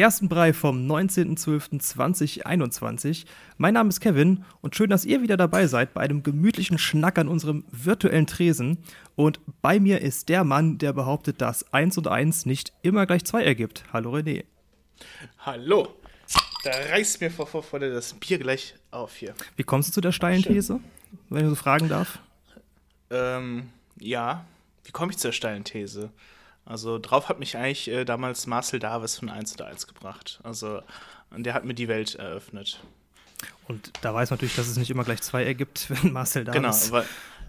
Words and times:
Gerstenbrei 0.00 0.54
vom 0.54 0.90
19.12.2021. 0.90 3.26
Mein 3.58 3.74
Name 3.74 3.90
ist 3.90 4.00
Kevin 4.00 4.46
und 4.62 4.74
schön, 4.74 4.88
dass 4.88 5.04
ihr 5.04 5.20
wieder 5.20 5.36
dabei 5.36 5.66
seid 5.66 5.92
bei 5.92 6.00
einem 6.00 6.22
gemütlichen 6.22 6.78
Schnack 6.78 7.18
an 7.18 7.28
unserem 7.28 7.66
virtuellen 7.70 8.26
Tresen. 8.26 8.78
Und 9.14 9.40
bei 9.60 9.78
mir 9.78 10.00
ist 10.00 10.30
der 10.30 10.42
Mann, 10.42 10.78
der 10.78 10.94
behauptet, 10.94 11.42
dass 11.42 11.70
1 11.74 11.98
und 11.98 12.08
1 12.08 12.46
nicht 12.46 12.72
immer 12.80 13.04
gleich 13.04 13.26
2 13.26 13.44
ergibt. 13.44 13.84
Hallo 13.92 14.14
René. 14.14 14.46
Hallo. 15.40 15.94
Da 16.64 16.70
reißt 16.70 17.20
mir 17.20 17.30
vor 17.30 17.46
Vorfreude 17.46 17.92
das 17.92 18.14
Bier 18.14 18.38
gleich 18.38 18.76
auf 18.90 19.16
hier. 19.16 19.34
Wie 19.56 19.64
kommst 19.64 19.90
du 19.90 19.92
zu 19.92 20.00
der 20.00 20.12
steilen 20.12 20.42
These, 20.42 20.80
wenn 21.28 21.44
ich 21.44 21.50
so 21.50 21.56
fragen 21.56 21.90
darf? 21.90 22.20
Ähm, 23.10 23.68
ja. 23.98 24.46
Wie 24.84 24.92
komme 24.92 25.12
ich 25.12 25.18
zur 25.18 25.32
steilen 25.32 25.64
These? 25.64 26.10
Also 26.70 27.00
drauf 27.00 27.28
hat 27.28 27.40
mich 27.40 27.56
eigentlich 27.56 27.90
äh, 27.90 28.04
damals 28.04 28.46
Marcel 28.46 28.78
Davis 28.78 29.18
von 29.18 29.28
1 29.28 29.56
zu 29.56 29.66
1 29.66 29.88
gebracht. 29.88 30.38
Also 30.44 30.80
der 31.36 31.52
hat 31.52 31.64
mir 31.64 31.74
die 31.74 31.88
Welt 31.88 32.14
eröffnet. 32.14 32.80
Und 33.66 33.92
da 34.02 34.14
weiß 34.14 34.30
man 34.30 34.36
natürlich, 34.36 34.54
dass 34.54 34.68
es 34.68 34.76
nicht 34.76 34.88
immer 34.88 35.02
gleich 35.02 35.20
zwei 35.20 35.44
ergibt, 35.44 35.90
wenn 36.02 36.12
Marcel 36.12 36.44
Davis. 36.44 36.60
Genau, 36.86 36.92
weil 36.92 37.04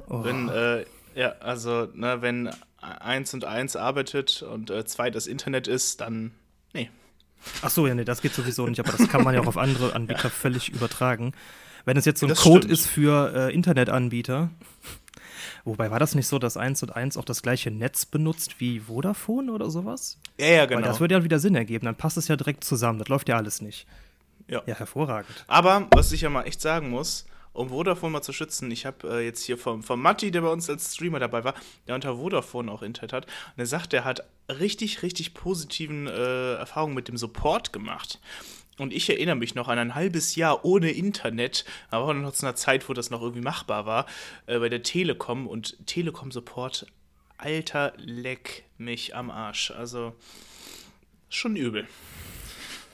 oh. 0.10 0.24
wenn, 0.24 0.50
äh, 0.50 0.86
ja, 1.14 1.34
also, 1.40 1.88
ne, 1.94 2.24
wenn 2.24 2.50
1 2.82 3.36
und 3.36 3.46
1 3.46 3.76
arbeitet 3.76 4.42
und 4.42 4.74
2 4.74 5.08
äh, 5.08 5.12
das 5.12 5.28
Internet 5.28 5.68
ist, 5.68 6.02
dann, 6.02 6.32
nee. 6.74 6.90
Ach 7.62 7.70
so, 7.70 7.86
ja, 7.86 7.94
nee, 7.94 8.06
das 8.06 8.24
geht 8.24 8.34
sowieso 8.34 8.66
nicht, 8.66 8.80
aber 8.80 8.92
das 8.92 9.08
kann 9.08 9.24
man 9.24 9.36
ja 9.36 9.42
auch 9.42 9.48
auf 9.48 9.58
andere 9.58 9.94
Anbieter 9.96 10.24
ja. 10.24 10.30
völlig 10.30 10.70
übertragen. 10.70 11.34
Wenn 11.86 11.96
es 11.96 12.06
jetzt 12.06 12.22
so 12.22 12.26
ein 12.26 12.30
das 12.30 12.42
Code 12.42 12.60
stimmt. 12.60 12.74
ist 12.74 12.88
für 12.88 13.34
äh, 13.36 13.54
Internetanbieter, 13.54 14.50
Wobei 15.64 15.92
war 15.92 16.00
das 16.00 16.16
nicht 16.16 16.28
so, 16.28 16.40
dass 16.40 16.58
1 16.58 16.84
und 16.84 16.96
1 16.96 17.18
auch 17.18 17.26
das 17.26 17.42
gleiche 17.42 17.72
Netz 17.72 18.06
benutzt 18.06 18.60
wie 18.60 18.80
Vodafone 18.80 19.52
oder 19.52 19.70
sowas? 19.70 20.18
Ja, 20.40 20.48
ja, 20.48 20.66
genau. 20.66 20.82
Weil 20.82 20.88
das 20.88 21.00
würde 21.00 21.16
ja 21.16 21.24
wieder 21.24 21.40
Sinn 21.40 21.56
ergeben, 21.56 21.86
dann 21.86 21.96
passt 21.96 22.18
es 22.18 22.28
ja 22.28 22.36
direkt 22.36 22.64
zusammen. 22.64 23.00
Das 23.00 23.08
läuft 23.08 23.30
ja 23.30 23.38
alles 23.38 23.62
nicht. 23.62 23.86
Ja. 24.48 24.62
Ja, 24.66 24.76
hervorragend. 24.76 25.46
Aber, 25.48 25.88
was 25.92 26.12
ich 26.12 26.22
ja 26.22 26.30
mal 26.30 26.44
echt 26.44 26.62
sagen 26.62 26.90
muss, 26.90 27.26
um 27.54 27.70
Vodafone 27.70 28.14
mal 28.14 28.22
zu 28.22 28.34
schützen, 28.34 28.72
ich 28.72 28.86
habe 28.86 29.08
äh, 29.10 29.26
jetzt 29.26 29.44
hier 29.44 29.58
vom, 29.58 29.84
vom 29.84 30.02
Matti, 30.02 30.32
der 30.32 30.42
bei 30.42 30.48
uns 30.50 30.70
als 30.70 30.96
Streamer 30.96 31.20
dabei 31.20 31.44
war, 31.44 31.54
der 31.88 31.96
unter 31.96 32.16
Vodafone 32.16 32.72
auch 32.72 32.82
Internet 32.82 33.14
hat, 33.14 33.26
und 33.26 33.60
er 33.60 33.66
sagt, 33.66 33.94
er 33.94 34.06
hat 34.06 34.24
richtig, 34.50 35.04
richtig 35.04 35.34
positiven 35.34 36.08
äh, 36.08 36.54
Erfahrungen 36.56 36.96
mit 36.96 37.08
dem 37.08 37.18
Support 37.18 37.74
gemacht. 37.74 38.20
Und 38.78 38.94
ich 38.94 39.10
erinnere 39.10 39.36
mich 39.36 39.54
noch 39.54 39.68
an 39.68 39.78
ein 39.78 39.96
halbes 39.96 40.36
Jahr 40.36 40.66
ohne 40.66 40.92
Internet, 40.92 41.66
aber 41.90 42.14
noch 42.14 42.34
zu 42.34 42.46
einer 42.46 42.56
Zeit, 42.56 42.88
wo 42.90 42.94
das 42.94 43.10
noch 43.10 43.22
irgendwie 43.22 43.44
machbar 43.44 43.86
war, 43.86 44.06
äh, 44.48 44.60
bei 44.60 44.70
der 44.70 44.82
Telekom 44.82 45.48
und 45.48 45.78
Telekom-Support, 45.86 46.88
alter 47.38 47.94
Leck 47.98 48.64
mich 48.78 49.16
am 49.16 49.30
Arsch. 49.30 49.72
Also 49.72 50.16
schon 51.30 51.56
übel. 51.56 51.88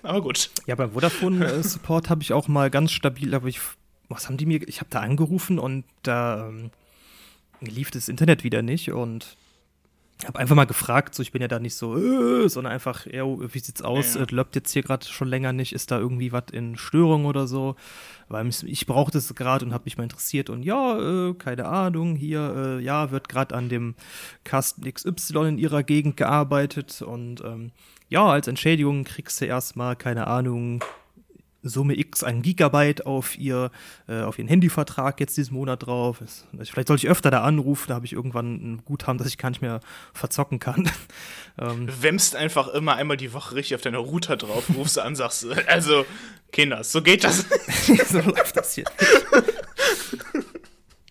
Aber 0.03 0.21
gut. 0.21 0.49
Ja, 0.65 0.75
beim 0.75 0.91
Vodafone-Support 0.91 2.09
habe 2.09 2.21
ich 2.21 2.33
auch 2.33 2.47
mal 2.47 2.69
ganz 2.69 2.91
stabil, 2.91 3.33
aber 3.33 3.47
ich, 3.47 3.59
was 4.09 4.27
haben 4.27 4.37
die 4.37 4.45
mir, 4.45 4.67
ich 4.67 4.79
habe 4.79 4.89
da 4.89 5.01
angerufen 5.01 5.59
und 5.59 5.85
da 6.03 6.49
ähm, 6.49 6.71
lief 7.61 7.91
das 7.91 8.09
Internet 8.09 8.43
wieder 8.43 8.61
nicht 8.61 8.91
und 8.91 9.36
habe 10.25 10.39
einfach 10.39 10.55
mal 10.55 10.65
gefragt, 10.65 11.13
so 11.13 11.21
ich 11.21 11.31
bin 11.31 11.41
ja 11.41 11.47
da 11.47 11.59
nicht 11.59 11.75
so, 11.75 11.95
äh, 11.95 12.49
sondern 12.49 12.73
einfach, 12.73 13.05
ja, 13.05 13.23
wie 13.25 13.59
sieht's 13.59 13.81
aus? 13.81 14.15
Ja, 14.15 14.21
ja. 14.21 14.27
Läuft 14.31 14.55
jetzt 14.55 14.71
hier 14.71 14.81
gerade 14.81 15.05
schon 15.05 15.27
länger 15.27 15.53
nicht? 15.53 15.73
Ist 15.73 15.91
da 15.91 15.99
irgendwie 15.99 16.31
was 16.31 16.45
in 16.51 16.75
Störung 16.75 17.25
oder 17.25 17.47
so? 17.47 17.75
Weil 18.27 18.49
ich 18.65 18.87
brauchte 18.87 19.19
es 19.19 19.33
gerade 19.35 19.65
und 19.65 19.73
habe 19.73 19.83
mich 19.85 19.97
mal 19.97 20.03
interessiert 20.03 20.49
und 20.49 20.63
ja, 20.63 21.29
äh, 21.29 21.33
keine 21.35 21.65
Ahnung, 21.65 22.15
hier, 22.15 22.79
äh, 22.79 22.83
ja, 22.83 23.11
wird 23.11 23.29
gerade 23.29 23.55
an 23.55 23.69
dem 23.69 23.95
Kasten 24.43 24.91
XY 24.91 25.49
in 25.49 25.57
ihrer 25.59 25.83
Gegend 25.83 26.17
gearbeitet 26.17 27.01
und 27.01 27.41
ähm, 27.41 27.71
ja, 28.09 28.25
als 28.25 28.47
Entschädigung 28.47 29.03
kriegst 29.03 29.39
du 29.41 29.45
erstmal, 29.45 29.95
keine 29.95 30.27
Ahnung, 30.27 30.81
Summe 31.67 31.97
X 31.97 32.23
ein 32.23 32.41
Gigabyte 32.41 33.05
auf 33.05 33.37
ihr, 33.37 33.71
äh, 34.07 34.21
auf 34.21 34.39
ihren 34.39 34.47
Handyvertrag 34.47 35.19
jetzt 35.19 35.37
diesen 35.37 35.53
Monat 35.53 35.85
drauf. 35.85 36.21
Also 36.21 36.71
vielleicht 36.71 36.87
sollte 36.87 37.05
ich 37.05 37.09
öfter 37.09 37.31
da 37.31 37.43
anrufen, 37.43 37.85
da 37.89 37.95
habe 37.95 38.05
ich 38.05 38.13
irgendwann 38.13 38.55
ein 38.55 38.81
Guthaben, 38.85 39.17
das 39.17 39.27
ich 39.27 39.37
gar 39.37 39.49
nicht 39.49 39.61
mehr 39.61 39.79
verzocken 40.13 40.59
kann. 40.59 40.89
ähm. 41.59 41.87
Wemmst 42.01 42.35
einfach 42.35 42.67
immer 42.69 42.95
einmal 42.95 43.17
die 43.17 43.33
Woche 43.33 43.55
richtig 43.55 43.75
auf 43.75 43.81
deiner 43.81 43.99
Router 43.99 44.37
drauf, 44.37 44.65
rufst 44.75 44.99
an, 44.99 45.15
sagst, 45.15 45.47
also, 45.67 46.05
Kinders, 46.51 46.91
so 46.91 47.01
geht 47.01 47.23
das. 47.23 47.45
so 48.09 48.19
läuft 48.19 48.55
das 48.55 48.73
hier. 48.75 48.85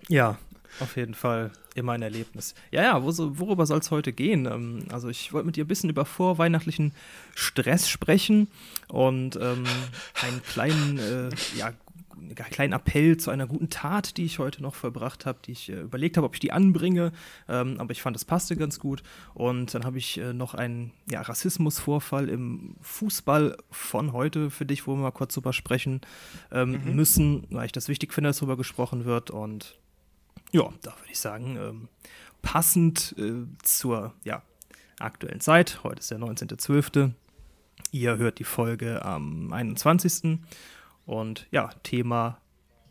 ja, 0.09 0.39
auf 0.81 0.97
jeden 0.97 1.15
Fall 1.15 1.51
immer 1.75 1.93
ein 1.93 2.03
Erlebnis. 2.03 2.55
Ja, 2.71 2.83
ja, 2.83 3.03
wo, 3.03 3.13
worüber 3.39 3.67
soll 3.67 3.79
es 3.79 3.91
heute 3.91 4.13
gehen? 4.13 4.47
Ähm, 4.47 4.85
also 4.91 5.09
ich 5.09 5.33
wollte 5.33 5.47
mit 5.47 5.57
dir 5.57 5.65
ein 5.65 5.69
bisschen 5.69 5.91
über 5.91 6.05
vorweihnachtlichen 6.05 6.93
Stress 7.35 7.89
sprechen 7.89 8.49
und 8.89 9.37
ähm, 9.37 9.65
einen 10.23 10.43
kleinen, 10.43 10.99
äh, 10.99 11.31
ja, 11.57 11.73
einen 12.17 12.35
kleinen 12.35 12.73
Appell 12.73 13.17
zu 13.17 13.31
einer 13.31 13.47
guten 13.47 13.71
Tat, 13.71 14.17
die 14.17 14.25
ich 14.25 14.39
heute 14.39 14.63
noch 14.63 14.75
verbracht 14.75 15.27
habe, 15.27 15.39
die 15.45 15.53
ich 15.53 15.69
äh, 15.69 15.81
überlegt 15.81 16.17
habe, 16.17 16.27
ob 16.27 16.35
ich 16.35 16.41
die 16.41 16.53
anbringe, 16.53 17.13
ähm, 17.49 17.77
aber 17.79 17.93
ich 17.93 18.03
fand, 18.03 18.17
das 18.17 18.25
passte 18.25 18.57
ganz 18.57 18.81
gut. 18.81 19.03
Und 19.35 19.75
dann 19.75 19.85
habe 19.85 19.99
ich 19.99 20.19
äh, 20.19 20.33
noch 20.33 20.55
einen 20.55 20.93
ja, 21.11 21.21
Rassismusvorfall 21.21 22.29
im 22.29 22.77
Fußball 22.81 23.57
von 23.71 24.13
heute 24.13 24.51
für 24.51 24.67
dich, 24.67 24.87
wo 24.87 24.95
wir 24.95 25.03
mal 25.03 25.11
kurz 25.11 25.35
drüber 25.35 25.53
sprechen 25.53 26.01
ähm, 26.51 26.81
mhm. 26.85 26.97
müssen, 26.97 27.47
weil 27.51 27.67
ich 27.67 27.73
das 27.73 27.89
wichtig 27.89 28.13
finde, 28.13 28.31
dass 28.31 28.39
darüber 28.39 28.57
gesprochen 28.57 29.05
wird. 29.05 29.31
Und 29.31 29.79
ja, 30.53 30.69
da 30.83 30.97
würde 30.99 31.11
ich 31.11 31.19
sagen, 31.19 31.57
ähm, 31.57 31.89
passend 32.43 33.15
äh, 33.19 33.47
zur 33.63 34.15
ja, 34.25 34.43
aktuellen 34.99 35.41
Zeit, 35.41 35.81
heute 35.83 36.01
ist 36.01 36.11
der 36.11 36.19
19.12., 36.19 37.13
ihr 37.93 38.17
hört 38.17 38.39
die 38.39 38.45
Folge 38.45 39.05
am 39.05 39.53
21. 39.53 40.39
Und 41.05 41.47
ja, 41.51 41.71
Thema 41.83 42.41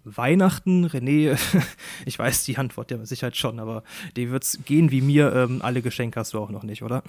Weihnachten, 0.03 0.85
René, 0.85 1.37
ich 2.05 2.17
weiß 2.17 2.45
die 2.45 2.57
Antwort 2.57 2.91
ja 2.91 2.97
mit 2.97 3.07
Sicherheit 3.07 3.35
schon, 3.35 3.59
aber 3.59 3.83
die 4.15 4.29
wird 4.29 4.43
es 4.43 4.59
gehen 4.65 4.91
wie 4.91 5.01
mir, 5.01 5.33
ähm, 5.33 5.61
alle 5.61 5.81
Geschenke 5.81 6.19
hast 6.19 6.33
du 6.33 6.39
auch 6.39 6.49
noch 6.49 6.63
nicht, 6.63 6.83
oder? 6.83 7.03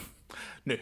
Nö, 0.64 0.78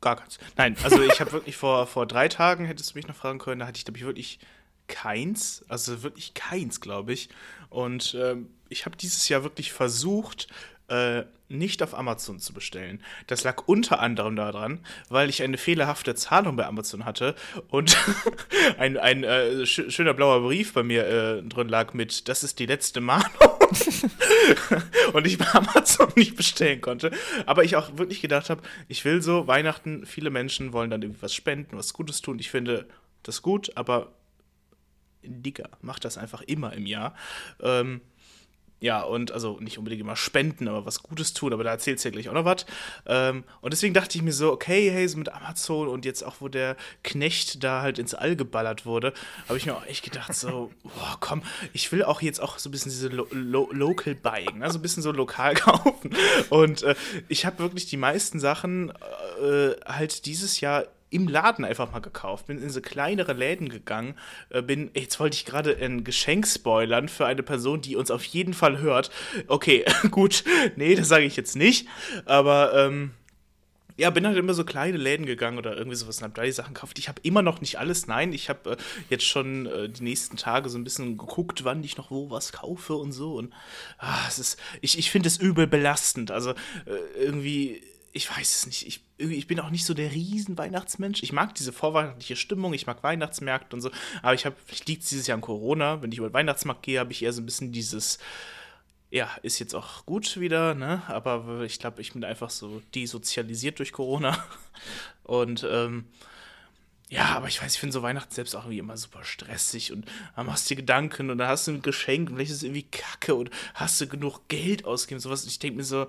gar 0.00 0.16
keins. 0.16 0.38
Nein, 0.56 0.76
also 0.82 1.02
ich 1.02 1.20
habe 1.20 1.32
wirklich 1.32 1.56
vor, 1.56 1.86
vor 1.86 2.06
drei 2.06 2.28
Tagen, 2.28 2.66
hättest 2.66 2.92
du 2.92 2.98
mich 2.98 3.08
noch 3.08 3.16
fragen 3.16 3.38
können, 3.38 3.60
da 3.60 3.66
hatte 3.66 3.78
ich, 3.78 3.84
glaube 3.84 3.98
ich, 3.98 4.04
wirklich 4.04 4.38
keins, 4.86 5.64
also 5.68 6.02
wirklich 6.02 6.34
keins, 6.34 6.80
glaube 6.80 7.12
ich. 7.12 7.30
Und 7.74 8.16
ähm, 8.18 8.48
ich 8.68 8.86
habe 8.86 8.96
dieses 8.96 9.28
Jahr 9.28 9.42
wirklich 9.42 9.72
versucht, 9.72 10.46
äh, 10.88 11.24
nicht 11.48 11.82
auf 11.82 11.94
Amazon 11.94 12.38
zu 12.38 12.52
bestellen. 12.52 13.02
Das 13.26 13.42
lag 13.42 13.64
unter 13.66 14.00
anderem 14.00 14.36
daran, 14.36 14.80
weil 15.08 15.28
ich 15.28 15.42
eine 15.42 15.58
fehlerhafte 15.58 16.14
Zahlung 16.14 16.56
bei 16.56 16.66
Amazon 16.66 17.04
hatte 17.04 17.34
und 17.68 17.96
ein, 18.78 18.96
ein 18.96 19.24
äh, 19.24 19.66
sch 19.66 19.82
schöner 19.88 20.14
blauer 20.14 20.40
Brief 20.42 20.72
bei 20.72 20.82
mir 20.82 21.06
äh, 21.06 21.42
drin 21.42 21.68
lag 21.68 21.94
mit, 21.94 22.28
das 22.28 22.44
ist 22.44 22.58
die 22.60 22.66
letzte 22.66 23.00
Mahnung. 23.00 23.28
und 25.12 25.26
ich 25.26 25.38
bei 25.38 25.52
Amazon 25.52 26.12
nicht 26.14 26.36
bestellen 26.36 26.80
konnte. 26.80 27.10
Aber 27.44 27.64
ich 27.64 27.76
auch 27.76 27.98
wirklich 27.98 28.20
gedacht 28.20 28.50
habe, 28.50 28.62
ich 28.88 29.04
will 29.04 29.20
so 29.20 29.46
Weihnachten, 29.48 30.06
viele 30.06 30.30
Menschen 30.30 30.72
wollen 30.72 30.90
dann 30.90 31.02
irgendwie 31.02 31.22
was 31.22 31.34
spenden, 31.34 31.76
was 31.76 31.92
Gutes 31.92 32.20
tun. 32.20 32.38
Ich 32.38 32.50
finde 32.50 32.86
das 33.24 33.42
gut, 33.42 33.76
aber 33.76 34.12
Digga, 35.26 35.68
mach 35.82 35.98
das 35.98 36.18
einfach 36.18 36.42
immer 36.42 36.72
im 36.72 36.86
Jahr. 36.86 37.14
Ähm, 37.60 38.00
ja, 38.84 39.00
und 39.00 39.32
also 39.32 39.58
nicht 39.60 39.78
unbedingt 39.78 40.02
immer 40.02 40.14
spenden, 40.14 40.68
aber 40.68 40.84
was 40.84 41.02
Gutes 41.02 41.32
tun, 41.32 41.54
aber 41.54 41.64
da 41.64 41.70
erzählt 41.70 41.96
es 41.96 42.04
ja 42.04 42.10
gleich 42.10 42.28
auch 42.28 42.34
noch 42.34 42.44
was. 42.44 42.66
Ähm, 43.06 43.44
und 43.62 43.72
deswegen 43.72 43.94
dachte 43.94 44.18
ich 44.18 44.22
mir 44.22 44.34
so, 44.34 44.52
okay, 44.52 44.90
hey, 44.90 45.08
so 45.08 45.16
mit 45.16 45.32
Amazon 45.32 45.88
und 45.88 46.04
jetzt 46.04 46.22
auch, 46.22 46.34
wo 46.40 46.48
der 46.48 46.76
Knecht 47.02 47.64
da 47.64 47.80
halt 47.80 47.98
ins 47.98 48.12
All 48.12 48.36
geballert 48.36 48.84
wurde, 48.84 49.14
habe 49.48 49.56
ich 49.56 49.64
mir 49.64 49.74
auch 49.74 49.86
echt 49.86 50.04
gedacht, 50.04 50.34
so, 50.34 50.70
boah, 50.82 51.16
komm, 51.20 51.42
ich 51.72 51.90
will 51.92 52.04
auch 52.04 52.20
jetzt 52.20 52.40
auch 52.40 52.58
so 52.58 52.68
ein 52.68 52.72
bisschen 52.72 52.90
diese 52.90 53.08
Lo 53.08 53.26
Lo 53.30 53.70
Local 53.72 54.14
Buying, 54.14 54.58
ne? 54.58 54.70
so 54.70 54.78
ein 54.78 54.82
bisschen 54.82 55.02
so 55.02 55.12
lokal 55.12 55.54
kaufen. 55.54 56.14
Und 56.50 56.82
äh, 56.82 56.94
ich 57.28 57.46
habe 57.46 57.60
wirklich 57.60 57.86
die 57.86 57.96
meisten 57.96 58.38
Sachen 58.38 58.90
äh, 58.90 59.70
halt 59.86 60.26
dieses 60.26 60.60
Jahr 60.60 60.84
im 61.14 61.28
Laden 61.28 61.64
einfach 61.64 61.92
mal 61.92 62.00
gekauft, 62.00 62.46
bin 62.46 62.60
in 62.60 62.70
so 62.70 62.80
kleinere 62.80 63.32
Läden 63.32 63.68
gegangen, 63.68 64.14
äh, 64.50 64.62
bin, 64.62 64.90
jetzt 64.94 65.20
wollte 65.20 65.36
ich 65.36 65.44
gerade 65.44 65.76
ein 65.76 66.02
Geschenk 66.02 66.46
spoilern 66.46 67.08
für 67.08 67.24
eine 67.24 67.42
Person, 67.42 67.80
die 67.80 67.94
uns 67.94 68.10
auf 68.10 68.24
jeden 68.24 68.52
Fall 68.52 68.80
hört. 68.80 69.10
Okay, 69.46 69.84
gut, 70.10 70.44
nee, 70.76 70.94
das 70.96 71.08
sage 71.08 71.24
ich 71.24 71.36
jetzt 71.36 71.54
nicht, 71.54 71.86
aber 72.26 72.74
ähm, 72.74 73.12
ja, 73.96 74.10
bin 74.10 74.26
halt 74.26 74.36
immer 74.36 74.54
so 74.54 74.64
kleine 74.64 74.96
Läden 74.96 75.24
gegangen 75.24 75.56
oder 75.56 75.76
irgendwie 75.76 75.96
sowas 75.96 76.18
und 76.18 76.24
hab 76.24 76.34
da 76.34 76.42
die 76.42 76.50
Sachen 76.50 76.74
gekauft. 76.74 76.98
Ich 76.98 77.08
habe 77.08 77.20
immer 77.22 77.42
noch 77.42 77.60
nicht 77.60 77.78
alles, 77.78 78.08
nein, 78.08 78.32
ich 78.32 78.48
habe 78.48 78.72
äh, 78.72 78.76
jetzt 79.08 79.24
schon 79.24 79.66
äh, 79.66 79.88
die 79.88 80.02
nächsten 80.02 80.36
Tage 80.36 80.68
so 80.68 80.76
ein 80.76 80.82
bisschen 80.84 81.16
geguckt, 81.16 81.64
wann 81.64 81.84
ich 81.84 81.96
noch 81.96 82.10
wo 82.10 82.28
was 82.28 82.50
kaufe 82.50 82.94
und 82.94 83.12
so 83.12 83.36
und 83.36 83.52
ah, 83.98 84.24
es 84.26 84.40
ist, 84.40 84.58
ich, 84.80 84.98
ich 84.98 85.12
finde 85.12 85.28
es 85.28 85.38
übel 85.38 85.68
belastend, 85.68 86.32
also 86.32 86.50
äh, 86.86 86.96
irgendwie 87.20 87.82
ich 88.14 88.30
weiß 88.30 88.54
es 88.54 88.66
nicht. 88.66 88.86
Ich, 88.86 89.00
ich 89.18 89.48
bin 89.48 89.58
auch 89.58 89.70
nicht 89.70 89.84
so 89.84 89.92
der 89.92 90.12
Riesen-Weihnachtsmensch. 90.12 91.24
Ich 91.24 91.32
mag 91.32 91.52
diese 91.56 91.72
vorweihnachtliche 91.72 92.36
Stimmung, 92.36 92.72
ich 92.72 92.86
mag 92.86 93.02
Weihnachtsmärkte 93.02 93.74
und 93.74 93.82
so. 93.82 93.90
Aber 94.22 94.34
ich 94.34 94.46
habe, 94.46 94.54
vielleicht 94.64 94.88
liegt 94.88 95.02
es 95.02 95.08
dieses 95.08 95.26
Jahr 95.26 95.34
an 95.34 95.40
Corona. 95.40 96.00
Wenn 96.00 96.12
ich 96.12 96.18
über 96.18 96.30
den 96.30 96.34
Weihnachtsmarkt 96.34 96.84
gehe, 96.84 97.00
habe 97.00 97.10
ich 97.10 97.24
eher 97.24 97.32
so 97.32 97.42
ein 97.42 97.46
bisschen 97.46 97.72
dieses, 97.72 98.18
ja, 99.10 99.28
ist 99.42 99.58
jetzt 99.58 99.74
auch 99.74 100.06
gut 100.06 100.38
wieder, 100.38 100.76
ne? 100.76 101.02
Aber 101.08 101.62
ich 101.62 101.80
glaube, 101.80 102.00
ich 102.02 102.12
bin 102.12 102.22
einfach 102.22 102.50
so 102.50 102.82
desozialisiert 102.94 103.80
durch 103.80 103.90
Corona. 103.90 104.38
Und 105.24 105.66
ähm, 105.68 106.04
ja, 107.10 107.36
aber 107.36 107.48
ich 107.48 107.60
weiß, 107.60 107.74
ich 107.74 107.80
finde 107.80 107.94
so 107.94 108.02
Weihnachten 108.02 108.32
selbst 108.32 108.54
auch 108.54 108.62
irgendwie 108.62 108.78
immer 108.78 108.96
super 108.96 109.24
stressig 109.24 109.92
und 109.92 110.06
dann 110.34 110.46
machst 110.46 110.68
du 110.68 110.74
dir 110.74 110.80
Gedanken 110.80 111.30
und 111.30 111.38
dann 111.38 111.48
hast 111.48 111.66
du 111.66 111.72
ein 111.72 111.82
Geschenk 111.82 112.28
und 112.28 112.36
vielleicht 112.36 112.50
ist 112.50 112.58
es 112.58 112.62
irgendwie 112.62 112.84
kacke 112.90 113.34
und 113.34 113.50
hast 113.74 114.00
du 114.00 114.08
genug 114.08 114.48
Geld 114.48 114.84
ausgegeben, 114.84 115.20
sowas. 115.20 115.42
Und 115.42 115.50
ich 115.50 115.58
denke 115.58 115.76
mir 115.76 115.84
so, 115.84 116.06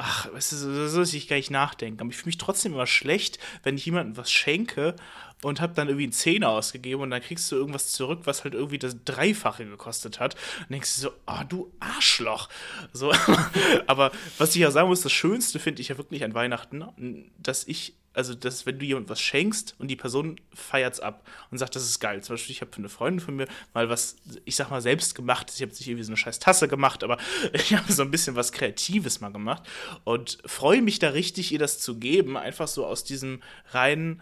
ach, 0.00 0.32
weißt 0.32 0.52
du, 0.52 0.56
so 0.56 0.88
soll 0.88 1.02
ich 1.02 1.28
gar 1.28 1.36
nicht 1.36 1.50
nachdenken. 1.50 2.00
Aber 2.00 2.10
ich 2.10 2.16
fühle 2.16 2.28
mich 2.28 2.38
trotzdem 2.38 2.72
immer 2.72 2.86
schlecht, 2.86 3.38
wenn 3.62 3.76
ich 3.76 3.84
jemandem 3.84 4.16
was 4.16 4.32
schenke 4.32 4.96
und 5.42 5.60
habe 5.60 5.74
dann 5.74 5.88
irgendwie 5.88 6.04
einen 6.04 6.12
Zehner 6.12 6.48
ausgegeben 6.48 7.02
und 7.02 7.10
dann 7.10 7.20
kriegst 7.20 7.50
du 7.52 7.56
irgendwas 7.56 7.92
zurück, 7.92 8.20
was 8.24 8.44
halt 8.44 8.54
irgendwie 8.54 8.78
das 8.78 8.96
Dreifache 9.04 9.66
gekostet 9.66 10.18
hat. 10.18 10.36
Und 10.60 10.70
denkst 10.70 10.94
du 10.96 11.00
so, 11.02 11.10
ah, 11.26 11.42
oh, 11.42 11.44
du 11.48 11.72
Arschloch. 11.80 12.48
So, 12.92 13.12
aber 13.86 14.10
was 14.38 14.54
ich 14.54 14.62
ja 14.62 14.70
sagen 14.70 14.88
muss, 14.88 15.02
das 15.02 15.12
Schönste 15.12 15.58
finde 15.58 15.82
ich 15.82 15.88
ja 15.88 15.98
wirklich 15.98 16.24
an 16.24 16.34
Weihnachten, 16.34 17.30
dass 17.38 17.66
ich 17.66 17.94
also 18.12 18.34
dass 18.34 18.66
wenn 18.66 18.78
du 18.78 18.84
jemand 18.84 19.08
was 19.08 19.20
schenkst 19.20 19.74
und 19.78 19.88
die 19.88 19.96
Person 19.96 20.40
feiert 20.52 20.94
es 20.94 21.00
ab 21.00 21.26
und 21.50 21.58
sagt, 21.58 21.76
das 21.76 21.84
ist 21.84 22.00
geil. 22.00 22.22
Zum 22.22 22.34
Beispiel, 22.34 22.52
ich 22.52 22.60
habe 22.60 22.72
für 22.72 22.78
eine 22.78 22.88
Freundin 22.88 23.20
von 23.20 23.36
mir 23.36 23.46
mal 23.72 23.88
was, 23.88 24.16
ich 24.44 24.56
sag 24.56 24.70
mal, 24.70 24.80
selbst 24.80 25.14
gemacht. 25.14 25.52
Ich 25.54 25.62
habe 25.62 25.70
nicht 25.70 25.86
irgendwie 25.86 26.04
so 26.04 26.10
eine 26.10 26.16
scheiß 26.16 26.38
Tasse 26.38 26.68
gemacht, 26.68 27.04
aber 27.04 27.18
ich 27.52 27.74
habe 27.74 27.92
so 27.92 28.02
ein 28.02 28.10
bisschen 28.10 28.36
was 28.36 28.52
Kreatives 28.52 29.20
mal 29.20 29.30
gemacht 29.30 29.62
und 30.04 30.38
freue 30.44 30.82
mich 30.82 30.98
da 30.98 31.10
richtig, 31.10 31.52
ihr 31.52 31.58
das 31.58 31.78
zu 31.78 31.98
geben, 31.98 32.36
einfach 32.36 32.68
so 32.68 32.84
aus 32.84 33.04
diesem 33.04 33.42
reinen 33.72 34.20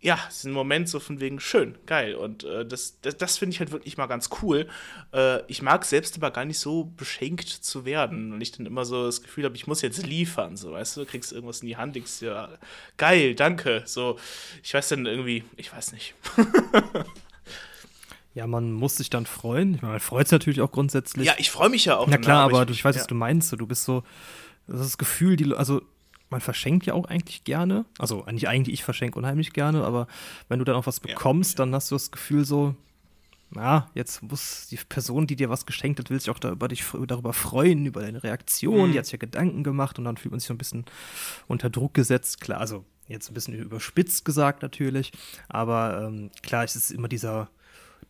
ja, 0.00 0.18
es 0.28 0.38
ist 0.38 0.44
ein 0.44 0.52
Moment 0.52 0.88
so 0.88 1.00
von 1.00 1.20
wegen 1.20 1.40
schön, 1.40 1.76
geil. 1.86 2.14
Und 2.14 2.44
äh, 2.44 2.64
das, 2.64 3.00
das, 3.00 3.16
das 3.16 3.36
finde 3.36 3.54
ich 3.54 3.58
halt 3.58 3.72
wirklich 3.72 3.96
mal 3.96 4.06
ganz 4.06 4.30
cool. 4.42 4.68
Äh, 5.12 5.42
ich 5.48 5.60
mag 5.60 5.84
selbst 5.84 6.16
aber 6.16 6.30
gar 6.30 6.44
nicht 6.44 6.60
so 6.60 6.84
beschenkt 6.96 7.48
zu 7.48 7.84
werden. 7.84 8.32
Und 8.32 8.40
ich 8.40 8.52
dann 8.52 8.64
immer 8.64 8.84
so 8.84 9.06
das 9.06 9.22
Gefühl 9.22 9.44
habe, 9.44 9.56
ich 9.56 9.66
muss 9.66 9.82
jetzt 9.82 10.06
liefern, 10.06 10.56
so, 10.56 10.72
weißt 10.72 10.98
du, 10.98 11.04
kriegst 11.04 11.32
irgendwas 11.32 11.62
in 11.62 11.66
die 11.66 11.76
Hand, 11.76 11.96
denkst 11.96 12.22
ja, 12.22 12.48
geil, 12.96 13.34
danke. 13.34 13.82
So, 13.86 14.18
ich 14.62 14.72
weiß 14.72 14.88
dann 14.88 15.04
irgendwie, 15.04 15.42
ich 15.56 15.72
weiß 15.72 15.92
nicht. 15.92 16.14
ja, 18.34 18.46
man 18.46 18.72
muss 18.72 18.98
sich 18.98 19.10
dann 19.10 19.26
freuen. 19.26 19.74
Ich 19.74 19.82
meine, 19.82 19.94
man 19.94 20.00
freut 20.00 20.28
sich 20.28 20.32
natürlich 20.32 20.60
auch 20.60 20.70
grundsätzlich. 20.70 21.26
Ja, 21.26 21.34
ich 21.38 21.50
freue 21.50 21.70
mich 21.70 21.86
ja 21.86 21.96
auch. 21.96 22.06
Na 22.06 22.18
klar, 22.18 22.44
aber, 22.44 22.60
aber 22.60 22.70
ich, 22.70 22.78
ich 22.78 22.84
weiß, 22.84 22.94
ja. 22.94 23.00
was 23.00 23.08
du 23.08 23.16
meinst. 23.16 23.50
Du 23.50 23.66
bist 23.66 23.82
so, 23.82 24.04
das, 24.68 24.78
das 24.80 24.98
Gefühl, 24.98 25.34
die, 25.34 25.52
also 25.54 25.82
man 26.30 26.40
verschenkt 26.40 26.86
ja 26.86 26.94
auch 26.94 27.06
eigentlich 27.06 27.44
gerne. 27.44 27.84
Also 27.98 28.24
nicht 28.30 28.48
eigentlich, 28.48 28.74
ich 28.74 28.84
verschenke 28.84 29.18
unheimlich 29.18 29.52
gerne, 29.52 29.84
aber 29.84 30.06
wenn 30.48 30.58
du 30.58 30.64
dann 30.64 30.76
auch 30.76 30.86
was 30.86 31.00
bekommst, 31.00 31.58
ja, 31.58 31.64
dann 31.64 31.74
hast 31.74 31.90
du 31.90 31.94
das 31.94 32.10
Gefühl 32.10 32.44
so, 32.44 32.74
na, 33.50 33.90
jetzt 33.94 34.22
muss 34.22 34.68
die 34.68 34.76
Person, 34.76 35.26
die 35.26 35.36
dir 35.36 35.48
was 35.48 35.64
geschenkt 35.64 35.98
hat, 35.98 36.10
will 36.10 36.20
sich 36.20 36.30
auch 36.30 36.38
darüber, 36.38 36.68
dich, 36.68 36.84
darüber 37.06 37.32
freuen, 37.32 37.86
über 37.86 38.02
deine 38.02 38.22
Reaktion. 38.22 38.88
Mhm. 38.88 38.92
Die 38.92 38.98
hat 38.98 39.06
sich 39.06 39.12
ja 39.12 39.18
Gedanken 39.18 39.64
gemacht 39.64 39.98
und 39.98 40.04
dann 40.04 40.18
fühlt 40.18 40.32
man 40.32 40.40
sich 40.40 40.48
so 40.48 40.54
ein 40.54 40.58
bisschen 40.58 40.84
unter 41.46 41.70
Druck 41.70 41.94
gesetzt. 41.94 42.40
Klar, 42.40 42.60
also 42.60 42.84
jetzt 43.06 43.30
ein 43.30 43.34
bisschen 43.34 43.54
überspitzt 43.54 44.26
gesagt 44.26 44.62
natürlich, 44.62 45.12
aber 45.48 46.04
ähm, 46.06 46.30
klar, 46.42 46.64
es 46.64 46.76
ist 46.76 46.90
immer 46.90 47.08
dieser, 47.08 47.48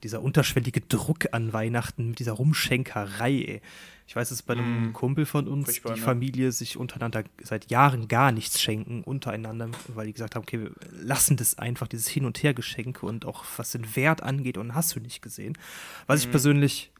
dieser 0.03 0.23
unterschwellige 0.23 0.81
Druck 0.81 1.29
an 1.33 1.53
Weihnachten 1.53 2.09
mit 2.11 2.19
dieser 2.19 2.33
Rumschenkerei. 2.33 3.31
Ey. 3.31 3.61
Ich 4.07 4.17
weiß, 4.17 4.31
dass 4.31 4.43
bei 4.43 4.55
einem 4.55 4.89
mm. 4.89 4.93
Kumpel 4.95 5.27
von 5.27 5.49
uns 5.49 5.67
Furchtbar, 5.67 5.95
die 5.95 6.01
ne? 6.01 6.05
Familie 6.07 6.53
sich 6.53 6.79
untereinander 6.79 7.25
seit 7.43 7.71
Jahren 7.71 8.09
gar 8.09 8.33
nichts 8.33 8.61
schenken, 8.61 9.03
untereinander, 9.03 9.69
weil 9.89 10.07
die 10.07 10.15
gesagt 10.15 10.35
haben, 10.35 10.45
okay, 10.45 10.61
wir 10.61 10.71
lassen 10.93 11.37
das 11.37 11.59
einfach, 11.59 11.89
dieses 11.89 12.09
Hin- 12.09 12.25
und 12.25 12.43
Her-Geschenke 12.43 13.05
und 13.05 13.27
auch 13.27 13.45
was 13.59 13.73
den 13.73 13.97
Wert 13.97 14.23
angeht 14.23 14.57
und 14.57 14.75
hast 14.75 14.97
du 14.97 15.01
nicht 15.01 15.21
gesehen. 15.21 15.59
Was 16.07 16.21
mm. 16.21 16.23
ich 16.23 16.27
mhm. 16.29 16.31
persönlich 16.31 16.93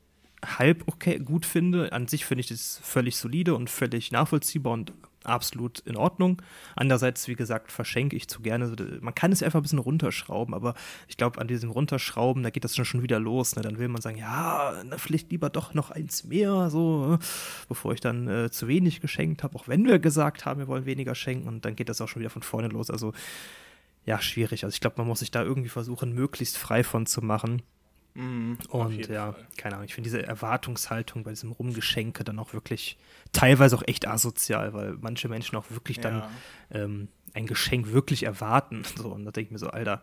halb 0.45 0.85
okay 0.87 1.19
gut 1.19 1.47
finde. 1.47 1.93
An 1.93 2.07
sich 2.09 2.25
finde 2.25 2.41
ich 2.41 2.49
das 2.49 2.81
völlig 2.83 3.17
solide 3.17 3.55
und 3.55 3.71
völlig 3.71 4.13
nachvollziehbar 4.13 4.73
und 4.73 4.93
absolut 5.29 5.81
in 5.81 5.97
Ordnung. 5.97 6.43
Andererseits, 6.77 7.29
wie 7.29 7.35
gesagt, 7.35 7.71
verschenke 7.73 8.17
ich 8.17 8.29
zu 8.29 8.41
gerne. 8.41 8.75
Man 9.01 9.15
kann 9.15 9.33
es 9.33 9.43
einfach 9.43 9.61
ein 9.61 9.63
bisschen 9.63 9.79
runterschrauben, 9.79 10.55
aber 10.55 10.75
ich 11.07 11.17
glaube, 11.17 11.41
an 11.41 11.49
diesem 11.49 11.71
Runterschrauben, 11.71 12.43
da 12.43 12.51
geht 12.51 12.65
das 12.65 12.75
schon 12.77 13.03
wieder 13.03 13.21
los. 13.21 13.57
Ne? 13.57 13.63
Dann 13.63 13.79
will 13.79 13.89
man 13.89 14.03
sagen, 14.03 14.19
ja, 14.19 14.83
na, 14.85 14.99
vielleicht 14.99 15.31
lieber 15.31 15.51
doch 15.51 15.75
noch 15.75 15.91
eins 15.91 16.25
mehr, 16.25 16.71
so, 16.71 17.07
ne? 17.07 17.19
bevor 17.69 17.93
ich 17.93 18.01
dann 18.01 18.29
äh, 18.29 18.51
zu 18.51 18.69
wenig 18.69 19.01
geschenkt 19.01 19.43
habe, 19.43 19.57
auch 19.57 19.69
wenn 19.69 19.87
wir 19.87 19.99
gesagt 19.99 20.45
haben, 20.45 20.61
wir 20.61 20.69
wollen 20.69 20.87
weniger 20.87 21.15
schenken 21.15 21.49
und 21.49 21.65
dann 21.65 21.77
geht 21.77 21.89
das 21.89 22.01
auch 22.01 22.09
schon 22.09 22.21
wieder 22.21 22.31
von 22.31 22.43
vorne 22.43 22.69
los. 22.69 22.91
Also, 22.91 23.13
ja, 24.05 24.21
schwierig. 24.21 24.65
Also 24.65 24.75
ich 24.75 24.81
glaube, 24.81 24.97
man 24.99 25.07
muss 25.07 25.19
sich 25.19 25.31
da 25.31 25.43
irgendwie 25.43 25.69
versuchen, 25.69 26.15
möglichst 26.15 26.57
frei 26.57 26.83
von 26.83 27.05
zu 27.05 27.23
machen. 27.23 27.63
Mhm, 28.19 28.59
und 28.71 29.07
ja, 29.07 29.33
Fall. 29.33 29.47
keine 29.57 29.77
Ahnung, 29.77 29.87
ich 29.87 29.95
finde 29.95 30.11
diese 30.11 30.27
Erwartungshaltung 30.27 31.23
bei 31.23 31.31
diesem 31.31 31.53
Rumgeschenke 31.53 32.25
dann 32.25 32.41
auch 32.41 32.53
wirklich 32.53 32.99
teilweise 33.31 33.77
auch 33.77 33.85
echt 33.87 34.09
asozial, 34.09 34.73
weil 34.75 34.97
manche 35.01 35.29
Menschen 35.29 35.57
auch 35.57 35.71
wirklich 35.71 36.01
dann 36.01 36.25
ähm, 36.73 37.07
ein 37.35 37.47
Geschenk 37.47 37.93
wirklich 37.93 38.25
erwarten. 38.25 38.83
So, 38.97 39.11
und 39.11 39.25
da 39.25 39.31
denke 39.31 39.47
ich 39.47 39.53
mir 39.53 39.59
so, 39.59 39.69
Alter, 39.69 40.03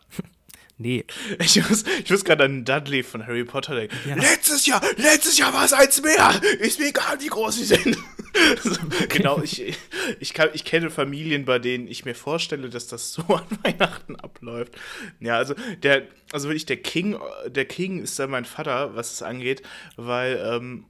Nee. 0.78 1.06
Ich 1.40 1.56
muss, 1.70 1.86
ich 2.04 2.10
muss 2.10 2.26
gerade 2.26 2.44
an 2.44 2.66
Dudley 2.66 3.02
von 3.02 3.26
Harry 3.26 3.46
Potter 3.46 3.76
denken. 3.76 3.96
Ja. 4.08 4.16
Letztes 4.16 4.66
Jahr, 4.66 4.82
letztes 4.98 5.38
Jahr 5.38 5.54
war 5.54 5.64
es 5.64 5.72
eins 5.72 6.02
mehr. 6.02 6.42
Ist 6.60 6.80
mir 6.80 6.90
egal, 6.90 7.18
wie 7.22 7.28
groß 7.28 7.56
sie 7.56 7.64
sind. 7.64 7.98
so, 8.64 8.76
genau, 9.08 9.42
ich, 9.42 9.74
ich, 10.20 10.34
kann, 10.34 10.50
ich 10.54 10.66
kenne 10.66 10.90
Familien, 10.90 11.46
bei 11.46 11.60
denen 11.60 11.88
ich 11.88 12.04
mir 12.04 12.14
vorstelle, 12.14 12.70
dass 12.70 12.88
das 12.88 13.14
so 13.14 13.22
an 13.28 13.46
Weihnachten 13.64 14.18
abläuft. 14.18 14.74
Ja, 15.22 15.38
also 15.38 15.56
der, 15.84 16.08
also 16.34 16.50
wirklich 16.50 16.66
der 16.66 16.78
King, 16.78 17.18
der 17.48 17.66
King 17.66 18.02
ist 18.02 18.20
da 18.20 18.28
mein 18.28 18.46
Vater, 18.46 18.96
was 18.96 19.14
es 19.14 19.22
angeht, 19.22 19.62
weil 19.96 20.44
ähm, 20.46 20.86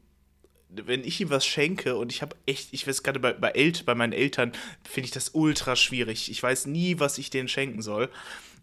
wenn 0.70 1.04
ich 1.04 1.22
ihm 1.22 1.30
was 1.30 1.46
schenke 1.46 1.96
und 1.96 2.12
ich 2.12 2.24
habe 2.24 2.36
echt, 2.48 2.70
ich 2.74 2.88
weiß 2.88 3.04
gerade 3.04 3.20
bei, 3.20 3.34
bei, 3.34 3.52
El 3.52 3.72
bei 3.86 3.94
meinen 3.94 4.14
Eltern, 4.14 4.52
finde 4.84 5.06
ich 5.06 5.12
das 5.12 5.30
ultra 5.30 5.76
schwierig. 5.76 6.32
Ich 6.32 6.42
weiß 6.42 6.66
nie, 6.66 7.00
was 7.00 7.20
ich 7.20 7.30
denen 7.30 7.48
schenken 7.48 7.84
soll. 7.84 8.10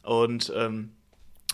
Und 0.03 0.53
ähm, 0.57 0.91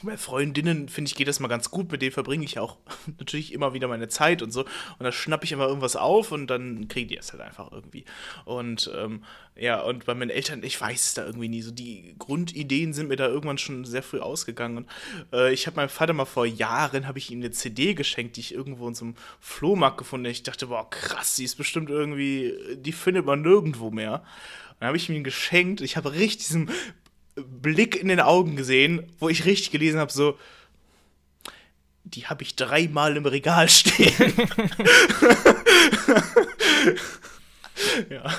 bei 0.02 0.16
Freundinnen, 0.16 0.88
finde 0.88 1.08
ich, 1.08 1.14
geht 1.14 1.28
das 1.28 1.40
mal 1.40 1.48
ganz 1.48 1.70
gut. 1.70 1.90
Mit 1.90 2.02
denen 2.02 2.12
verbringe 2.12 2.44
ich 2.44 2.58
auch 2.58 2.76
natürlich 3.18 3.52
immer 3.52 3.74
wieder 3.74 3.88
meine 3.88 4.08
Zeit 4.08 4.42
und 4.42 4.52
so. 4.52 4.62
Und 4.62 5.04
da 5.04 5.12
schnappe 5.12 5.44
ich 5.44 5.52
immer 5.52 5.66
irgendwas 5.66 5.96
auf 5.96 6.32
und 6.32 6.46
dann 6.48 6.88
kriegen 6.88 7.08
die 7.08 7.17
es 7.17 7.32
halt 7.32 7.43
einfach 7.43 7.72
irgendwie. 7.72 8.05
Und 8.44 8.90
ähm, 8.96 9.24
ja, 9.56 9.81
und 9.81 10.06
bei 10.06 10.14
meinen 10.14 10.31
Eltern, 10.31 10.62
ich 10.62 10.81
weiß 10.81 11.05
es 11.06 11.14
da 11.14 11.26
irgendwie 11.26 11.48
nie. 11.48 11.62
So 11.62 11.70
die 11.70 12.14
Grundideen 12.19 12.93
sind 12.93 13.08
mir 13.08 13.17
da 13.17 13.26
irgendwann 13.26 13.58
schon 13.58 13.84
sehr 13.84 14.02
früh 14.02 14.20
ausgegangen. 14.20 14.78
Und, 14.78 14.88
äh, 15.32 15.52
ich 15.52 15.67
habe 15.67 15.76
meinem 15.76 15.88
Vater 15.88 16.12
mal 16.12 16.24
vor 16.24 16.46
Jahren, 16.46 17.06
habe 17.06 17.19
ich 17.19 17.31
ihm 17.31 17.40
eine 17.40 17.50
CD 17.50 17.94
geschenkt, 17.94 18.36
die 18.36 18.40
ich 18.40 18.55
irgendwo 18.55 18.86
in 18.86 18.94
so 18.94 19.05
einem 19.05 19.14
Flohmarkt 19.40 19.98
gefunden 19.98 20.26
habe. 20.26 20.32
Ich 20.32 20.43
dachte, 20.44 20.69
boah, 20.69 20.88
krass, 20.88 21.36
die 21.36 21.44
ist 21.44 21.56
bestimmt 21.56 21.90
irgendwie, 21.90 22.55
die 22.76 22.93
findet 22.93 23.26
man 23.26 23.43
nirgendwo 23.43 23.90
mehr. 23.90 24.22
Und 24.78 24.82
dann 24.82 24.88
habe 24.88 24.96
ich 24.96 25.10
ihm 25.10 25.24
geschenkt. 25.24 25.81
Ich 25.81 25.96
habe 25.96 26.12
richtig 26.12 26.46
diesen 26.46 26.70
Blick 27.46 27.96
in 27.96 28.08
den 28.08 28.20
Augen 28.20 28.56
gesehen, 28.56 29.10
wo 29.18 29.28
ich 29.28 29.44
richtig 29.44 29.70
gelesen 29.70 30.00
habe, 30.00 30.12
so, 30.12 30.38
die 32.04 32.26
habe 32.26 32.42
ich 32.42 32.56
dreimal 32.56 33.16
im 33.16 33.26
Regal 33.26 33.68
stehen. 33.70 34.12
ja. 38.10 38.34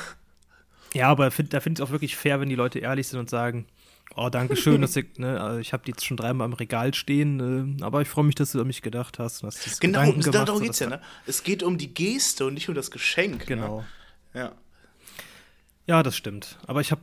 Ja, 0.93 1.07
aber 1.07 1.29
find, 1.31 1.53
da 1.53 1.59
finde 1.59 1.79
ich 1.79 1.83
es 1.83 1.87
auch 1.87 1.91
wirklich 1.91 2.15
fair, 2.15 2.39
wenn 2.39 2.49
die 2.49 2.55
Leute 2.55 2.79
ehrlich 2.79 3.07
sind 3.07 3.19
und 3.19 3.29
sagen, 3.29 3.67
oh, 4.15 4.29
danke 4.29 4.55
schön, 4.55 4.81
dass 4.81 4.95
ich, 4.95 5.05
ne, 5.17 5.39
also 5.39 5.59
ich 5.59 5.73
habe 5.73 5.83
die 5.85 5.91
jetzt 5.91 6.05
schon 6.05 6.17
dreimal 6.17 6.47
im 6.47 6.53
Regal 6.53 6.93
stehen, 6.93 7.77
äh, 7.79 7.83
aber 7.83 8.01
ich 8.01 8.07
freue 8.07 8.25
mich, 8.25 8.35
dass 8.35 8.51
du 8.51 8.61
an 8.61 8.67
mich 8.67 8.81
gedacht 8.81 9.19
hast. 9.19 9.43
Und 9.43 9.47
hast 9.47 9.79
genau, 9.79 9.99
Gedanken 9.99 10.21
gemacht, 10.21 10.47
darum 10.47 10.61
geht 10.61 10.71
es 10.71 10.79
ja, 10.79 10.89
ne? 10.89 11.01
Es 11.25 11.43
geht 11.43 11.63
um 11.63 11.77
die 11.77 11.93
Geste 11.93 12.45
und 12.45 12.55
nicht 12.55 12.69
um 12.69 12.75
das 12.75 12.91
Geschenk. 12.91 13.41
Ne? 13.41 13.45
Genau. 13.45 13.85
Ne? 14.33 14.41
Ja. 14.41 14.51
Ja, 15.85 16.03
das 16.03 16.15
stimmt. 16.15 16.57
Aber 16.67 16.81
ich 16.81 16.91
habe 16.91 17.01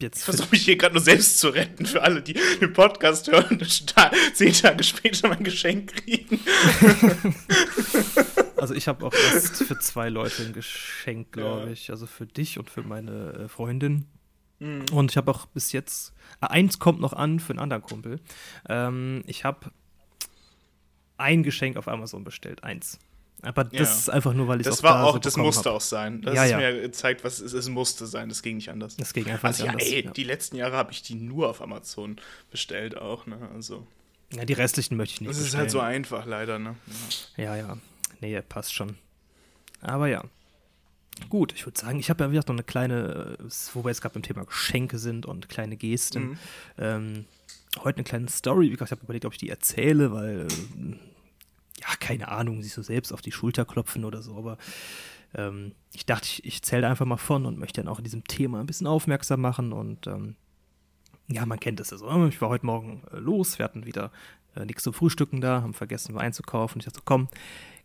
jetzt. 0.00 0.18
Ich 0.18 0.24
versuche 0.24 0.48
mich 0.50 0.64
hier 0.64 0.76
gerade 0.76 0.94
nur 0.94 1.02
selbst 1.02 1.38
zu 1.38 1.48
retten 1.48 1.86
für 1.86 2.02
alle, 2.02 2.22
die 2.22 2.34
den 2.60 2.72
Podcast 2.72 3.30
hören 3.30 3.58
und 3.60 3.94
zehn 4.34 4.52
Tage 4.52 4.84
später 4.84 5.28
mein 5.28 5.44
Geschenk 5.44 5.92
kriegen. 5.94 6.40
also 8.56 8.74
ich 8.74 8.88
habe 8.88 9.06
auch 9.06 9.14
erst 9.32 9.64
für 9.64 9.78
zwei 9.78 10.08
Leute 10.08 10.42
ein 10.44 10.52
Geschenk, 10.52 11.32
glaube 11.32 11.66
ja. 11.66 11.72
ich. 11.72 11.90
Also 11.90 12.06
für 12.06 12.26
dich 12.26 12.58
und 12.58 12.70
für 12.70 12.82
meine 12.82 13.32
äh, 13.32 13.48
Freundin. 13.48 14.06
Mhm. 14.58 14.86
Und 14.92 15.10
ich 15.10 15.16
habe 15.16 15.30
auch 15.30 15.46
bis 15.46 15.72
jetzt. 15.72 16.12
Äh, 16.40 16.46
eins 16.46 16.78
kommt 16.78 17.00
noch 17.00 17.12
an 17.12 17.40
für 17.40 17.50
einen 17.50 17.60
anderen 17.60 17.82
Kumpel. 17.82 18.20
Ähm, 18.68 19.22
ich 19.26 19.44
habe 19.44 19.70
ein 21.16 21.42
Geschenk 21.42 21.76
auf 21.76 21.88
Amazon 21.88 22.24
bestellt. 22.24 22.64
Eins. 22.64 22.98
Aber 23.42 23.64
das 23.64 23.72
ja. 23.72 23.82
ist 23.82 24.10
einfach 24.10 24.34
nur, 24.34 24.48
weil 24.48 24.60
ich 24.60 24.66
Das 24.66 24.82
war 24.82 24.94
da 24.94 25.04
auch, 25.04 25.12
so 25.12 25.18
das 25.18 25.36
musste 25.36 25.68
hab. 25.68 25.76
auch 25.76 25.80
sein. 25.80 26.22
Das 26.22 26.34
ja, 26.34 26.44
ist 26.44 26.50
ja. 26.50 26.58
mir 26.58 26.80
gezeigt, 26.80 27.22
was 27.22 27.38
es, 27.38 27.52
es 27.52 27.68
musste 27.68 28.06
sein. 28.06 28.28
Das 28.28 28.42
ging 28.42 28.56
nicht 28.56 28.70
anders. 28.70 28.96
Das 28.96 29.12
ging 29.12 29.30
einfach 29.30 29.48
also, 29.48 29.62
nicht 29.62 29.66
ja, 29.66 29.72
anders. 29.72 29.88
Ey, 29.88 30.10
die 30.14 30.24
letzten 30.24 30.56
Jahre 30.56 30.76
habe 30.76 30.90
ich 30.92 31.02
die 31.02 31.14
nur 31.14 31.48
auf 31.48 31.62
Amazon 31.62 32.16
bestellt 32.50 32.96
auch, 32.96 33.26
ne? 33.26 33.48
Also. 33.54 33.86
Ja, 34.32 34.44
die 34.44 34.54
restlichen 34.54 34.96
möchte 34.96 35.14
ich 35.14 35.20
nicht. 35.20 35.30
Das 35.30 35.38
ist 35.38 35.56
halt 35.56 35.70
so 35.70 35.80
einfach, 35.80 36.26
leider, 36.26 36.58
ne? 36.58 36.74
Ja, 37.36 37.56
ja. 37.56 37.78
Nee, 38.20 38.40
passt 38.42 38.74
schon. 38.74 38.96
Aber 39.80 40.08
ja. 40.08 40.24
Gut, 41.28 41.52
ich 41.52 41.66
würde 41.66 41.78
sagen, 41.78 41.98
ich 41.98 42.10
habe 42.10 42.24
ja 42.24 42.30
wieder 42.30 42.42
noch 42.42 42.50
eine 42.50 42.62
kleine, 42.62 43.36
äh, 43.40 43.44
wo 43.74 43.84
wir 43.84 43.90
jetzt 43.90 44.02
gerade 44.02 44.14
beim 44.14 44.22
Thema 44.22 44.44
Geschenke 44.44 44.98
sind 44.98 45.26
und 45.26 45.48
kleine 45.48 45.76
Gesten. 45.76 46.22
Mhm. 46.22 46.38
Ähm, 46.78 47.24
heute 47.78 47.98
eine 47.98 48.04
kleine 48.04 48.28
Story. 48.28 48.66
Wie 48.66 48.70
gesagt, 48.70 48.88
ich 48.88 48.92
habe 48.92 49.04
überlegt, 49.04 49.24
ob 49.24 49.32
ich 49.32 49.38
die 49.38 49.48
erzähle, 49.48 50.12
weil 50.12 50.46
äh, 50.46 50.96
ja, 51.80 51.88
keine 52.00 52.28
Ahnung, 52.28 52.62
sich 52.62 52.72
so 52.72 52.82
selbst 52.82 53.12
auf 53.12 53.22
die 53.22 53.32
Schulter 53.32 53.64
klopfen 53.64 54.04
oder 54.04 54.22
so, 54.22 54.36
aber 54.36 54.58
ähm, 55.34 55.72
ich 55.92 56.06
dachte, 56.06 56.26
ich, 56.26 56.44
ich 56.44 56.62
zähle 56.62 56.88
einfach 56.88 57.06
mal 57.06 57.16
von 57.16 57.46
und 57.46 57.58
möchte 57.58 57.80
dann 57.80 57.88
auch 57.88 57.98
in 57.98 58.04
diesem 58.04 58.24
Thema 58.24 58.60
ein 58.60 58.66
bisschen 58.66 58.86
aufmerksam 58.86 59.40
machen 59.40 59.72
und 59.72 60.06
ähm, 60.06 60.36
ja, 61.28 61.44
man 61.44 61.60
kennt 61.60 61.80
es 61.80 61.90
ja 61.90 61.98
so. 61.98 62.26
Ich 62.26 62.40
war 62.40 62.48
heute 62.48 62.66
Morgen 62.66 63.02
äh, 63.12 63.18
los, 63.18 63.58
wir 63.58 63.64
hatten 63.64 63.84
wieder 63.84 64.10
äh, 64.56 64.64
nichts 64.64 64.82
zum 64.82 64.94
Frühstücken 64.94 65.40
da, 65.40 65.62
haben 65.62 65.74
vergessen, 65.74 66.14
Wein 66.14 66.26
einzukaufen. 66.26 66.80
Ich 66.80 66.86
dachte 66.86 66.98
so, 66.98 67.02
komm, 67.04 67.28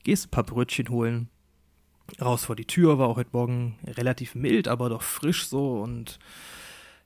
gehst 0.03 0.27
ein 0.27 0.31
paar 0.31 0.45
Brötchen 0.45 0.89
holen. 0.89 1.29
Raus 2.21 2.45
vor 2.45 2.55
die 2.55 2.65
Tür, 2.65 2.99
war 2.99 3.07
auch 3.07 3.17
heute 3.17 3.29
Morgen 3.31 3.77
relativ 3.85 4.35
mild, 4.35 4.67
aber 4.67 4.89
doch 4.89 5.01
frisch 5.01 5.47
so 5.47 5.81
und 5.81 6.19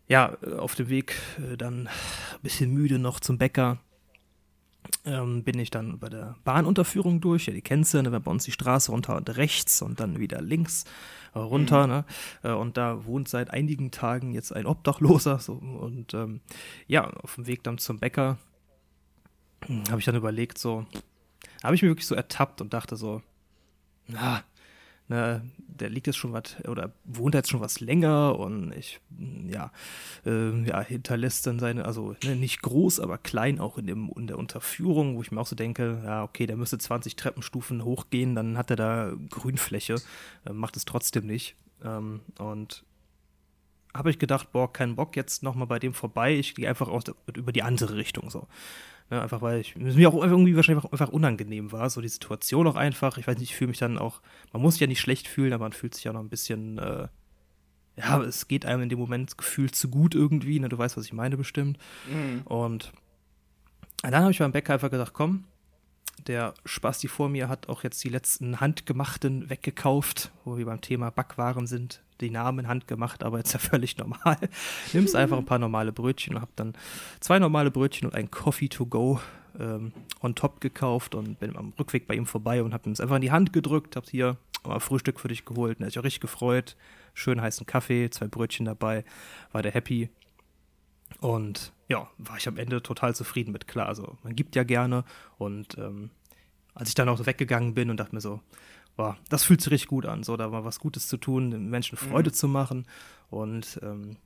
ja, 0.07 0.37
auf 0.57 0.75
dem 0.75 0.89
Weg 0.89 1.15
äh, 1.37 1.57
dann 1.57 1.87
ein 1.87 2.41
bisschen 2.41 2.71
müde 2.71 2.97
noch 2.97 3.19
zum 3.19 3.37
Bäcker. 3.37 3.79
Ähm, 5.07 5.43
bin 5.43 5.57
ich 5.57 5.69
dann 5.69 5.99
bei 5.99 6.09
der 6.09 6.35
Bahnunterführung 6.43 7.21
durch. 7.21 7.45
Ja, 7.45 7.53
die 7.53 7.61
kennst 7.61 7.93
du, 7.93 8.01
ne, 8.01 8.19
bei 8.19 8.29
uns 8.29 8.43
die 8.43 8.51
Straße 8.51 8.91
runter 8.91 9.15
und 9.15 9.37
rechts 9.37 9.81
und 9.81 10.01
dann 10.01 10.19
wieder 10.19 10.41
links 10.41 10.83
äh, 11.33 11.39
runter. 11.39 11.87
Mhm. 11.87 11.93
Ne? 11.93 12.05
Äh, 12.43 12.51
und 12.51 12.75
da 12.75 13.05
wohnt 13.05 13.29
seit 13.29 13.49
einigen 13.51 13.91
Tagen 13.91 14.33
jetzt 14.33 14.53
ein 14.53 14.65
Obdachloser. 14.65 15.39
So, 15.39 15.53
und 15.53 16.13
ähm, 16.13 16.41
ja, 16.87 17.09
auf 17.09 17.35
dem 17.35 17.47
Weg 17.47 17.63
dann 17.63 17.77
zum 17.77 17.99
Bäcker 17.99 18.37
hm, 19.65 19.83
habe 19.89 19.99
ich 19.99 20.05
dann 20.05 20.15
überlegt, 20.15 20.57
so, 20.57 20.85
habe 21.63 21.75
ich 21.75 21.81
mir 21.81 21.87
wirklich 21.87 22.07
so 22.07 22.15
ertappt 22.15 22.59
und 22.59 22.73
dachte 22.73 22.97
so, 22.97 23.21
na, 24.07 24.43
ne, 25.07 25.41
der 25.57 25.89
liegt 25.89 26.07
jetzt 26.07 26.17
schon 26.17 26.33
was, 26.33 26.55
oder 26.67 26.91
wohnt 27.03 27.35
jetzt 27.35 27.49
schon 27.49 27.61
was 27.61 27.79
länger 27.79 28.37
und 28.37 28.73
ich, 28.73 28.99
ja, 29.47 29.71
äh, 30.25 30.63
ja, 30.63 30.81
hinterlässt 30.81 31.47
dann 31.47 31.59
seine, 31.59 31.85
also 31.85 32.15
ne, 32.23 32.35
nicht 32.35 32.61
groß, 32.61 32.99
aber 32.99 33.17
klein 33.17 33.59
auch 33.59 33.77
in, 33.77 33.87
dem, 33.87 34.11
in 34.15 34.27
der 34.27 34.37
Unterführung, 34.37 35.15
wo 35.15 35.21
ich 35.21 35.31
mir 35.31 35.39
auch 35.39 35.47
so 35.47 35.55
denke, 35.55 36.01
ja, 36.03 36.23
okay, 36.23 36.45
der 36.47 36.57
müsste 36.57 36.77
20 36.77 37.15
Treppenstufen 37.15 37.83
hochgehen, 37.83 38.35
dann 38.35 38.57
hat 38.57 38.69
er 38.69 38.75
da 38.75 39.13
Grünfläche, 39.29 39.95
äh, 40.45 40.53
macht 40.53 40.77
es 40.77 40.85
trotzdem 40.85 41.25
nicht. 41.25 41.55
Ähm, 41.83 42.21
und 42.39 42.83
habe 43.93 44.09
ich 44.09 44.19
gedacht, 44.19 44.51
boah, 44.51 44.71
kein 44.71 44.95
Bock 44.95 45.15
jetzt 45.15 45.43
nochmal 45.43 45.67
bei 45.67 45.79
dem 45.79 45.93
vorbei, 45.93 46.35
ich 46.35 46.55
gehe 46.55 46.69
einfach 46.69 46.87
aus 46.87 47.03
über 47.33 47.51
die 47.51 47.63
andere 47.63 47.95
Richtung 47.95 48.29
so. 48.29 48.47
Ne, 49.09 49.21
einfach 49.21 49.41
weil 49.41 49.61
ich, 49.61 49.75
mir 49.77 50.09
auch 50.09 50.21
irgendwie 50.21 50.55
wahrscheinlich 50.57 50.83
einfach 50.91 51.09
unangenehm 51.09 51.71
war, 51.71 51.89
so 51.89 52.01
die 52.01 52.09
Situation 52.09 52.67
auch 52.67 52.75
einfach. 52.75 53.17
Ich 53.17 53.25
weiß 53.25 53.37
nicht, 53.37 53.51
ich 53.51 53.55
fühle 53.55 53.69
mich 53.69 53.77
dann 53.77 53.97
auch, 53.97 54.21
man 54.51 54.61
muss 54.61 54.73
sich 54.73 54.81
ja 54.81 54.87
nicht 54.87 54.99
schlecht 54.99 55.29
fühlen, 55.29 55.53
aber 55.53 55.63
man 55.63 55.71
fühlt 55.71 55.95
sich 55.95 56.03
ja 56.03 56.11
noch 56.11 56.19
ein 56.19 56.27
bisschen, 56.27 56.77
äh, 56.77 57.07
ja, 57.95 58.21
es 58.21 58.49
geht 58.49 58.65
einem 58.65 58.83
in 58.83 58.89
dem 58.89 58.99
Moment 58.99 59.37
gefühlt 59.37 59.75
zu 59.75 59.89
gut 59.89 60.13
irgendwie, 60.13 60.59
ne, 60.59 60.67
du 60.67 60.77
weißt, 60.77 60.97
was 60.97 61.05
ich 61.05 61.13
meine 61.13 61.37
bestimmt. 61.37 61.77
Mhm. 62.11 62.41
Und 62.43 62.91
dann 64.01 64.15
habe 64.15 64.31
ich 64.31 64.39
beim 64.39 64.51
Bäcker 64.51 64.73
einfach 64.73 64.91
gesagt, 64.91 65.13
komm, 65.13 65.45
der 66.25 66.53
Spasti 66.65 67.07
vor 67.07 67.29
mir 67.29 67.47
hat 67.49 67.69
auch 67.69 67.83
jetzt 67.83 68.03
die 68.03 68.09
letzten 68.09 68.59
handgemachten 68.59 69.49
weggekauft, 69.49 70.31
wo 70.45 70.57
wir 70.57 70.65
beim 70.65 70.81
Thema 70.81 71.11
Backwaren 71.11 71.67
sind 71.67 72.01
die 72.21 72.31
Namen 72.31 72.67
handgemacht, 72.67 73.23
aber 73.23 73.37
jetzt 73.37 73.53
ja 73.53 73.59
völlig 73.59 73.97
normal. 73.97 74.37
Nimmst 74.93 75.15
einfach 75.15 75.37
ein 75.37 75.45
paar 75.45 75.59
normale 75.59 75.91
Brötchen 75.91 76.35
und 76.35 76.41
hab 76.41 76.55
dann 76.55 76.73
zwei 77.19 77.39
normale 77.39 77.71
Brötchen 77.71 78.07
und 78.07 78.15
ein 78.15 78.31
Coffee 78.31 78.69
to 78.69 78.85
go 78.85 79.19
ähm, 79.59 79.93
on 80.21 80.35
top 80.35 80.61
gekauft 80.61 81.15
und 81.15 81.39
bin 81.39 81.55
am 81.55 81.73
Rückweg 81.79 82.07
bei 82.07 82.15
ihm 82.15 82.25
vorbei 82.25 82.63
und 82.63 82.73
hab 82.73 82.85
ihm 82.85 82.91
es 82.91 82.99
einfach 82.99 83.17
in 83.17 83.21
die 83.21 83.31
Hand 83.31 83.53
gedrückt, 83.53 83.95
hab 83.95 84.09
hier 84.09 84.37
mal 84.65 84.79
Frühstück 84.79 85.19
für 85.19 85.27
dich 85.27 85.45
geholt 85.45 85.77
und 85.77 85.83
er 85.83 85.87
hat 85.87 85.93
sich 85.93 85.99
auch 85.99 86.05
richtig 86.05 86.21
gefreut. 86.21 86.75
Schön 87.13 87.41
heißen 87.41 87.65
Kaffee, 87.65 88.09
zwei 88.09 88.27
Brötchen 88.27 88.65
dabei, 88.65 89.03
war 89.51 89.61
der 89.61 89.71
happy. 89.71 90.09
Und 91.19 91.71
ja, 91.87 92.09
war 92.17 92.37
ich 92.37 92.47
am 92.47 92.57
Ende 92.57 92.83
total 92.83 93.15
zufrieden 93.15 93.51
mit. 93.51 93.67
Klar, 93.67 93.87
also 93.87 94.17
man 94.23 94.35
gibt 94.35 94.55
ja 94.55 94.63
gerne 94.63 95.03
und 95.37 95.77
ähm, 95.77 96.09
als 96.73 96.89
ich 96.89 96.95
dann 96.95 97.09
auch 97.09 97.25
weggegangen 97.25 97.73
bin 97.73 97.89
und 97.89 97.99
dachte 97.99 98.13
mir 98.13 98.21
so, 98.21 98.41
boah, 98.95 99.17
das 99.29 99.43
fühlt 99.43 99.61
sich 99.61 99.71
richtig 99.71 99.89
gut 99.89 100.05
an, 100.05 100.23
so 100.23 100.37
da 100.37 100.51
war 100.51 100.65
was 100.65 100.79
Gutes 100.79 101.07
zu 101.07 101.17
tun, 101.17 101.51
den 101.51 101.69
Menschen 101.69 101.97
Freude 101.97 102.29
mhm. 102.29 102.33
zu 102.33 102.47
machen. 102.47 102.87
Und 103.29 103.79
ähm, 103.83 104.17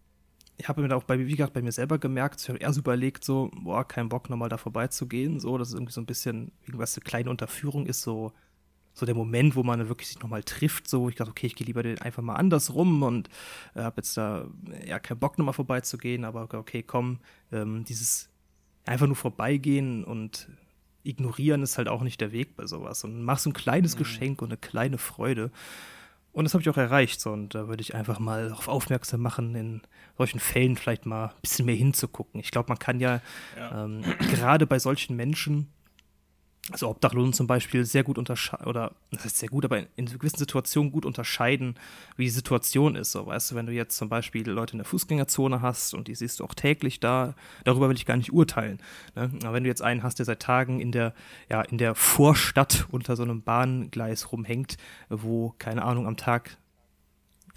ich 0.58 0.68
habe 0.68 0.82
mir 0.82 0.88
da 0.88 0.96
auch 0.96 1.04
bei, 1.04 1.20
wie 1.20 1.32
gesagt, 1.32 1.54
bei 1.54 1.62
mir 1.62 1.72
selber 1.72 1.98
gemerkt, 1.98 2.42
ich 2.42 2.50
habe 2.50 2.60
erst 2.60 2.78
überlegt, 2.78 3.24
so, 3.24 3.52
boah, 3.54 3.88
kein 3.88 4.10
Bock, 4.10 4.30
nochmal 4.30 4.50
da 4.50 4.58
vorbeizugehen, 4.58 5.40
so, 5.40 5.58
dass 5.58 5.70
es 5.70 5.74
irgendwie 5.74 5.94
so 5.94 6.02
ein 6.02 6.06
bisschen, 6.06 6.52
irgendwas 6.66 6.96
eine 6.96 7.04
kleine 7.04 7.30
Unterführung 7.30 7.86
ist, 7.86 8.02
so, 8.02 8.34
so 8.94 9.06
der 9.06 9.16
Moment, 9.16 9.56
wo 9.56 9.64
man 9.64 9.88
wirklich 9.88 10.10
sich 10.10 10.20
nochmal 10.20 10.44
trifft, 10.44 10.88
so, 10.88 11.10
ich 11.10 11.16
dachte, 11.16 11.32
okay, 11.32 11.48
ich 11.48 11.56
gehe 11.56 11.66
lieber 11.66 11.84
den 11.84 12.00
einfach 12.00 12.22
mal 12.22 12.36
anders 12.36 12.74
rum 12.74 13.04
und 13.04 13.30
äh, 13.76 13.82
habe 13.82 13.98
jetzt 13.98 14.18
da 14.18 14.48
ja 14.86 15.00
keinen 15.00 15.20
Bock, 15.20 15.38
nochmal 15.38 15.54
vorbeizugehen, 15.54 16.26
aber 16.26 16.48
okay, 16.54 16.84
komm, 16.84 17.20
ähm, 17.52 17.86
dieses 17.86 18.30
einfach 18.86 19.08
nur 19.08 19.16
vorbeigehen 19.16 20.04
und 20.04 20.50
ignorieren 21.04 21.64
ist 21.64 21.78
halt 21.78 21.88
auch 21.88 22.02
nicht 22.02 22.22
der 22.22 22.32
Weg 22.32 22.56
bei 22.56 22.66
sowas. 22.66 23.04
Und 23.04 23.24
machst 23.24 23.46
ein 23.48 23.54
kleines 23.54 23.96
mhm. 23.96 24.00
Geschenk 24.00 24.42
und 24.42 24.50
eine 24.50 24.58
kleine 24.58 24.98
Freude. 24.98 25.52
Und 26.34 26.46
das 26.46 26.54
habe 26.54 26.62
ich 26.62 26.70
auch 26.70 26.78
erreicht. 26.78 27.20
So. 27.20 27.32
Und 27.32 27.56
da 27.56 27.68
würde 27.68 27.82
ich 27.82 27.96
einfach 27.96 28.20
mal 28.20 28.50
darauf 28.50 28.68
aufmerksam 28.68 29.22
machen, 29.22 29.56
in 29.56 29.82
solchen 30.18 30.40
Fällen 30.40 30.78
vielleicht 30.78 31.06
mal 31.06 31.28
ein 31.28 31.42
bisschen 31.42 31.66
mehr 31.66 31.76
hinzugucken. 31.76 32.40
Ich 32.40 32.52
glaube, 32.52 32.70
man 32.70 32.80
kann 32.80 33.00
ja, 33.00 33.22
ja. 33.58 33.86
Ähm, 33.86 34.02
gerade 34.20 34.66
bei 34.66 34.80
solchen 34.80 35.16
Menschen 35.16 35.68
also 36.70 36.90
Obdachlosen 36.90 37.34
zum 37.34 37.48
Beispiel 37.48 37.86
sehr 37.86 38.04
gut 38.04 38.20
unterscheiden, 38.20 38.68
oder 38.68 38.94
das 39.10 39.26
heißt 39.26 39.38
sehr 39.40 39.50
gut, 39.50 39.66
aber 39.66 39.80
in, 39.80 39.88
in, 39.96 40.06
gewissen 40.06 40.38
Situationen 40.38 40.92
gut 40.92 41.06
unterscheiden, 41.06 41.76
wie 42.18 42.26
die 42.26 42.30
Situation 42.30 42.96
ist. 42.96 43.12
So, 43.12 43.26
weißt 43.26 43.52
du, 43.52 43.56
wenn 43.56 43.66
du 43.66 43.74
jetzt 43.74 43.98
zum 43.98 44.10
Beispiel 44.10 44.48
Leute 44.48 44.74
in 44.74 44.78
der 44.78 44.86
Fußgängerzone 44.86 45.62
hast 45.62 45.96
und 45.96 46.08
die 46.08 46.14
siehst 46.14 46.40
du 46.40 46.44
auch 46.44 46.54
täglich 46.54 47.00
da, 47.00 47.34
darüber 47.64 47.90
will 47.90 47.96
ich 47.96 48.06
gar 48.06 48.16
nicht 48.16 48.32
urteilen. 48.32 48.80
Ne? 49.16 49.32
Aber 49.44 49.54
wenn 49.54 49.64
du 49.64 49.70
jetzt 49.70 49.82
einen 49.82 50.04
hast, 50.04 50.20
der 50.20 50.26
seit 50.26 50.42
Tagen 50.42 50.80
in 50.80 50.92
der, 50.92 51.16
ja, 51.50 51.62
in 51.62 51.80
der 51.80 51.96
Vorstadt 51.96 52.86
unter 52.92 53.16
so 53.16 53.24
einem 53.24 53.42
Bahngleis 53.42 54.32
rumhängt, 54.32 54.78
wo, 55.10 55.56
keine 55.58 55.84
Ahnung, 55.84 56.06
am 56.08 56.18
Tag 56.18 56.58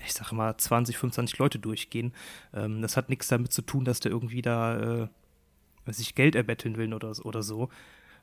ich 0.04 0.12
sage 0.12 0.34
mal, 0.34 0.54
20, 0.54 0.98
25 0.98 1.38
Leute 1.38 1.58
durchgehen. 1.58 2.12
Ähm, 2.52 2.82
das 2.82 2.96
hat 2.96 3.08
nichts 3.08 3.28
damit 3.28 3.52
zu 3.52 3.62
tun, 3.62 3.86
dass 3.86 4.00
der 4.00 4.12
irgendwie 4.12 4.42
da 4.42 5.04
äh, 5.04 5.08
sich 5.86 6.14
Geld 6.14 6.34
erbetteln 6.34 6.76
will 6.76 6.92
oder, 6.92 7.12
oder 7.24 7.42
so. 7.42 7.70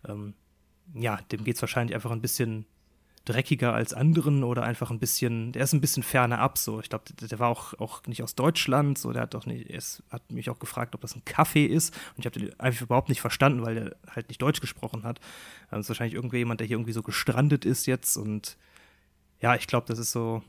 Ähm, 0.08 0.36
ja, 0.94 1.18
dem 1.32 1.44
geht 1.44 1.56
es 1.56 1.62
wahrscheinlich 1.62 1.96
einfach 1.96 2.12
ein 2.12 2.22
bisschen 2.22 2.66
dreckiger 3.26 3.74
als 3.74 3.94
anderen 3.94 4.44
oder 4.44 4.64
einfach 4.64 4.90
ein 4.90 5.00
bisschen, 5.00 5.52
der 5.52 5.64
ist 5.64 5.74
ein 5.74 5.82
bisschen 5.82 6.02
ferner 6.02 6.40
ab, 6.40 6.58
so. 6.58 6.80
Ich 6.80 6.90
glaube, 6.90 7.06
der, 7.20 7.28
der, 7.28 7.40
war 7.40 7.50
auch, 7.50 7.74
auch 7.80 8.02
nicht 8.08 8.24
aus 8.24 8.34
Deutschland, 8.34 8.98
so, 8.98 9.14
der 9.14 9.24
hat 9.24 9.34
doch 9.36 9.46
nicht, 9.46 9.70
es 9.70 10.02
hat 10.10 10.32
mich 10.32 10.50
auch 10.50 10.58
gefragt, 10.58 10.96
ob 10.96 11.02
das 11.02 11.16
ein 11.16 11.24
Kaffee 11.24 11.66
ist 11.66 11.96
und 12.16 12.20
ich 12.20 12.26
habe 12.26 12.40
den 12.40 12.60
einfach 12.60 12.82
überhaupt 12.84 13.10
nicht 13.10 13.22
verstanden, 13.22 13.64
weil 13.64 13.76
der 13.76 13.96
halt 14.10 14.30
nicht 14.30 14.42
Deutsch 14.42 14.60
gesprochen 14.60 15.04
hat. 15.04 15.20
Das 15.70 15.82
ist 15.82 15.90
wahrscheinlich 15.90 16.16
irgendwie 16.16 16.38
jemand, 16.38 16.60
der 16.62 16.68
hier 16.68 16.78
irgendwie 16.78 16.94
so 16.94 17.04
gestrandet 17.04 17.64
ist 17.64 17.86
jetzt 17.86 18.18
und 18.18 18.58
ja, 19.40 19.56
ich 19.56 19.68
glaube, 19.68 19.88
das 19.88 20.00
ist 20.00 20.12
so, 20.12 20.42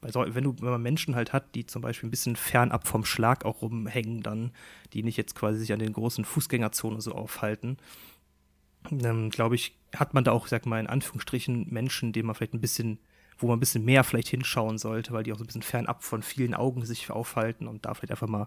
wenn 0.00 0.44
du, 0.44 0.56
wenn 0.60 0.70
man 0.70 0.82
Menschen 0.82 1.14
halt 1.14 1.32
hat, 1.32 1.54
die 1.54 1.66
zum 1.66 1.82
Beispiel 1.82 2.08
ein 2.08 2.10
bisschen 2.10 2.36
fernab 2.36 2.88
vom 2.88 3.04
Schlag 3.04 3.44
auch 3.44 3.62
rumhängen, 3.62 4.22
dann, 4.22 4.50
die 4.92 5.02
nicht 5.02 5.16
jetzt 5.16 5.34
quasi 5.34 5.58
sich 5.58 5.72
an 5.72 5.78
den 5.78 5.92
großen 5.92 6.24
Fußgängerzonen 6.24 7.00
so 7.00 7.12
aufhalten, 7.12 7.76
ähm, 8.90 9.30
glaube 9.30 9.54
ich, 9.54 9.76
hat 9.94 10.14
man 10.14 10.24
da 10.24 10.32
auch, 10.32 10.46
sag 10.46 10.66
mal, 10.66 10.80
in 10.80 10.86
Anführungsstrichen 10.86 11.66
Menschen, 11.70 12.12
denen 12.12 12.26
man 12.26 12.34
vielleicht 12.34 12.54
ein 12.54 12.60
bisschen, 12.60 12.98
wo 13.38 13.48
man 13.48 13.56
ein 13.56 13.60
bisschen 13.60 13.84
mehr 13.84 14.04
vielleicht 14.04 14.28
hinschauen 14.28 14.78
sollte, 14.78 15.12
weil 15.12 15.24
die 15.24 15.32
auch 15.32 15.38
so 15.38 15.44
ein 15.44 15.46
bisschen 15.46 15.62
fernab 15.62 16.02
von 16.02 16.22
vielen 16.22 16.54
Augen 16.54 16.84
sich 16.84 17.10
aufhalten 17.10 17.66
und 17.66 17.84
da 17.84 17.94
vielleicht 17.94 18.12
einfach 18.12 18.28
mal 18.28 18.46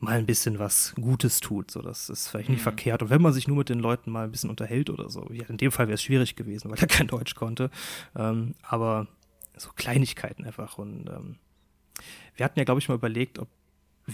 mal 0.00 0.18
ein 0.18 0.26
bisschen 0.26 0.58
was 0.58 0.94
Gutes 0.96 1.40
tut. 1.40 1.70
So, 1.70 1.82
das 1.82 2.08
ist 2.08 2.28
vielleicht 2.28 2.48
nicht 2.48 2.60
mhm. 2.60 2.64
verkehrt. 2.64 3.02
Und 3.02 3.10
wenn 3.10 3.22
man 3.22 3.32
sich 3.32 3.46
nur 3.46 3.58
mit 3.58 3.68
den 3.68 3.80
Leuten 3.80 4.10
mal 4.10 4.24
ein 4.24 4.30
bisschen 4.30 4.50
unterhält 4.50 4.90
oder 4.90 5.10
so, 5.10 5.28
ja, 5.30 5.44
in 5.46 5.58
dem 5.58 5.70
Fall 5.70 5.86
wäre 5.86 5.94
es 5.94 6.02
schwierig 6.02 6.36
gewesen, 6.36 6.70
weil 6.70 6.78
er 6.78 6.86
kein 6.86 7.06
Deutsch 7.06 7.34
konnte. 7.34 7.70
Ähm, 8.16 8.54
aber 8.62 9.06
so 9.56 9.70
Kleinigkeiten 9.76 10.44
einfach. 10.44 10.78
Und 10.78 11.08
ähm, 11.08 11.36
wir 12.34 12.44
hatten 12.44 12.58
ja, 12.58 12.64
glaube 12.64 12.80
ich, 12.80 12.88
mal 12.88 12.94
überlegt, 12.94 13.38
ob 13.38 13.48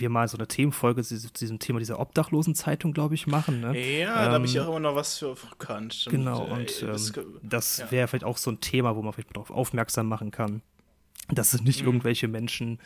wir 0.00 0.08
mal 0.10 0.28
so 0.28 0.36
eine 0.36 0.46
Themenfolge 0.46 1.02
zu 1.02 1.16
diesem 1.32 1.58
Thema 1.58 1.78
dieser 1.78 1.98
Obdachlosenzeitung, 2.00 2.92
glaube 2.92 3.14
ich, 3.14 3.26
machen. 3.26 3.60
Ne? 3.60 4.00
Ja, 4.00 4.24
ähm, 4.24 4.26
da 4.26 4.32
habe 4.32 4.46
ich 4.46 4.58
auch 4.60 4.68
immer 4.68 4.80
noch 4.80 4.94
was 4.94 5.18
für 5.18 5.36
verkannt. 5.36 6.06
Genau, 6.10 6.44
und 6.44 6.82
äh, 6.82 6.86
das, 6.86 7.16
ähm, 7.16 7.38
das 7.42 7.78
ja. 7.78 7.90
wäre 7.90 8.08
vielleicht 8.08 8.24
auch 8.24 8.38
so 8.38 8.50
ein 8.50 8.60
Thema, 8.60 8.96
wo 8.96 9.02
man 9.02 9.12
vielleicht 9.12 9.34
darauf 9.34 9.50
aufmerksam 9.50 10.08
machen 10.08 10.30
kann, 10.30 10.62
dass 11.28 11.54
es 11.54 11.62
nicht 11.62 11.82
mhm. 11.82 11.88
irgendwelche 11.88 12.28
Menschen 12.28 12.78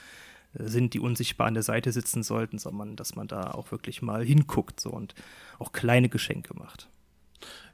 äh, 0.54 0.64
sind, 0.64 0.94
die 0.94 1.00
unsichtbar 1.00 1.46
an 1.46 1.54
der 1.54 1.62
Seite 1.62 1.92
sitzen 1.92 2.22
sollten, 2.22 2.58
sondern 2.58 2.96
dass 2.96 3.14
man 3.14 3.28
da 3.28 3.50
auch 3.50 3.70
wirklich 3.70 4.02
mal 4.02 4.24
hinguckt 4.24 4.80
so, 4.80 4.90
und 4.90 5.14
auch 5.58 5.72
kleine 5.72 6.08
Geschenke 6.08 6.54
macht. 6.54 6.88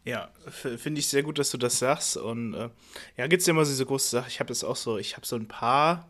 Ja, 0.05 0.31
finde 0.49 1.01
ich 1.01 1.09
sehr 1.09 1.25
gut, 1.25 1.41
dass 1.41 1.51
du 1.51 1.59
das 1.59 1.81
sagst. 1.81 2.17
Und 2.17 2.55
äh, 2.55 2.69
ja, 3.17 3.27
gibt 3.27 3.41
es 3.41 3.47
ja 3.47 3.51
immer 3.51 3.65
so 3.65 3.73
diese 3.73 3.87
große 3.87 4.09
Sache. 4.11 4.29
Ich 4.29 4.39
habe 4.39 4.53
es 4.53 4.63
auch 4.63 4.77
so, 4.77 4.99
ich 4.99 5.17
habe 5.17 5.27
so 5.27 5.35
ein 5.35 5.49
paar 5.49 6.09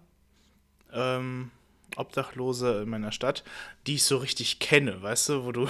ähm, 0.92 1.50
Obdachlose 1.96 2.82
in 2.82 2.88
meiner 2.88 3.12
Stadt, 3.12 3.44
die 3.86 3.94
ich 3.94 4.04
so 4.04 4.18
richtig 4.18 4.58
kenne, 4.58 5.02
weißt 5.02 5.28
du, 5.30 5.44
wo 5.44 5.52
du, 5.52 5.68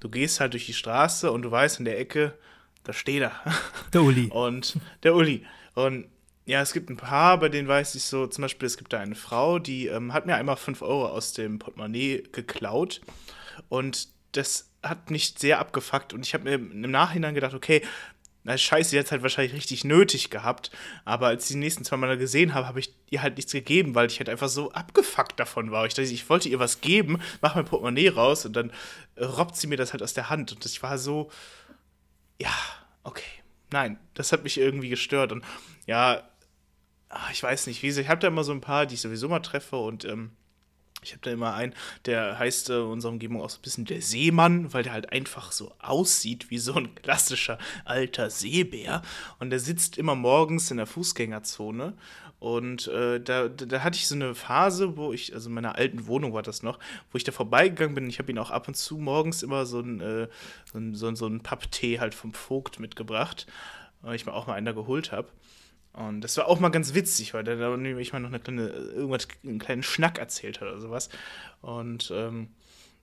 du 0.00 0.08
gehst 0.08 0.40
halt 0.40 0.52
durch 0.52 0.66
die 0.66 0.74
Straße 0.74 1.30
und 1.30 1.42
du 1.42 1.50
weißt 1.50 1.78
in 1.78 1.84
der 1.84 1.98
Ecke, 1.98 2.34
da 2.84 2.92
steht 2.92 3.22
er. 3.22 3.32
Der 3.92 4.02
Uli. 4.02 4.26
Und 4.32 4.78
der 5.02 5.14
Uli. 5.14 5.44
Und 5.74 6.06
ja, 6.46 6.62
es 6.62 6.72
gibt 6.72 6.88
ein 6.88 6.96
paar, 6.96 7.38
bei 7.38 7.50
denen 7.50 7.68
weiß 7.68 7.94
ich 7.94 8.04
so, 8.04 8.26
zum 8.26 8.40
Beispiel, 8.40 8.66
es 8.66 8.78
gibt 8.78 8.94
da 8.94 9.00
eine 9.00 9.14
Frau, 9.14 9.58
die 9.58 9.88
ähm, 9.88 10.14
hat 10.14 10.24
mir 10.24 10.36
einmal 10.36 10.56
5 10.56 10.80
Euro 10.80 11.08
aus 11.08 11.34
dem 11.34 11.58
Portemonnaie 11.58 12.22
geklaut. 12.32 13.02
Und 13.68 14.08
das 14.32 14.70
hat 14.82 15.10
mich 15.10 15.34
sehr 15.36 15.58
abgefuckt. 15.58 16.14
Und 16.14 16.24
ich 16.24 16.32
habe 16.32 16.44
mir 16.44 16.54
im 16.54 16.90
Nachhinein 16.90 17.34
gedacht, 17.34 17.52
okay, 17.52 17.82
na 18.44 18.56
scheiße, 18.56 18.90
die 18.90 18.98
hat 18.98 19.10
halt 19.10 19.22
wahrscheinlich 19.22 19.54
richtig 19.54 19.84
nötig 19.84 20.30
gehabt. 20.30 20.70
Aber 21.04 21.26
als 21.26 21.44
ich 21.44 21.52
die 21.52 21.58
nächsten 21.58 21.84
zwei 21.84 21.96
Mal 21.96 22.16
gesehen 22.16 22.54
habe, 22.54 22.66
habe 22.66 22.80
ich 22.80 22.94
ihr 23.10 23.22
halt 23.22 23.36
nichts 23.36 23.52
gegeben, 23.52 23.94
weil 23.94 24.06
ich 24.06 24.18
halt 24.18 24.28
einfach 24.28 24.48
so 24.48 24.72
abgefuckt 24.72 25.38
davon 25.38 25.70
war. 25.70 25.86
Ich 25.86 25.94
dachte, 25.94 26.10
ich 26.10 26.28
wollte 26.30 26.48
ihr 26.48 26.58
was 26.58 26.80
geben, 26.80 27.20
mach 27.40 27.54
mein 27.54 27.64
Portemonnaie 27.64 28.08
raus 28.08 28.46
und 28.46 28.54
dann 28.54 28.70
äh, 29.16 29.24
robbt 29.24 29.56
sie 29.56 29.66
mir 29.66 29.76
das 29.76 29.92
halt 29.92 30.02
aus 30.02 30.14
der 30.14 30.30
Hand. 30.30 30.52
Und 30.52 30.64
ich 30.64 30.82
war 30.82 30.98
so, 30.98 31.30
ja, 32.40 32.54
okay. 33.02 33.22
Nein, 33.70 33.98
das 34.14 34.32
hat 34.32 34.44
mich 34.44 34.58
irgendwie 34.58 34.88
gestört. 34.88 35.32
Und 35.32 35.44
ja, 35.86 36.22
ach, 37.08 37.30
ich 37.30 37.42
weiß 37.42 37.66
nicht, 37.66 37.82
wie 37.82 37.88
ich 37.88 38.08
habe 38.08 38.20
da 38.20 38.28
immer 38.28 38.44
so 38.44 38.52
ein 38.52 38.60
paar, 38.60 38.86
die 38.86 38.94
ich 38.94 39.00
sowieso 39.00 39.28
mal 39.28 39.40
treffe 39.40 39.76
und 39.76 40.04
ähm, 40.04 40.30
ich 41.02 41.12
habe 41.12 41.20
da 41.22 41.30
immer 41.30 41.54
einen, 41.54 41.74
der 42.06 42.38
heißt 42.38 42.70
äh, 42.70 42.74
unserer 42.74 43.12
Umgebung 43.12 43.40
auch 43.40 43.50
so 43.50 43.58
ein 43.58 43.62
bisschen 43.62 43.84
der 43.84 44.02
Seemann, 44.02 44.72
weil 44.72 44.82
der 44.82 44.92
halt 44.92 45.12
einfach 45.12 45.52
so 45.52 45.72
aussieht 45.78 46.50
wie 46.50 46.58
so 46.58 46.74
ein 46.74 46.94
klassischer 46.96 47.58
alter 47.84 48.30
Seebär. 48.30 49.02
Und 49.38 49.50
der 49.50 49.60
sitzt 49.60 49.96
immer 49.96 50.14
morgens 50.14 50.70
in 50.70 50.76
der 50.76 50.86
Fußgängerzone. 50.86 51.94
Und 52.40 52.86
äh, 52.88 53.20
da, 53.20 53.48
da, 53.48 53.82
hatte 53.82 53.96
ich 53.96 54.06
so 54.06 54.14
eine 54.14 54.34
Phase, 54.34 54.96
wo 54.96 55.12
ich, 55.12 55.34
also 55.34 55.48
in 55.48 55.54
meiner 55.54 55.74
alten 55.74 56.06
Wohnung 56.06 56.32
war 56.32 56.42
das 56.42 56.62
noch, 56.62 56.78
wo 57.10 57.16
ich 57.16 57.24
da 57.24 57.32
vorbeigegangen 57.32 57.96
bin. 57.96 58.08
Ich 58.08 58.20
habe 58.20 58.30
ihn 58.30 58.38
auch 58.38 58.50
ab 58.50 58.68
und 58.68 58.74
zu 58.74 58.96
morgens 58.96 59.42
immer 59.42 59.66
so 59.66 59.80
ein, 59.80 60.00
äh, 60.00 60.28
so, 60.92 61.14
so 61.14 61.26
ein 61.26 61.42
Papptee 61.42 61.98
halt 61.98 62.14
vom 62.14 62.32
Vogt 62.32 62.78
mitgebracht, 62.78 63.46
weil 64.02 64.14
ich 64.14 64.24
mir 64.24 64.34
auch 64.34 64.46
mal 64.46 64.54
einen 64.54 64.66
da 64.66 64.72
geholt 64.72 65.10
habe. 65.10 65.28
Und 65.98 66.20
das 66.20 66.36
war 66.36 66.46
auch 66.46 66.60
mal 66.60 66.68
ganz 66.68 66.94
witzig, 66.94 67.34
weil 67.34 67.42
da 67.42 67.76
nämlich 67.76 68.12
mal 68.12 68.20
noch 68.20 68.28
eine 68.28 68.38
kleine, 68.38 68.68
irgendwas, 68.68 69.26
einen 69.42 69.58
kleinen 69.58 69.82
Schnack 69.82 70.18
erzählt 70.18 70.60
hat 70.60 70.68
oder 70.68 70.80
sowas. 70.80 71.08
Und 71.60 72.12
ähm, 72.14 72.50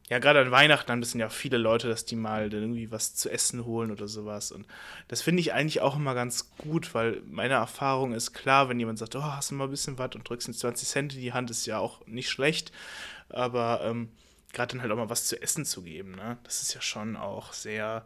ja, 0.07 0.19
gerade 0.19 0.39
an 0.39 0.51
Weihnachten 0.51 0.89
haben 0.89 1.01
das 1.01 1.13
ja 1.13 1.27
viele 1.27 1.57
Leute, 1.57 1.89
dass 1.89 2.05
die 2.05 2.15
mal 2.15 2.53
irgendwie 2.53 2.91
was 2.91 3.13
zu 3.13 3.29
essen 3.29 3.65
holen 3.65 3.91
oder 3.91 4.07
sowas. 4.07 4.53
Und 4.53 4.65
das 5.09 5.21
finde 5.21 5.41
ich 5.41 5.51
eigentlich 5.51 5.81
auch 5.81 5.97
immer 5.97 6.15
ganz 6.15 6.55
gut, 6.57 6.93
weil 6.93 7.21
meine 7.25 7.55
Erfahrung 7.55 8.13
ist 8.13 8.31
klar, 8.31 8.69
wenn 8.69 8.79
jemand 8.79 8.97
sagt, 8.97 9.15
oh, 9.17 9.23
hast 9.23 9.51
du 9.51 9.55
mal 9.55 9.65
ein 9.65 9.71
bisschen 9.71 9.97
was 9.97 10.15
und 10.15 10.29
drückst 10.29 10.47
mir 10.47 10.53
20 10.53 10.87
Cent 10.87 11.15
in 11.15 11.21
die 11.21 11.33
Hand, 11.33 11.51
ist 11.51 11.65
ja 11.65 11.79
auch 11.79 12.05
nicht 12.07 12.29
schlecht. 12.29 12.71
Aber 13.27 13.81
ähm, 13.83 14.09
gerade 14.53 14.71
dann 14.71 14.81
halt 14.81 14.93
auch 14.93 14.97
mal 14.97 15.09
was 15.09 15.25
zu 15.25 15.41
essen 15.41 15.65
zu 15.65 15.81
geben, 15.81 16.11
ne? 16.11 16.37
Das 16.43 16.61
ist 16.61 16.73
ja 16.73 16.81
schon 16.81 17.17
auch 17.17 17.51
sehr 17.51 18.05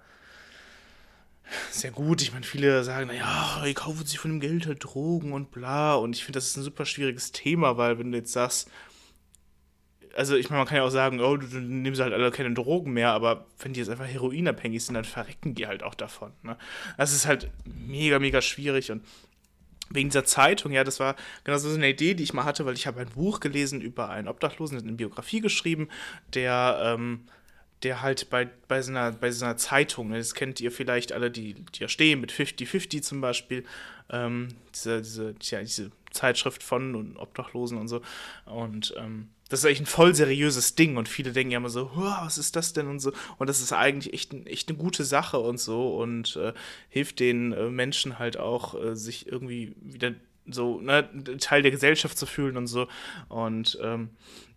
sehr 1.72 1.92
gut. 1.92 2.22
Ich 2.22 2.34
meine, 2.34 2.46
viele 2.46 2.84
sagen, 2.84 3.08
naja, 3.08 3.64
die 3.66 3.74
kaufen 3.74 4.06
sich 4.06 4.20
von 4.20 4.32
dem 4.32 4.40
Geld 4.40 4.68
halt 4.68 4.84
Drogen 4.84 5.34
und 5.34 5.52
bla. 5.52 5.96
Und 5.96 6.16
ich 6.16 6.24
finde, 6.24 6.38
das 6.38 6.48
ist 6.48 6.58
ein 6.58 6.64
super 6.64 6.86
schwieriges 6.86 7.32
Thema, 7.32 7.78
weil 7.78 8.00
wenn 8.00 8.12
du 8.12 8.18
jetzt 8.18 8.34
sagst, 8.34 8.70
also 10.16 10.36
ich 10.36 10.50
meine, 10.50 10.60
man 10.60 10.68
kann 10.68 10.78
ja 10.78 10.84
auch 10.84 10.90
sagen, 10.90 11.20
oh, 11.22 11.38
du, 11.38 11.48
du 11.48 11.60
nimmst 11.60 12.02
halt 12.02 12.14
alle 12.14 12.32
keine 12.32 12.54
Drogen 12.54 12.92
mehr, 12.94 13.12
aber 13.12 13.46
wenn 13.60 13.74
die 13.74 13.80
jetzt 13.80 13.90
einfach 13.90 14.08
heroinabhängig 14.08 14.84
sind, 14.84 14.96
dann 14.96 15.06
verrecken 15.06 15.56
die 15.56 15.68
halt 15.68 15.84
auch 15.84 15.96
davon. 15.96 16.34
Ne? 16.44 16.58
Das 16.98 17.14
ist 17.14 17.26
halt 17.26 17.50
mega, 17.66 18.20
mega 18.20 18.42
schwierig 18.42 18.92
und 18.92 19.04
wegen 19.92 20.10
dieser 20.10 20.26
Zeitung, 20.26 20.72
ja, 20.72 20.84
das 20.84 21.00
war 21.00 21.16
genau 21.44 21.58
so 21.58 21.70
eine 21.70 21.90
Idee, 21.90 22.14
die 22.14 22.24
ich 22.24 22.34
mal 22.34 22.46
hatte, 22.46 22.66
weil 22.66 22.76
ich 22.76 22.86
habe 22.86 23.02
ein 23.02 23.10
Buch 23.10 23.40
gelesen 23.40 23.82
über 23.82 24.10
einen 24.10 24.28
Obdachlosen, 24.28 24.78
eine 24.78 24.92
Biografie 24.92 25.42
geschrieben, 25.42 25.90
der 26.34 26.80
ähm, 26.84 27.26
der 27.84 28.02
halt 28.02 28.30
bei, 28.30 28.50
bei, 28.68 28.82
so, 28.82 28.92
bei 28.94 29.32
so 29.32 29.54
Zeitung, 29.54 30.10
ne, 30.10 30.18
das 30.18 30.34
kennt 30.34 30.60
ihr 30.60 30.72
vielleicht 30.72 31.12
alle, 31.12 31.32
die, 31.32 31.56
ja 31.76 31.88
stehen, 31.88 32.22
mit 32.22 32.32
50-50 32.32 33.02
zum 33.02 33.22
Beispiel, 33.22 33.64
ähm, 34.10 34.50
diese, 34.74 35.02
diese, 35.02 35.36
ja, 35.42 35.62
diese 35.62 35.92
Zeitschrift 36.12 36.64
von 36.64 37.16
Obdachlosen 37.18 37.78
und 37.78 37.88
so. 37.88 38.02
Und 38.46 38.94
ähm, 38.98 39.30
das 39.50 39.62
ist 39.62 39.66
eigentlich 39.66 39.82
ein 39.82 39.86
voll 39.88 40.14
seriöses 40.14 40.76
Ding 40.76 40.98
und 40.98 41.10
viele 41.10 41.32
denken 41.32 41.52
ja 41.52 41.58
immer 41.58 41.70
so, 41.70 41.90
was 41.96 42.38
ist 42.38 42.56
das 42.56 42.74
denn 42.74 42.88
und 42.88 43.00
so. 43.00 43.12
Und 43.38 43.50
das 43.50 43.62
ist 43.62 43.74
eigentlich 43.74 44.14
echt, 44.14 44.34
echt 44.46 44.70
eine 44.70 44.78
gute 44.78 45.04
Sache 45.04 45.40
und 45.40 45.60
so 45.60 45.96
und 45.98 46.36
äh, 46.36 46.54
hilft 46.90 47.20
den 47.20 47.52
äh, 47.52 47.70
Menschen 47.70 48.20
halt 48.20 48.38
auch, 48.38 48.80
äh, 48.80 48.96
sich 48.96 49.28
irgendwie 49.28 49.76
wieder 49.82 50.14
so 50.52 50.80
ne, 50.82 51.08
Teil 51.40 51.62
der 51.62 51.72
Gesellschaft 51.72 52.18
zu 52.18 52.26
fühlen 52.26 52.58
und 52.58 52.68
so. 52.68 52.88
Und 53.28 53.78
ähm, 53.82 54.10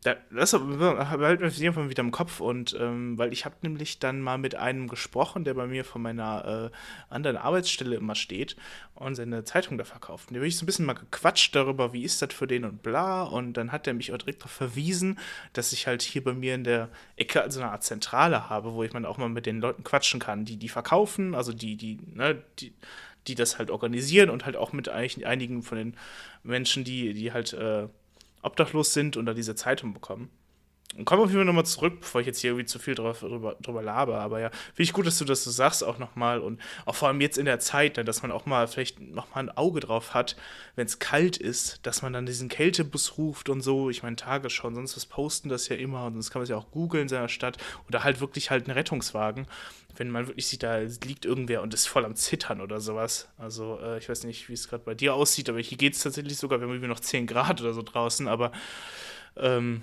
das 0.02 0.50
behalten 0.50 1.40
wir 1.42 1.46
auf 1.46 1.54
jeden 1.54 1.74
Fall 1.74 1.88
wieder 1.88 2.02
im 2.02 2.10
Kopf 2.10 2.40
und 2.40 2.76
ähm, 2.78 3.16
weil 3.18 3.32
ich 3.32 3.44
habe 3.44 3.54
nämlich 3.62 4.00
dann 4.00 4.20
mal 4.20 4.36
mit 4.36 4.56
einem 4.56 4.88
gesprochen, 4.88 5.44
der 5.44 5.54
bei 5.54 5.68
mir 5.68 5.84
von 5.84 6.02
meiner 6.02 6.70
äh, 6.72 7.14
anderen 7.14 7.36
Arbeitsstelle 7.36 7.94
immer 7.94 8.16
steht 8.16 8.56
und 8.96 9.14
seine 9.14 9.44
Zeitung 9.44 9.78
da 9.78 9.84
verkauft. 9.84 10.28
Und 10.28 10.34
da 10.34 10.38
habe 10.40 10.48
ich 10.48 10.56
so 10.56 10.64
ein 10.64 10.66
bisschen 10.66 10.86
mal 10.86 10.94
gequatscht 10.94 11.54
darüber, 11.54 11.92
wie 11.92 12.02
ist 12.02 12.20
das 12.20 12.34
für 12.34 12.48
den 12.48 12.64
und 12.64 12.82
bla. 12.82 13.22
Und 13.22 13.52
dann 13.52 13.70
hat 13.70 13.86
er 13.86 13.94
mich 13.94 14.12
auch 14.12 14.18
direkt 14.18 14.40
darauf 14.40 14.50
verwiesen, 14.50 15.20
dass 15.52 15.72
ich 15.72 15.86
halt 15.86 16.02
hier 16.02 16.24
bei 16.24 16.32
mir 16.32 16.56
in 16.56 16.64
der 16.64 16.88
Ecke 17.16 17.40
also 17.40 17.60
eine 17.60 17.70
Art 17.70 17.84
Zentrale 17.84 18.50
habe, 18.50 18.72
wo 18.74 18.82
ich 18.82 18.92
man 18.92 19.06
auch 19.06 19.18
mal 19.18 19.28
mit 19.28 19.46
den 19.46 19.60
Leuten 19.60 19.84
quatschen 19.84 20.18
kann, 20.18 20.44
die 20.44 20.56
die 20.56 20.68
verkaufen, 20.68 21.36
also 21.36 21.52
die, 21.52 21.76
die, 21.76 22.00
ne, 22.12 22.42
die 22.58 22.72
die 23.26 23.34
das 23.34 23.58
halt 23.58 23.70
organisieren 23.70 24.30
und 24.30 24.44
halt 24.44 24.56
auch 24.56 24.72
mit 24.72 24.88
einigen 24.88 25.62
von 25.62 25.78
den 25.78 25.96
Menschen, 26.42 26.84
die, 26.84 27.14
die 27.14 27.32
halt 27.32 27.52
äh, 27.52 27.88
obdachlos 28.42 28.92
sind 28.92 29.16
und 29.16 29.26
da 29.26 29.34
diese 29.34 29.54
Zeitung 29.54 29.94
bekommen. 29.94 30.30
Und 30.96 31.06
komm 31.06 31.20
auf 31.20 31.26
jeden 31.26 31.38
Fall 31.38 31.44
nochmal 31.46 31.64
zurück, 31.64 32.00
bevor 32.00 32.20
ich 32.20 32.26
jetzt 32.26 32.40
hier 32.40 32.50
irgendwie 32.50 32.66
zu 32.66 32.78
viel 32.78 32.94
drauf, 32.94 33.20
drüber, 33.20 33.56
drüber 33.60 33.82
laber. 33.82 34.20
Aber 34.20 34.40
ja, 34.40 34.50
finde 34.50 34.82
ich 34.82 34.92
gut, 34.92 35.06
dass 35.06 35.18
du 35.18 35.24
das 35.24 35.42
so 35.42 35.50
sagst 35.50 35.82
auch 35.82 35.98
nochmal. 35.98 36.40
Und 36.40 36.60
auch 36.84 36.94
vor 36.94 37.08
allem 37.08 37.20
jetzt 37.20 37.38
in 37.38 37.46
der 37.46 37.60
Zeit, 37.60 37.96
ne, 37.96 38.04
dass 38.04 38.22
man 38.22 38.30
auch 38.30 38.44
mal 38.44 38.66
vielleicht 38.68 39.00
nochmal 39.00 39.44
ein 39.44 39.56
Auge 39.56 39.80
drauf 39.80 40.12
hat, 40.12 40.36
wenn 40.76 40.86
es 40.86 40.98
kalt 40.98 41.38
ist, 41.38 41.86
dass 41.86 42.02
man 42.02 42.12
dann 42.12 42.26
diesen 42.26 42.48
Kältebus 42.48 43.16
ruft 43.16 43.48
und 43.48 43.62
so. 43.62 43.88
Ich 43.88 44.02
meine, 44.02 44.16
Tagesschau 44.16 44.68
und 44.68 44.74
sonst 44.74 44.96
was 44.96 45.06
posten 45.06 45.48
das 45.48 45.68
ja 45.68 45.76
immer. 45.76 46.04
Und 46.04 46.14
sonst 46.14 46.30
kann 46.30 46.40
man 46.40 46.44
es 46.44 46.50
ja 46.50 46.56
auch 46.56 46.70
googeln 46.70 47.02
in 47.02 47.08
seiner 47.08 47.28
Stadt. 47.28 47.56
Oder 47.88 48.04
halt 48.04 48.20
wirklich 48.20 48.50
halt 48.50 48.66
einen 48.66 48.76
Rettungswagen. 48.76 49.46
Wenn 49.96 50.10
man 50.10 50.26
wirklich 50.26 50.46
sieht, 50.46 50.62
da 50.62 50.78
liegt 50.78 51.24
irgendwer 51.24 51.62
und 51.62 51.72
ist 51.74 51.86
voll 51.86 52.04
am 52.04 52.16
Zittern 52.16 52.60
oder 52.60 52.80
sowas. 52.80 53.28
Also, 53.38 53.78
äh, 53.82 53.98
ich 53.98 54.08
weiß 54.08 54.24
nicht, 54.24 54.48
wie 54.48 54.54
es 54.54 54.68
gerade 54.68 54.84
bei 54.84 54.94
dir 54.94 55.14
aussieht, 55.14 55.50
aber 55.50 55.60
hier 55.60 55.76
geht 55.76 55.94
es 55.94 56.02
tatsächlich 56.02 56.38
sogar, 56.38 56.60
wir 56.60 56.66
haben 56.66 56.72
irgendwie 56.72 56.88
noch 56.88 57.00
10 57.00 57.26
Grad 57.26 57.60
oder 57.60 57.74
so 57.74 57.82
draußen. 57.82 58.26
Aber, 58.26 58.52
ähm, 59.36 59.82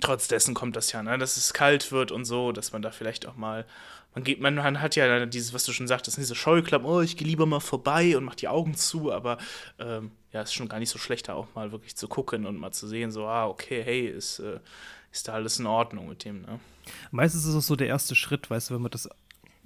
trotz 0.00 0.28
dessen 0.28 0.54
kommt 0.54 0.76
das 0.76 0.92
ja, 0.92 1.02
ne, 1.02 1.18
dass 1.18 1.36
es 1.36 1.52
kalt 1.52 1.92
wird 1.92 2.12
und 2.12 2.24
so, 2.24 2.52
dass 2.52 2.72
man 2.72 2.82
da 2.82 2.90
vielleicht 2.90 3.26
auch 3.26 3.36
mal, 3.36 3.66
man 4.14 4.24
geht, 4.24 4.40
man, 4.40 4.54
man 4.54 4.80
hat 4.80 4.96
ja 4.96 5.26
dieses, 5.26 5.52
was 5.52 5.64
du 5.64 5.72
schon 5.72 5.86
sagtest, 5.86 6.16
diese 6.16 6.34
Scheuklappen, 6.34 6.86
oh, 6.86 7.00
ich 7.00 7.16
gehe 7.16 7.26
lieber 7.26 7.46
mal 7.46 7.60
vorbei 7.60 8.16
und 8.16 8.24
mach 8.24 8.34
die 8.34 8.48
Augen 8.48 8.74
zu, 8.74 9.12
aber 9.12 9.38
ähm, 9.78 10.10
ja, 10.32 10.42
ist 10.42 10.54
schon 10.54 10.68
gar 10.68 10.78
nicht 10.78 10.90
so 10.90 10.98
schlecht, 10.98 11.28
da 11.28 11.34
auch 11.34 11.46
mal 11.54 11.72
wirklich 11.72 11.96
zu 11.96 12.08
gucken 12.08 12.46
und 12.46 12.58
mal 12.58 12.72
zu 12.72 12.86
sehen, 12.86 13.10
so, 13.10 13.26
ah, 13.26 13.46
okay, 13.46 13.82
hey, 13.82 14.06
ist, 14.06 14.38
äh, 14.40 14.60
ist 15.12 15.28
da 15.28 15.34
alles 15.34 15.58
in 15.58 15.66
Ordnung 15.66 16.08
mit 16.08 16.24
dem, 16.24 16.42
ne? 16.42 16.60
Meistens 17.10 17.44
ist 17.44 17.54
es 17.54 17.66
so 17.66 17.76
der 17.76 17.86
erste 17.86 18.14
Schritt, 18.14 18.48
weißt 18.50 18.70
du, 18.70 18.74
wenn 18.74 18.82
man 18.82 18.90
das 18.90 19.08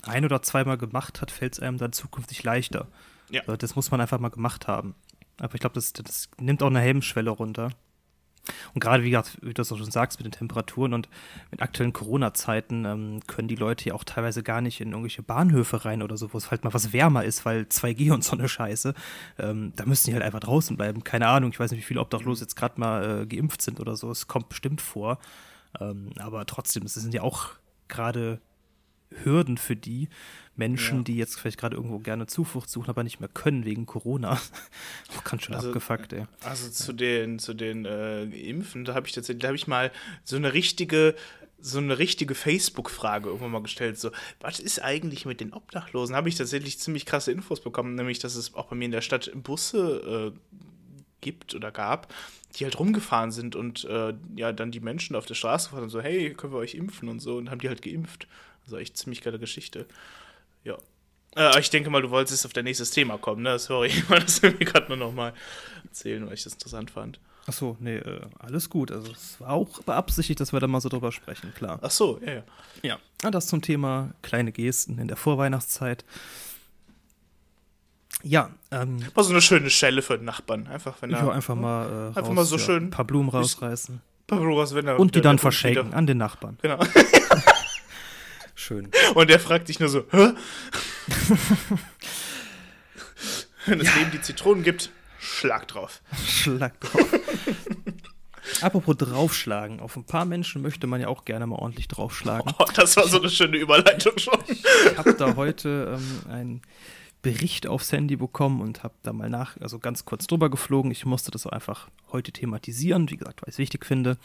ein 0.03 0.25
oder 0.25 0.43
zweimal 0.43 0.77
gemacht 0.79 1.21
hat, 1.21 1.31
fällt 1.31 1.55
es 1.55 1.61
einem 1.61 1.79
dann 1.79 1.93
zukünftig 1.93 2.43
leichter. 2.43 2.89
Ja. 3.31 3.43
Das 3.57 3.77
muss 3.77 3.91
man 3.91 4.01
einfach 4.01 4.19
mal 4.19 4.31
gemacht 4.31 4.67
haben. 4.67 4.95
Aber 5.39 5.55
ich 5.55 5.61
glaube, 5.61 5.75
das, 5.75 5.93
das 5.93 6.29
nimmt 6.39 6.63
auch 6.63 6.69
eine 6.69 6.81
Hemmschwelle 6.81 7.31
runter. 7.31 7.71
Und 8.75 8.81
gerade, 8.81 9.05
wie, 9.05 9.17
wie 9.43 9.55
du 9.55 9.63
es 9.63 9.73
auch 9.73 9.79
schon 9.79 9.91
sagst, 9.91 10.19
mit 10.19 10.27
den 10.27 10.33
Temperaturen 10.33 10.95
und 10.95 11.09
mit 11.51 11.63
aktuellen 11.63 11.93
Corona-Zeiten 11.93 12.85
ähm, 12.85 13.21
können 13.27 13.49
die 13.49 13.57
Leute 13.57 13.89
ja 13.89 13.95
auch 13.95 14.05
teilweise 14.05 14.43
gar 14.43 14.61
nicht 14.61 14.81
in 14.81 14.89
irgendwelche 14.89 15.23
Bahnhöfe 15.23 15.85
rein 15.85 16.03
oder 16.03 16.17
so, 16.17 16.33
wo 16.33 16.39
es 16.39 16.51
halt 16.51 16.65
mal 16.65 16.75
was 16.75 16.93
wärmer 16.93 17.25
ist, 17.25 17.45
weil 17.45 17.63
2G 17.63 18.11
und 18.13 18.25
so 18.25 18.37
eine 18.37 18.49
Scheiße. 18.49 18.95
Ähm, 19.39 19.73
da 19.77 19.87
müssen 19.87 20.09
die 20.09 20.15
halt 20.15 20.25
einfach 20.25 20.41
draußen 20.41 20.77
bleiben. 20.77 21.05
Keine 21.05 21.29
Ahnung, 21.29 21.51
ich 21.51 21.61
weiß 21.61 21.71
nicht, 21.71 21.81
wie 21.81 21.87
viele 21.87 22.01
Obdachlose 22.01 22.45
jetzt 22.45 22.57
gerade 22.57 22.81
mal 22.81 23.23
äh, 23.23 23.27
geimpft 23.27 23.63
sind 23.63 23.81
oder 23.81 23.97
so. 23.97 24.11
Es 24.11 24.27
kommt 24.27 24.49
bestimmt 24.49 24.81
vor. 24.81 25.19
Ähm, 25.81 26.11
aber 26.19 26.45
trotzdem, 26.47 26.85
es 26.85 26.95
sind 26.95 27.15
ja 27.15 27.23
auch 27.23 27.51
gerade 27.89 28.41
Hürden 29.23 29.59
für 29.59 29.77
die 29.77 30.09
Menschen, 30.57 30.99
ja. 30.99 31.05
die 31.05 31.17
jetzt 31.17 31.39
vielleicht 31.39 31.59
gerade 31.59 31.77
irgendwo 31.77 31.99
gerne 31.99 32.27
Zuflucht 32.27 32.69
suchen, 32.69 32.91
aber 32.91 33.03
nicht 33.05 33.21
mehr 33.21 33.29
können 33.29 33.65
wegen 33.65 33.87
Corona. 33.87 34.39
oh, 35.17 35.21
ganz 35.25 35.43
schön 35.43 35.55
also, 35.55 35.69
abgefuckt, 35.69 36.13
ey. 36.13 36.27
Also 36.45 36.69
zu 36.71 36.93
den, 36.93 37.39
zu 37.39 37.55
den 37.55 37.85
äh, 37.85 38.25
Impfen, 38.25 38.85
da 38.85 38.95
habe 38.95 39.07
ich 39.07 39.13
tatsächlich, 39.13 39.43
da 39.43 39.49
habe 39.49 39.57
ich 39.57 39.67
mal 39.67 39.91
so 40.25 40.37
eine 40.37 40.53
richtige 40.53 41.15
so 41.65 41.79
eine 41.79 41.97
richtige 41.99 42.35
Facebook-Frage 42.35 43.29
irgendwann 43.29 43.53
mal 43.53 43.63
gestellt, 43.63 43.97
so, 43.97 44.11
was 44.41 44.59
ist 44.59 44.83
eigentlich 44.83 45.27
mit 45.27 45.41
den 45.41 45.53
Obdachlosen? 45.53 46.17
Habe 46.17 46.29
ich 46.29 46.35
tatsächlich 46.35 46.81
ziemlich 46.81 47.07
krasse 47.07 47.31
Infos 47.31 47.61
bekommen, 47.61 47.95
nämlich, 47.95 48.19
dass 48.19 48.35
es 48.35 48.55
auch 48.55 48.67
bei 48.67 48.75
mir 48.75 48.87
in 48.87 48.91
der 48.91 49.01
Stadt 49.01 49.31
Busse 49.33 50.33
äh, 50.35 50.57
gibt 51.21 51.55
oder 51.55 51.71
gab, 51.71 52.13
die 52.57 52.65
halt 52.65 52.79
rumgefahren 52.79 53.31
sind 53.31 53.55
und 53.55 53.85
äh, 53.85 54.13
ja, 54.35 54.53
dann 54.53 54.73
die 54.73 54.81
Menschen 54.81 55.15
auf 55.15 55.25
der 55.25 55.35
Straße 55.35 55.69
gefahren 55.69 55.85
und 55.85 55.91
so, 55.91 56.03
hey, 56.03 56.35
können 56.35 56.53
wir 56.53 56.59
euch 56.59 56.75
impfen 56.75 57.09
und 57.09 57.21
so 57.21 57.37
und 57.37 57.51
haben 57.51 57.61
die 57.61 57.69
halt 57.69 57.81
geimpft. 57.81 58.27
Also 58.65 58.77
echt 58.77 58.97
ziemlich 58.97 59.23
geile 59.23 59.39
Geschichte. 59.39 59.87
Ja. 60.65 60.77
Äh, 61.37 61.59
ich 61.61 61.71
denke 61.71 61.91
mal, 61.91 62.03
du 62.03 62.11
wolltest 62.11 62.45
auf 62.45 62.53
dein 62.53 62.65
nächstes 62.65 62.91
Thema 62.91 63.19
kommen, 63.19 63.43
ne? 63.43 63.59
Sorry, 63.59 63.89
ich 63.89 64.09
wollte 64.09 64.25
das 64.27 64.43
mir 64.43 64.53
gerade 64.53 64.89
nur 64.89 64.97
noch 64.97 65.13
mal 65.13 65.33
erzählen, 65.85 66.27
weil 66.27 66.35
ich 66.35 66.45
das 66.45 66.55
interessant 66.55 66.91
fand. 66.91 67.19
Ach 67.47 67.53
so, 67.53 67.77
nee, 67.81 67.97
äh, 67.97 68.21
alles 68.39 68.71
gut. 68.71 68.93
Also 68.93 69.11
es 69.11 69.41
war 69.41 69.51
auch 69.51 69.83
beabsichtigt, 69.83 70.39
dass 70.39 70.53
wir 70.53 70.61
da 70.61 70.69
mal 70.69 70.81
so 70.81 70.89
drüber 70.89 71.11
sprechen, 71.11 71.53
klar. 71.55 71.79
Ach 71.83 71.91
so, 71.91 72.21
ja, 72.25 72.35
ja. 72.35 72.43
Ja, 72.83 72.99
ah, 73.25 73.31
das 73.31 73.49
zum 73.49 73.63
Thema 73.63 74.13
kleine 74.23 74.53
Gesten 74.53 74.99
in 74.99 75.09
der 75.09 75.17
Vorweihnachtszeit. 75.17 76.05
Ja, 78.23 78.51
ähm. 78.71 79.05
War 79.15 79.25
so 79.25 79.31
eine 79.31 79.43
schöne 79.43 79.71
Schelle 79.71 80.03
für 80.03 80.17
den 80.17 80.27
Nachbarn. 80.27 80.69
Einfach, 80.69 80.95
wenn 81.01 81.13
er. 81.13 81.25
Ja, 81.25 81.31
einfach 81.31 81.57
mal, 81.57 81.87
äh, 81.87 82.07
einfach 82.09 82.29
raus, 82.29 82.35
mal 82.35 82.45
so 82.45 82.57
ja, 82.57 82.63
schön. 82.63 82.85
Ein 82.85 82.91
paar 82.91 83.05
Blumen 83.05 83.29
rausreißen. 83.29 83.97
Ein 83.97 84.27
paar 84.29 84.39
Blumen 84.39 84.59
raus, 84.59 84.75
wenn 84.75 84.87
er, 84.87 85.01
Und 85.01 85.17
die 85.17 85.21
dann 85.21 85.39
verschenken 85.39 85.89
wieder. 85.89 85.97
an 85.97 86.07
den 86.07 86.19
Nachbarn. 86.19 86.59
Genau. 86.63 86.79
Schön. 88.63 88.89
Und 89.15 89.29
der 89.29 89.41
fragt 89.41 89.69
dich 89.69 89.81
nur 89.81 89.89
so, 89.89 90.05
hä? 90.13 90.35
Wenn 93.67 93.81
das 93.81 93.89
ja. 93.89 93.97
Leben 93.97 94.13
die 94.13 94.21
Zitronen 94.21 94.63
gibt, 94.63 94.91
schlag 95.19 95.67
drauf. 95.67 96.01
Schlag 96.27 96.81
drauf. 96.81 97.07
Apropos 98.61 98.97
draufschlagen. 98.97 99.81
Auf 99.81 99.97
ein 99.97 100.05
paar 100.05 100.27
Menschen 100.27 100.63
möchte 100.63 100.87
man 100.87 101.01
ja 101.01 101.09
auch 101.09 101.25
gerne 101.25 101.49
mal 101.49 101.57
ordentlich 101.57 101.89
draufschlagen. 101.89 102.55
Oh, 102.59 102.65
das 102.75 102.97
war 102.97 103.09
so 103.09 103.19
eine 103.19 103.31
schöne 103.31 103.57
Überleitung 103.57 104.17
schon. 104.19 104.39
Ich 104.47 104.65
habe 104.97 105.15
da 105.15 105.35
heute 105.35 105.99
ähm, 105.99 106.21
ein 106.31 106.63
Bericht 107.21 107.67
aufs 107.67 107.91
Handy 107.91 108.15
bekommen 108.15 108.61
und 108.61 108.85
habe 108.85 108.95
da 109.03 109.13
mal 109.13 109.29
nach, 109.29 109.57
also 109.61 109.81
ganz 109.81 110.05
kurz 110.05 110.29
drüber 110.29 110.51
geflogen. 110.51 110.93
Ich 110.93 111.05
musste 111.05 111.33
das 111.33 111.49
einfach 111.49 111.89
heute 112.13 112.31
thematisieren, 112.31 113.11
wie 113.11 113.17
gesagt, 113.17 113.43
weil 113.43 113.49
ich 113.49 113.55
es 113.55 113.59
wichtig 113.59 113.85
finde. 113.87 114.19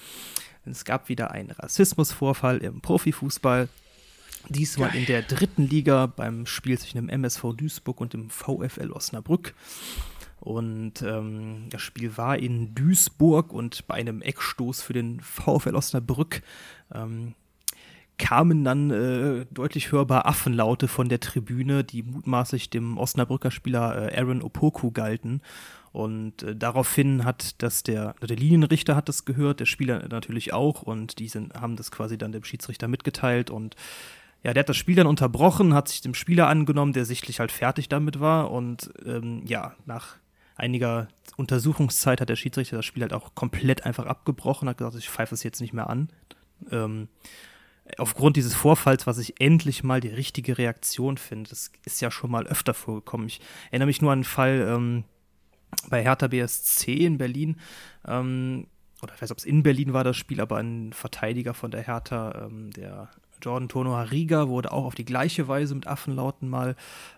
Es 0.66 0.86
gab 0.86 1.10
wieder 1.10 1.32
einen 1.32 1.50
Rassismusvorfall 1.52 2.60
im 2.60 2.82
Profifußball. 2.82 3.70
Diesmal 4.50 4.90
Geil. 4.90 5.00
in 5.00 5.06
der 5.06 5.22
dritten 5.24 5.68
Liga 5.68 6.06
beim 6.06 6.46
Spiel 6.46 6.78
zwischen 6.78 6.98
dem 6.98 7.10
MSV 7.10 7.54
Duisburg 7.56 8.00
und 8.00 8.14
dem 8.14 8.30
VfL 8.30 8.92
Osnabrück. 8.92 9.54
Und 10.40 11.02
ähm, 11.02 11.66
das 11.70 11.82
Spiel 11.82 12.16
war 12.18 12.38
in 12.38 12.74
Duisburg 12.76 13.52
und 13.52 13.88
bei 13.88 13.96
einem 13.96 14.22
Eckstoß 14.22 14.82
für 14.82 14.94
den 14.94 15.20
VfL 15.20 15.76
Osnabrück 15.76 16.42
ähm, 16.94 17.34
kamen 18.18 18.64
dann 18.64 18.90
äh, 18.90 19.46
deutlich 19.52 19.92
hörbar 19.92 20.26
Affenlaute 20.26 20.88
von 20.88 21.10
der 21.10 21.20
Tribüne, 21.20 21.84
die 21.84 22.04
mutmaßlich 22.04 22.70
dem 22.70 22.98
Osnabrücker 22.98 23.52
Spieler 23.52 24.12
äh, 24.12 24.18
Aaron 24.18 24.42
Opoku 24.42 24.92
galten. 24.92 25.42
Und 25.92 26.44
äh, 26.44 26.56
daraufhin 26.56 27.26
hat 27.26 27.62
das 27.62 27.84
der, 27.84 28.16
der 28.22 28.38
Linienrichter 28.38 28.96
hat 28.96 29.10
das 29.10 29.26
gehört, 29.26 29.60
der 29.60 29.66
Spieler 29.66 30.08
natürlich 30.08 30.54
auch 30.54 30.82
und 30.82 31.20
die 31.20 31.28
sind, 31.28 31.54
haben 31.56 31.76
das 31.76 31.92
quasi 31.92 32.18
dann 32.18 32.32
dem 32.32 32.44
Schiedsrichter 32.44 32.88
mitgeteilt 32.88 33.50
und 33.50 33.76
ja, 34.44 34.54
der 34.54 34.62
hat 34.62 34.70
das 34.70 34.78
Spiel 34.78 34.96
dann 34.96 35.08
unterbrochen, 35.08 35.74
hat 35.74 35.90
sich 35.90 36.02
dem 36.02 36.14
Spieler 36.14 36.48
angenommen, 36.48 36.94
der 36.94 37.06
sichtlich 37.06 37.40
halt 37.40 37.52
fertig 37.52 37.90
damit 37.90 38.20
war 38.20 38.52
und 38.52 38.92
ähm, 39.06 39.42
ja, 39.46 39.76
nach 39.86 40.16
einiger 40.56 41.08
Untersuchungszeit 41.36 42.22
hat 42.22 42.30
der 42.30 42.36
Schiedsrichter 42.36 42.78
das 42.78 42.86
Spiel 42.86 43.04
halt 43.04 43.14
auch 43.14 43.36
komplett 43.36 43.86
einfach 43.86 44.06
abgebrochen, 44.06 44.68
hat 44.68 44.78
gesagt, 44.78 44.96
ich 44.96 45.10
pfeife 45.10 45.36
es 45.36 45.44
jetzt 45.44 45.62
nicht 45.62 45.74
mehr 45.74 45.90
an. 45.90 46.10
Ähm, 46.72 47.10
aufgrund 47.98 48.36
dieses 48.36 48.54
Vorfalls, 48.54 49.08
was 49.08 49.18
ich 49.18 49.40
endlich 49.40 49.84
mal 49.84 50.02
die 50.02 50.10
richtige 50.10 50.58
Reaktion 50.58 51.18
finde. 51.18 51.50
Das 51.50 51.72
ist 51.86 52.02
ja 52.02 52.12
schon 52.12 52.32
mal 52.32 52.48
öfter 52.48 52.74
vorgekommen. 52.74 53.28
Ich 53.28 53.40
erinnere 53.72 53.88
mich 53.88 54.02
nur 54.02 54.12
an 54.12 54.20
einen 54.20 54.24
Fall 54.24 54.68
ähm, 54.70 55.04
bei 55.90 56.04
Hertha 56.04 56.28
BSC 56.28 57.06
in 57.06 57.18
Berlin. 57.18 57.58
Ähm, 58.06 58.68
oder 59.02 59.14
ich 59.14 59.22
weiß, 59.22 59.32
ob 59.32 59.38
es 59.38 59.46
in 59.46 59.64
Berlin 59.64 59.94
war, 59.94 60.04
das 60.04 60.18
Spiel, 60.18 60.42
aber 60.42 60.58
ein 60.58 60.92
Verteidiger 60.92 61.54
von 61.54 61.72
der 61.72 61.84
Hertha, 61.84 62.46
ähm, 62.46 62.72
der 62.72 63.10
Jordan 63.42 63.70
Tono 63.70 63.96
Hariga 63.96 64.48
wurde 64.48 64.72
auch 64.72 64.86
auf 64.86 64.96
die 64.96 65.06
gleiche 65.06 65.48
Weise 65.48 65.76
mit 65.76 65.88
Affenlauten 65.88 66.50
mal 66.50 66.76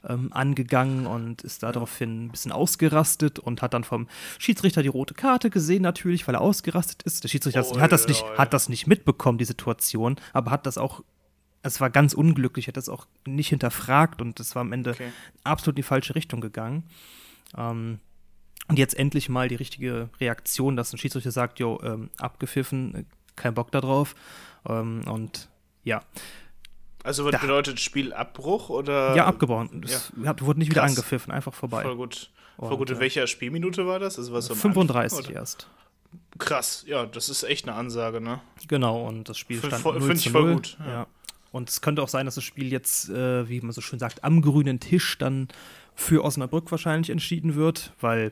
ähm, 0.08 0.32
angegangen 0.34 1.08
und 1.08 1.42
ist 1.42 1.64
daraufhin 1.64 2.26
ein 2.26 2.30
bisschen 2.30 2.52
ausgerastet 2.52 3.40
und 3.40 3.62
hat 3.62 3.74
dann 3.74 3.84
vom 3.84 4.08
Schiedsrichter 4.38 4.84
die 4.84 4.90
rote 4.90 5.14
Karte 5.14 5.50
gesehen, 5.50 5.82
natürlich, 5.82 6.28
weil 6.28 6.36
er 6.36 6.42
ausgerastet 6.42 7.04
ist. 7.04 7.24
Der 7.24 7.30
Schiedsrichter 7.30 7.66
oh, 7.66 7.80
hat, 7.80 7.92
das 7.92 8.08
nicht, 8.08 8.24
oh, 8.24 8.38
hat 8.38 8.54
das 8.54 8.70
nicht 8.70 8.88
mitbekommen, 8.88 9.38
die 9.38 9.46
Situation, 9.46 10.18
aber 10.34 10.52
hat 10.52 10.66
das 10.66 10.78
auch 10.78 11.04
es 11.62 11.82
war 11.82 11.90
ganz 11.90 12.14
unglücklich, 12.14 12.70
hat 12.70 12.78
das 12.78 12.88
auch 12.88 13.06
nicht 13.26 13.50
hinterfragt 13.50 14.22
und 14.22 14.40
es 14.40 14.56
war 14.56 14.62
am 14.62 14.72
Ende 14.72 14.92
okay. 14.92 15.12
absolut 15.44 15.74
in 15.74 15.82
die 15.82 15.84
falsche 15.84 16.16
Richtung 16.16 16.40
gegangen. 16.40 16.84
Ähm, 17.58 18.00
und 18.70 18.78
jetzt 18.78 18.98
endlich 18.98 19.30
mal 19.30 19.50
die 19.50 19.56
richtige 19.56 20.10
Reaktion, 20.22 20.76
dass 20.76 20.94
ein 20.94 20.98
Schiedsrichter 20.98 21.32
sagt, 21.32 21.60
jo, 21.60 21.80
ähm, 21.84 22.12
abgepfiffen, 22.18 23.08
kein 23.36 23.56
Bock 23.56 23.72
darauf. 23.72 24.16
Ähm, 24.68 25.02
und 25.08 25.50
ja. 25.90 26.04
Also 27.04 27.26
was 27.26 27.32
da. 27.32 27.38
bedeutet 27.40 27.80
Spielabbruch 27.80 28.70
oder? 28.70 29.16
Ja, 29.16 29.26
abgebrochen. 29.26 29.84
Es 29.84 30.12
ja. 30.22 30.36
wurde 30.42 30.60
nicht 30.60 30.70
wieder 30.70 30.82
Krass. 30.82 30.92
angepfiffen, 30.92 31.32
einfach 31.32 31.54
vorbei. 31.54 31.84
Voll 31.84 31.96
gut. 31.96 32.32
Voll 32.58 32.78
gut. 32.78 32.90
In 32.90 32.98
äh, 32.98 33.00
welcher 33.00 33.26
Spielminute 33.26 33.88
war 33.88 34.00
das? 34.00 34.18
Also 34.18 34.34
was 34.34 34.48
35 34.48 35.20
Anfang, 35.20 35.34
erst. 35.34 35.68
Krass, 36.38 36.84
ja, 36.88 37.06
das 37.06 37.30
ist 37.30 37.44
echt 37.44 37.68
eine 37.68 37.78
Ansage, 37.78 38.20
ne? 38.20 38.42
Genau, 38.68 39.08
und 39.08 39.30
das 39.30 39.38
Spiel 39.38 39.60
stand 39.60 39.82
Finde 39.82 40.14
ich 40.14 40.30
voll 40.30 40.56
gut. 40.56 40.78
Ja. 40.80 40.88
ja. 40.88 41.08
Und 41.52 41.70
es 41.70 41.82
könnte 41.82 42.02
auch 42.04 42.10
sein, 42.10 42.26
dass 42.26 42.36
das 42.36 42.44
Spiel 42.44 42.72
jetzt, 42.72 43.10
äh, 43.10 43.48
wie 43.50 43.62
man 43.62 43.72
so 43.72 43.82
schön 43.82 44.00
sagt, 44.00 44.24
am 44.24 44.42
grünen 44.42 44.80
Tisch 44.80 45.18
dann 45.18 45.48
für 45.96 46.24
Osnabrück 46.24 46.70
wahrscheinlich 46.72 47.10
entschieden 47.10 47.56
wird, 47.56 47.94
weil 48.00 48.32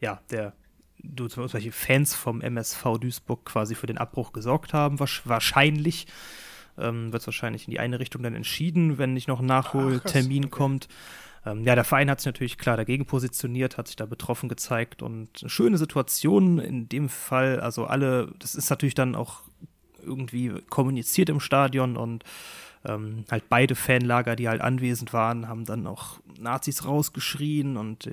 ja, 0.00 0.20
der 0.30 0.54
du 1.02 1.28
zum 1.28 1.46
Beispiel 1.46 1.72
Fans 1.72 2.14
vom 2.14 2.40
MSV 2.40 2.98
Duisburg 3.00 3.44
quasi 3.44 3.74
für 3.74 3.86
den 3.86 3.98
Abbruch 3.98 4.32
gesorgt 4.32 4.72
haben, 4.72 4.98
wahrscheinlich 5.00 6.06
ähm, 6.78 7.12
wird 7.12 7.22
es 7.22 7.26
wahrscheinlich 7.26 7.66
in 7.66 7.72
die 7.72 7.80
eine 7.80 8.00
Richtung 8.00 8.22
dann 8.22 8.34
entschieden, 8.34 8.98
wenn 8.98 9.14
nicht 9.14 9.28
noch 9.28 9.40
ein 9.40 9.46
Nachholtermin 9.46 10.46
Ach, 10.46 10.50
kommt. 10.50 10.88
Ähm, 11.46 11.64
ja, 11.64 11.74
der 11.74 11.84
Verein 11.84 12.10
hat 12.10 12.20
sich 12.20 12.26
natürlich 12.26 12.58
klar 12.58 12.76
dagegen 12.76 13.06
positioniert, 13.06 13.78
hat 13.78 13.86
sich 13.86 13.96
da 13.96 14.06
betroffen 14.06 14.48
gezeigt 14.48 15.02
und 15.02 15.28
eine 15.40 15.50
schöne 15.50 15.78
Situation 15.78 16.58
in 16.58 16.88
dem 16.88 17.08
Fall. 17.08 17.60
Also 17.60 17.86
alle, 17.86 18.32
das 18.38 18.54
ist 18.54 18.70
natürlich 18.70 18.94
dann 18.94 19.14
auch 19.14 19.42
irgendwie 20.04 20.52
kommuniziert 20.68 21.28
im 21.28 21.40
Stadion 21.40 21.96
und 21.96 22.24
ähm, 22.84 23.24
halt 23.30 23.44
beide 23.48 23.74
Fanlager, 23.74 24.36
die 24.36 24.48
halt 24.48 24.62
anwesend 24.62 25.12
waren, 25.12 25.48
haben 25.48 25.66
dann 25.66 25.86
auch 25.86 26.18
Nazis 26.38 26.86
rausgeschrien 26.86 27.76
und 27.76 28.08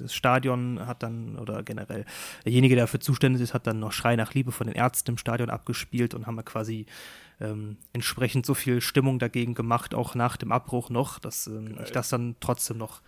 das 0.00 0.14
Stadion 0.14 0.86
hat 0.86 1.02
dann, 1.02 1.36
oder 1.36 1.62
generell 1.62 2.06
derjenige, 2.44 2.74
der 2.74 2.84
dafür 2.84 3.00
zuständig 3.00 3.42
ist, 3.42 3.52
hat 3.52 3.66
dann 3.66 3.80
noch 3.80 3.92
Schrei 3.92 4.16
nach 4.16 4.32
Liebe 4.32 4.50
von 4.50 4.66
den 4.66 4.76
Ärzten 4.76 5.12
im 5.12 5.18
Stadion 5.18 5.50
abgespielt 5.50 6.14
und 6.14 6.26
haben 6.26 6.42
quasi 6.44 6.86
ähm, 7.40 7.76
entsprechend 7.92 8.46
so 8.46 8.54
viel 8.54 8.80
Stimmung 8.80 9.18
dagegen 9.18 9.54
gemacht, 9.54 9.94
auch 9.94 10.14
nach 10.14 10.36
dem 10.36 10.52
Abbruch 10.52 10.90
noch, 10.90 11.18
dass 11.18 11.46
ähm, 11.46 11.78
ich 11.82 11.90
das 11.90 12.08
dann 12.08 12.36
trotzdem 12.40 12.78
noch 12.78 13.00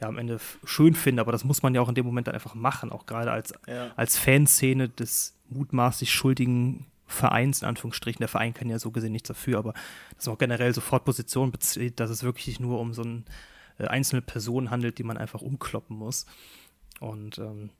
ja, 0.00 0.08
am 0.08 0.18
Ende 0.18 0.38
schön 0.64 0.94
finde, 0.94 1.22
aber 1.22 1.32
das 1.32 1.44
muss 1.44 1.62
man 1.62 1.74
ja 1.74 1.80
auch 1.80 1.88
in 1.88 1.94
dem 1.94 2.04
Moment 2.04 2.26
dann 2.26 2.34
einfach 2.34 2.54
machen, 2.54 2.90
auch 2.90 3.06
gerade 3.06 3.30
als, 3.30 3.54
ja. 3.66 3.92
als 3.96 4.18
Fanszene 4.18 4.88
des 4.88 5.36
mutmaßlich 5.48 6.12
schuldigen 6.12 6.86
Vereins, 7.06 7.62
in 7.62 7.68
Anführungsstrichen. 7.68 8.20
Der 8.20 8.28
Verein 8.28 8.54
kann 8.54 8.68
ja 8.68 8.78
so 8.78 8.90
gesehen 8.90 9.12
nichts 9.12 9.28
dafür, 9.28 9.58
aber 9.58 9.74
dass 10.16 10.26
man 10.26 10.34
auch 10.34 10.38
generell 10.38 10.74
sofort 10.74 11.04
Position 11.04 11.52
bezieht, 11.52 12.00
dass 12.00 12.10
es 12.10 12.22
wirklich 12.22 12.58
nur 12.58 12.80
um 12.80 12.94
so 12.94 13.02
eine 13.02 13.22
äh, 13.78 13.86
einzelne 13.86 14.22
Person 14.22 14.70
handelt, 14.70 14.98
die 14.98 15.04
man 15.04 15.16
einfach 15.16 15.40
umkloppen 15.40 15.96
muss. 15.96 16.26
Und 17.00 17.38
ähm, 17.38 17.70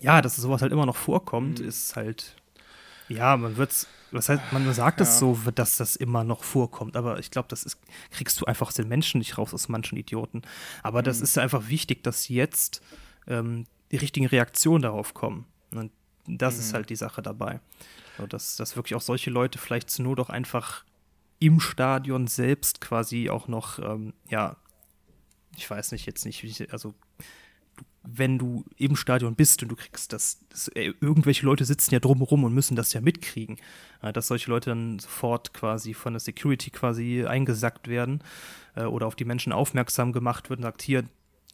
ja, 0.00 0.22
dass 0.22 0.36
sowas 0.36 0.62
halt 0.62 0.72
immer 0.72 0.86
noch 0.86 0.96
vorkommt, 0.96 1.60
mhm. 1.60 1.68
ist 1.68 1.96
halt 1.96 2.36
ja, 3.08 3.36
man 3.36 3.56
wird's, 3.56 3.86
was 4.10 4.28
heißt, 4.28 4.52
man 4.52 4.72
sagt 4.72 5.00
es 5.00 5.08
ja. 5.08 5.18
so, 5.18 5.38
dass 5.54 5.76
das 5.76 5.96
immer 5.96 6.24
noch 6.24 6.44
vorkommt, 6.44 6.96
aber 6.96 7.18
ich 7.18 7.30
glaube, 7.30 7.48
das 7.48 7.64
ist, 7.64 7.78
kriegst 8.10 8.40
du 8.40 8.46
einfach 8.46 8.68
aus 8.68 8.74
den 8.74 8.88
Menschen 8.88 9.18
nicht 9.18 9.38
raus, 9.38 9.52
aus 9.52 9.68
manchen 9.68 9.98
Idioten. 9.98 10.42
Aber 10.82 11.00
mhm. 11.00 11.04
das 11.04 11.20
ist 11.20 11.38
einfach 11.38 11.68
wichtig, 11.68 12.02
dass 12.02 12.28
jetzt 12.28 12.82
ähm, 13.26 13.64
die 13.90 13.96
richtigen 13.96 14.26
Reaktionen 14.26 14.82
darauf 14.82 15.14
kommen. 15.14 15.46
Und 15.72 15.92
das 16.26 16.54
mhm. 16.54 16.60
ist 16.60 16.74
halt 16.74 16.90
die 16.90 16.96
Sache 16.96 17.22
dabei. 17.22 17.60
So, 18.16 18.26
dass, 18.26 18.56
dass 18.56 18.76
wirklich 18.76 18.94
auch 18.94 19.00
solche 19.00 19.30
Leute 19.30 19.58
vielleicht 19.58 19.90
zu 19.90 20.02
nur 20.02 20.16
doch 20.16 20.30
einfach 20.30 20.84
im 21.38 21.60
Stadion 21.60 22.26
selbst 22.26 22.80
quasi 22.80 23.30
auch 23.30 23.48
noch, 23.48 23.78
ähm, 23.78 24.12
ja, 24.28 24.56
ich 25.56 25.68
weiß 25.68 25.92
nicht, 25.92 26.06
jetzt 26.06 26.24
nicht, 26.24 26.72
also 26.72 26.94
wenn 28.16 28.38
du 28.38 28.64
im 28.76 28.96
Stadion 28.96 29.34
bist 29.34 29.62
und 29.62 29.68
du 29.68 29.76
kriegst 29.76 30.12
das, 30.12 30.40
das 30.48 30.68
äh, 30.68 30.92
irgendwelche 31.00 31.44
Leute 31.44 31.64
sitzen 31.64 31.92
ja 31.94 32.00
drumherum 32.00 32.44
und 32.44 32.54
müssen 32.54 32.76
das 32.76 32.92
ja 32.92 33.00
mitkriegen, 33.00 33.56
äh, 34.02 34.12
dass 34.12 34.28
solche 34.28 34.50
Leute 34.50 34.70
dann 34.70 34.98
sofort 34.98 35.52
quasi 35.52 35.94
von 35.94 36.14
der 36.14 36.20
Security 36.20 36.70
quasi 36.70 37.24
eingesackt 37.26 37.88
werden 37.88 38.22
äh, 38.76 38.84
oder 38.84 39.06
auf 39.06 39.16
die 39.16 39.24
Menschen 39.24 39.52
aufmerksam 39.52 40.12
gemacht 40.12 40.48
wird 40.48 40.60
und 40.60 40.64
sagt, 40.64 40.82
hier, 40.82 41.04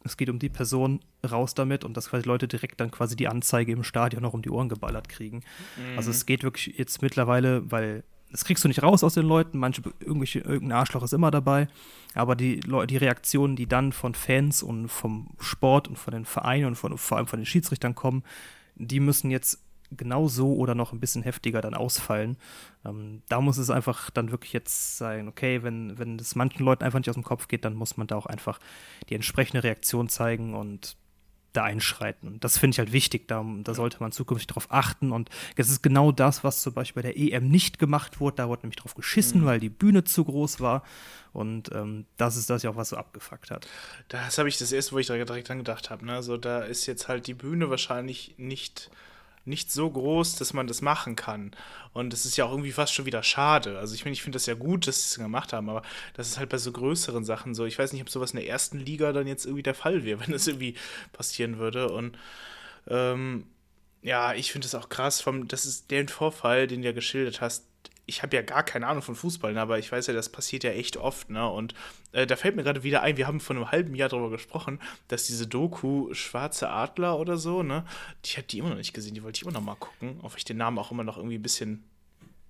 es 0.03 0.17
geht 0.17 0.29
um 0.29 0.39
die 0.39 0.49
Person, 0.49 1.01
raus 1.29 1.55
damit 1.55 1.83
und 1.83 1.97
dass 1.97 2.09
quasi 2.09 2.27
Leute 2.27 2.47
direkt 2.47 2.79
dann 2.79 2.91
quasi 2.91 3.15
die 3.15 3.27
Anzeige 3.27 3.71
im 3.71 3.83
Stadion 3.83 4.21
noch 4.21 4.33
um 4.33 4.43
die 4.43 4.51
Ohren 4.51 4.69
geballert 4.69 5.09
kriegen. 5.09 5.37
Mhm. 5.77 5.97
Also 5.97 6.11
es 6.11 6.25
geht 6.25 6.43
wirklich 6.43 6.77
jetzt 6.77 7.01
mittlerweile, 7.01 7.69
weil 7.71 8.03
das 8.31 8.43
kriegst 8.43 8.63
du 8.63 8.67
nicht 8.67 8.83
raus 8.83 9.03
aus 9.03 9.13
den 9.13 9.25
Leuten, 9.25 9.57
manche, 9.57 9.81
irgendwelche, 9.99 10.39
irgendein 10.39 10.79
Arschloch 10.79 11.03
ist 11.03 11.13
immer 11.13 11.31
dabei, 11.31 11.67
aber 12.13 12.35
die, 12.35 12.59
die 12.59 12.97
Reaktionen, 12.97 13.55
die 13.55 13.67
dann 13.67 13.91
von 13.91 14.15
Fans 14.15 14.63
und 14.63 14.89
vom 14.89 15.29
Sport 15.39 15.87
und 15.87 15.97
von 15.97 16.13
den 16.13 16.25
Vereinen 16.25 16.65
und 16.65 16.75
von, 16.75 16.97
vor 16.97 17.17
allem 17.17 17.27
von 17.27 17.39
den 17.39 17.45
Schiedsrichtern 17.45 17.95
kommen, 17.95 18.23
die 18.75 18.99
müssen 18.99 19.31
jetzt 19.31 19.61
genau 19.91 20.27
so 20.27 20.55
oder 20.55 20.75
noch 20.75 20.93
ein 20.93 20.99
bisschen 20.99 21.23
heftiger 21.23 21.61
dann 21.61 21.73
ausfallen. 21.73 22.37
Ähm, 22.85 23.21
da 23.29 23.41
muss 23.41 23.57
es 23.57 23.69
einfach 23.69 24.09
dann 24.09 24.31
wirklich 24.31 24.53
jetzt 24.53 24.97
sein, 24.97 25.27
okay, 25.27 25.63
wenn, 25.63 25.97
wenn 25.97 26.17
es 26.19 26.35
manchen 26.35 26.65
Leuten 26.65 26.83
einfach 26.83 26.99
nicht 26.99 27.09
aus 27.09 27.15
dem 27.15 27.23
Kopf 27.23 27.47
geht, 27.47 27.65
dann 27.65 27.75
muss 27.75 27.97
man 27.97 28.07
da 28.07 28.15
auch 28.15 28.25
einfach 28.25 28.59
die 29.09 29.15
entsprechende 29.15 29.63
Reaktion 29.63 30.09
zeigen 30.09 30.55
und 30.55 30.97
da 31.55 31.63
einschreiten. 31.63 32.39
Das 32.39 32.57
finde 32.57 32.75
ich 32.75 32.79
halt 32.79 32.91
wichtig, 32.91 33.27
da, 33.27 33.45
da 33.63 33.73
sollte 33.73 33.97
man 33.99 34.11
zukünftig 34.11 34.47
darauf 34.47 34.71
achten. 34.71 35.11
Und 35.11 35.29
es 35.55 35.69
ist 35.69 35.81
genau 35.81 36.11
das, 36.11 36.43
was 36.43 36.61
zum 36.61 36.73
Beispiel 36.73 37.03
bei 37.03 37.11
der 37.11 37.17
EM 37.17 37.47
nicht 37.47 37.79
gemacht 37.79 38.19
wurde. 38.19 38.37
Da 38.37 38.49
wurde 38.49 38.63
nämlich 38.63 38.77
drauf 38.77 38.95
geschissen, 38.95 39.41
mhm. 39.41 39.45
weil 39.45 39.59
die 39.59 39.69
Bühne 39.69 40.03
zu 40.03 40.25
groß 40.25 40.59
war. 40.59 40.83
Und 41.33 41.71
ähm, 41.73 42.05
das 42.17 42.37
ist 42.37 42.49
das 42.49 42.63
ja 42.63 42.69
auch, 42.69 42.75
was 42.75 42.89
so 42.89 42.97
abgefuckt 42.97 43.51
hat. 43.51 43.67
Das 44.07 44.37
habe 44.37 44.47
ich 44.47 44.57
das 44.57 44.71
erste, 44.71 44.93
wo 44.93 44.99
ich 44.99 45.07
direkt 45.07 45.49
dran 45.49 45.57
gedacht 45.57 45.89
habe. 45.89 46.05
Ne? 46.05 46.13
Also 46.13 46.37
da 46.37 46.59
ist 46.59 46.85
jetzt 46.85 47.07
halt 47.07 47.27
die 47.27 47.33
Bühne 47.33 47.69
wahrscheinlich 47.69 48.35
nicht 48.37 48.89
nicht 49.45 49.71
so 49.71 49.89
groß, 49.89 50.35
dass 50.35 50.53
man 50.53 50.67
das 50.67 50.81
machen 50.81 51.15
kann. 51.15 51.51
Und 51.93 52.13
es 52.13 52.25
ist 52.25 52.35
ja 52.35 52.45
auch 52.45 52.51
irgendwie 52.51 52.71
fast 52.71 52.93
schon 52.93 53.05
wieder 53.05 53.23
schade. 53.23 53.77
Also 53.77 53.93
ich 53.95 54.03
meine, 54.03 54.13
ich 54.13 54.23
finde 54.23 54.35
das 54.37 54.47
ja 54.47 54.55
gut, 54.55 54.87
dass 54.87 54.97
sie 54.97 55.15
es 55.15 55.23
gemacht 55.23 55.53
haben, 55.53 55.69
aber 55.69 55.83
das 56.15 56.27
ist 56.27 56.37
halt 56.39 56.49
bei 56.49 56.57
so 56.57 56.71
größeren 56.71 57.23
Sachen 57.23 57.53
so. 57.53 57.65
Ich 57.65 57.77
weiß 57.77 57.93
nicht, 57.93 58.01
ob 58.01 58.09
sowas 58.09 58.31
in 58.31 58.39
der 58.39 58.47
ersten 58.47 58.79
Liga 58.79 59.13
dann 59.13 59.27
jetzt 59.27 59.45
irgendwie 59.45 59.63
der 59.63 59.75
Fall 59.75 60.03
wäre, 60.03 60.19
wenn 60.25 60.31
das 60.31 60.47
irgendwie 60.47 60.75
passieren 61.13 61.59
würde. 61.59 61.89
Und 61.91 62.17
ähm, 62.87 63.45
ja, 64.01 64.33
ich 64.33 64.51
finde 64.51 64.65
das 64.65 64.75
auch 64.75 64.89
krass, 64.89 65.21
vom, 65.21 65.47
das 65.47 65.65
ist 65.65 65.91
der 65.91 66.07
Vorfall, 66.07 66.67
den 66.67 66.81
du 66.81 66.87
ja 66.87 66.93
geschildert 66.93 67.41
hast, 67.41 67.65
ich 68.05 68.21
habe 68.21 68.35
ja 68.35 68.41
gar 68.41 68.63
keine 68.63 68.87
Ahnung 68.87 69.01
von 69.01 69.15
Fußball, 69.15 69.53
ne, 69.53 69.61
aber 69.61 69.79
ich 69.79 69.91
weiß 69.91 70.07
ja, 70.07 70.13
das 70.13 70.29
passiert 70.29 70.63
ja 70.63 70.71
echt 70.71 70.97
oft, 70.97 71.29
ne? 71.29 71.49
Und 71.49 71.73
äh, 72.11 72.27
da 72.27 72.35
fällt 72.35 72.55
mir 72.55 72.63
gerade 72.63 72.83
wieder 72.83 73.01
ein, 73.01 73.17
wir 73.17 73.27
haben 73.27 73.39
vor 73.39 73.55
einem 73.55 73.71
halben 73.71 73.95
Jahr 73.95 74.09
darüber 74.09 74.29
gesprochen, 74.29 74.79
dass 75.07 75.25
diese 75.25 75.47
Doku 75.47 76.13
Schwarze 76.13 76.69
Adler 76.69 77.19
oder 77.19 77.37
so, 77.37 77.63
ne? 77.63 77.85
Ich 78.23 78.37
habe 78.37 78.47
die 78.47 78.59
immer 78.59 78.69
noch 78.69 78.77
nicht 78.77 78.93
gesehen, 78.93 79.15
die 79.15 79.23
wollte 79.23 79.37
ich 79.37 79.43
immer 79.43 79.53
noch 79.53 79.61
mal 79.61 79.75
gucken, 79.75 80.19
auch 80.21 80.31
wenn 80.31 80.37
ich 80.37 80.45
den 80.45 80.57
Namen 80.57 80.77
auch 80.77 80.91
immer 80.91 81.03
noch 81.03 81.17
irgendwie 81.17 81.37
ein 81.37 81.43
bisschen 81.43 81.83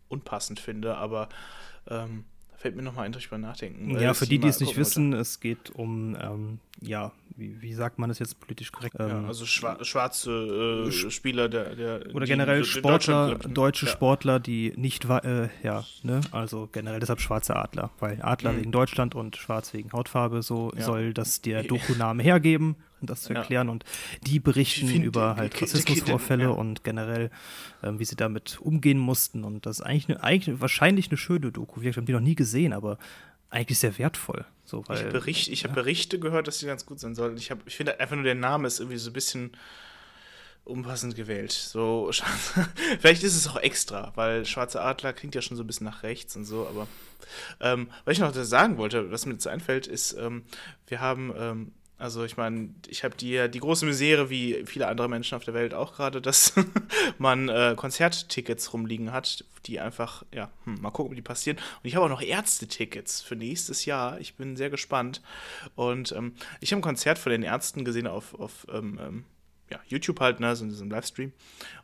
unpassend 0.09 0.59
finde, 0.59 0.97
aber 0.97 1.29
ähm, 1.89 2.25
fällt 2.57 2.75
mir 2.75 2.81
nochmal 2.81 3.05
ein, 3.05 3.11
drüber 3.11 3.37
nachdenken. 3.37 3.99
Ja, 3.99 4.13
für 4.13 4.25
die, 4.25 4.39
die 4.39 4.47
es 4.47 4.59
nicht 4.59 4.75
wissen, 4.75 5.13
es 5.13 5.39
geht 5.39 5.69
um, 5.69 6.17
ähm, 6.19 6.59
ja, 6.81 7.11
wie, 7.37 7.61
wie, 7.61 7.73
sagt 7.73 7.99
man 7.99 8.09
das 8.09 8.19
jetzt 8.19 8.39
politisch 8.39 8.71
korrekt? 8.71 8.95
Ähm, 8.99 9.07
ja, 9.07 9.23
also 9.25 9.45
schwa 9.45 9.83
schwarze 9.83 10.87
äh, 10.87 10.91
Spieler 11.11 11.49
der, 11.49 11.75
der 11.75 12.15
Oder 12.15 12.25
generell 12.25 12.61
die, 12.61 12.67
Sportler, 12.67 13.35
deutsche 13.35 13.85
ja. 13.85 13.91
Sportler, 13.91 14.39
die 14.39 14.73
nicht, 14.75 15.05
äh, 15.05 15.49
ja, 15.63 15.83
ne, 16.03 16.21
also 16.31 16.69
generell 16.71 16.99
deshalb 16.99 17.21
schwarze 17.21 17.55
Adler, 17.55 17.91
weil 17.99 18.21
Adler 18.21 18.53
mhm. 18.53 18.57
wegen 18.59 18.71
Deutschland 18.71 19.15
und 19.15 19.35
schwarz 19.35 19.73
wegen 19.73 19.91
Hautfarbe, 19.91 20.41
so 20.41 20.71
ja. 20.75 20.83
soll 20.83 21.13
das 21.13 21.41
der 21.41 21.63
Doku-Name 21.63 22.23
hergeben 22.23 22.75
um 23.01 23.07
das 23.07 23.23
zu 23.23 23.33
erklären. 23.33 23.69
Und 23.69 23.83
die 24.25 24.39
berichten 24.39 24.87
find, 24.87 25.05
über 25.05 25.35
halt 25.35 25.61
Rassismusvorfälle 25.61 26.51
und 26.51 26.83
generell, 26.83 27.29
ähm, 27.83 27.99
wie 27.99 28.05
sie 28.05 28.15
damit 28.15 28.59
umgehen 28.61 28.97
mussten. 28.97 29.43
Und 29.43 29.65
das 29.65 29.79
ist 29.79 29.85
eigentlich, 29.85 30.09
eine, 30.09 30.23
eigentlich 30.23 30.61
wahrscheinlich 30.61 31.09
eine 31.09 31.17
schöne 31.17 31.51
Doku. 31.51 31.81
Wir 31.81 31.93
haben 31.93 32.05
die 32.05 32.13
noch 32.13 32.19
nie 32.19 32.35
gesehen, 32.35 32.73
aber 32.73 32.97
eigentlich 33.55 33.79
sehr 33.79 33.97
wertvoll. 33.97 34.45
So, 34.65 34.83
weil, 34.87 34.97
ich 34.97 35.03
habe 35.03 35.11
Bericht, 35.11 35.49
hab 35.49 35.69
ja. 35.69 35.73
Berichte 35.73 36.19
gehört, 36.19 36.47
dass 36.47 36.57
die 36.59 36.65
ganz 36.65 36.85
gut 36.85 36.99
sein 36.99 37.15
sollen. 37.15 37.37
Ich, 37.37 37.51
ich 37.65 37.75
finde 37.75 37.99
einfach 37.99 38.15
nur 38.15 38.25
der 38.25 38.35
Name 38.35 38.67
ist 38.67 38.79
irgendwie 38.79 38.97
so 38.97 39.09
ein 39.09 39.13
bisschen 39.13 39.51
unpassend 40.65 41.15
gewählt. 41.15 41.51
So, 41.51 42.11
vielleicht 42.99 43.23
ist 43.23 43.35
es 43.35 43.47
auch 43.47 43.57
extra, 43.57 44.11
weil 44.15 44.45
Schwarze 44.45 44.81
Adler 44.81 45.13
klingt 45.13 45.35
ja 45.35 45.41
schon 45.41 45.55
so 45.55 45.63
ein 45.63 45.67
bisschen 45.67 45.85
nach 45.85 46.03
rechts 46.03 46.35
und 46.35 46.45
so, 46.45 46.67
aber 46.67 46.87
ähm, 47.61 47.89
was 48.03 48.13
ich 48.13 48.19
noch 48.19 48.33
sagen 48.33 48.77
wollte, 48.77 49.11
was 49.11 49.25
mir 49.25 49.33
jetzt 49.33 49.47
einfällt, 49.47 49.87
ist, 49.87 50.13
ähm, 50.13 50.43
wir 50.87 50.99
haben 50.99 51.33
ähm, 51.37 51.71
also 51.97 52.25
ich 52.25 52.35
meine, 52.35 52.69
ich 52.87 53.03
habe 53.05 53.15
die, 53.15 53.49
die 53.49 53.59
große 53.59 53.85
Misere, 53.85 54.29
wie 54.29 54.63
viele 54.65 54.87
andere 54.87 55.07
Menschen 55.07 55.35
auf 55.35 55.45
der 55.45 55.53
Welt 55.53 55.73
auch 55.73 55.95
gerade, 55.95 56.21
dass 56.21 56.53
man 57.17 57.47
äh, 57.47 57.73
Konzerttickets 57.77 58.73
rumliegen 58.73 59.13
hat, 59.13 59.45
die 59.65 59.79
einfach, 59.79 60.25
ja, 60.33 60.51
hm, 60.65 60.81
mal 60.81 60.91
gucken, 60.91 61.11
ob 61.11 61.15
die 61.15 61.21
passieren. 61.21 61.57
Und 61.57 61.87
ich 61.87 61.95
habe 61.95 62.05
auch 62.05 62.09
noch 62.09 62.21
Ärztetickets 62.21 63.21
für 63.21 63.37
nächstes 63.37 63.85
Jahr. 63.85 64.19
Ich 64.19 64.35
bin 64.35 64.57
sehr 64.57 64.69
gespannt. 64.69 65.21
Und 65.75 66.11
ähm, 66.11 66.33
ich 66.59 66.71
habe 66.71 66.79
ein 66.79 66.83
Konzert 66.83 67.17
von 67.17 67.31
den 67.31 67.43
Ärzten 67.43 67.85
gesehen 67.85 68.07
auf, 68.07 68.33
auf 68.39 68.67
ähm, 68.71 68.99
ähm 69.01 69.25
ja, 69.71 69.79
YouTube 69.87 70.19
halt, 70.19 70.39
ne, 70.39 70.55
so 70.55 70.63
in 70.63 70.69
diesem 70.69 70.91
Livestream. 70.91 71.31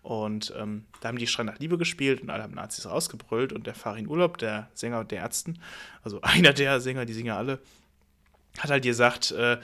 Und 0.03 0.53
ähm, 0.55 0.85
da 0.99 1.07
haben 1.07 1.17
die 1.17 1.25
Schrei 1.25 1.43
nach 1.43 1.57
Liebe 1.57 1.79
gespielt 1.79 2.21
und 2.21 2.29
alle 2.29 2.43
haben 2.43 2.53
Nazis 2.53 2.85
rausgebrüllt. 2.85 3.53
Und 3.53 3.65
der 3.65 3.73
Farin 3.73 4.07
Urlaub, 4.07 4.37
der 4.37 4.69
Sänger 4.73 5.03
der 5.03 5.19
Ärzten, 5.19 5.59
also 6.03 6.21
einer 6.21 6.53
der 6.53 6.79
Sänger, 6.79 7.05
die 7.05 7.13
singen 7.13 7.27
ja 7.27 7.37
alle, 7.37 7.59
hat 8.59 8.69
halt 8.69 8.83
gesagt, 8.83 9.31
äh, 9.31 9.57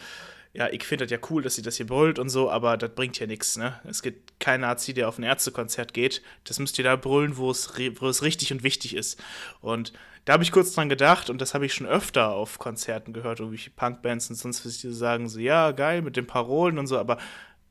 ja, 0.57 0.69
ich 0.71 0.83
finde 0.83 1.05
das 1.05 1.11
ja 1.11 1.19
cool, 1.29 1.43
dass 1.43 1.53
sie 1.53 1.61
das 1.61 1.77
hier 1.77 1.85
brüllt 1.85 2.17
und 2.17 2.29
so, 2.29 2.49
aber 2.49 2.77
das 2.77 2.89
bringt 2.89 3.19
ja 3.19 3.27
nichts, 3.27 3.57
ne? 3.57 3.79
Es 3.87 4.01
gibt 4.01 4.39
keinen 4.39 4.61
Nazi, 4.61 4.91
der 4.95 5.07
auf 5.07 5.19
ein 5.19 5.23
Ärztekonzert 5.23 5.93
geht. 5.93 6.23
Das 6.45 6.57
müsst 6.57 6.79
ihr 6.79 6.83
da 6.83 6.95
brüllen, 6.95 7.37
wo 7.37 7.51
es, 7.51 7.71
wo 7.99 8.07
es 8.07 8.23
richtig 8.23 8.51
und 8.51 8.63
wichtig 8.63 8.95
ist. 8.95 9.21
Und 9.61 9.93
da 10.25 10.33
habe 10.33 10.41
ich 10.41 10.51
kurz 10.51 10.73
dran 10.73 10.89
gedacht 10.89 11.29
und 11.29 11.41
das 11.41 11.53
habe 11.53 11.67
ich 11.67 11.75
schon 11.75 11.85
öfter 11.85 12.29
auf 12.29 12.57
Konzerten 12.57 13.13
gehört, 13.13 13.39
irgendwelche 13.39 13.69
Punkbands 13.69 14.31
und 14.31 14.35
sonst 14.35 14.65
was 14.65 14.79
die 14.79 14.91
sagen, 14.91 15.29
so, 15.29 15.39
ja, 15.39 15.71
geil, 15.73 16.01
mit 16.01 16.17
den 16.17 16.25
Parolen 16.25 16.79
und 16.79 16.87
so, 16.87 16.97
aber 16.97 17.19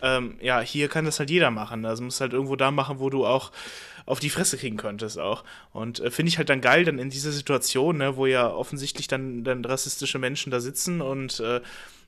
ähm, 0.00 0.36
ja, 0.40 0.60
hier 0.60 0.88
kann 0.88 1.06
das 1.06 1.18
halt 1.18 1.30
jeder 1.30 1.50
machen. 1.50 1.84
Also 1.84 2.04
musst 2.04 2.20
halt 2.20 2.34
irgendwo 2.34 2.54
da 2.54 2.70
machen, 2.70 3.00
wo 3.00 3.10
du 3.10 3.26
auch 3.26 3.50
auf 4.04 4.20
die 4.20 4.30
Fresse 4.30 4.58
kriegen 4.58 4.76
könntest 4.76 5.18
auch. 5.18 5.42
Und 5.72 5.98
äh, 5.98 6.12
finde 6.12 6.28
ich 6.28 6.38
halt 6.38 6.50
dann 6.50 6.60
geil, 6.60 6.84
dann 6.84 7.00
in 7.00 7.10
dieser 7.10 7.32
Situation, 7.32 7.98
ne, 7.98 8.16
wo 8.16 8.26
ja 8.26 8.48
offensichtlich 8.48 9.08
dann, 9.08 9.42
dann 9.42 9.64
rassistische 9.64 10.20
Menschen 10.20 10.52
da 10.52 10.60
sitzen 10.60 11.00
und 11.00 11.40
äh, 11.40 11.60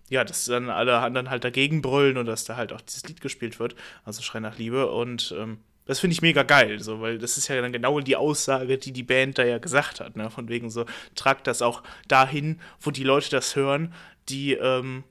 ja, 0.09 0.25
dass 0.25 0.47
dann 0.47 0.71
alle 0.71 0.99
anderen 0.99 1.31
halt 1.31 1.45
dagegen 1.45 1.83
brüllen 1.83 2.17
und 2.17 2.27
dass 2.27 2.45
da 2.45 2.57
halt 2.57 2.73
auch 2.73 2.81
dieses 2.81 3.07
Lied 3.07 3.21
gespielt 3.21 3.61
wird, 3.61 3.75
also 4.05 4.23
Schrei 4.23 4.41
nach 4.41 4.59
Liebe. 4.59 4.91
Und 4.91 5.35
ähm, 5.39 5.59
das 5.89 6.01
finde 6.01 6.13
ich 6.13 6.23
mega 6.23 6.43
geil, 6.43 6.81
so, 6.81 7.01
weil 7.01 7.19
das 7.19 7.39
ist 7.39 7.49
ja 7.49 7.61
dann 7.61 7.73
genau 7.73 7.99
die 8.01 8.17
Aussage, 8.17 8.77
die 8.77 8.93
die 8.93 9.03
Band 9.03 9.39
da 9.39 9.45
ja 9.45 9.57
gesagt 9.57 10.01
hat, 10.01 10.17
ne, 10.17 10.31
von 10.31 10.49
wegen 10.51 10.69
so, 10.69 10.85
tragt 11.15 11.47
das 11.47 11.63
auch 11.63 11.83
dahin, 12.09 12.61
wo 12.81 12.91
die 12.91 13.05
Leute 13.05 13.31
das 13.31 13.57
hören, 13.57 13.95
die, 14.29 14.53
ähm, 14.53 15.05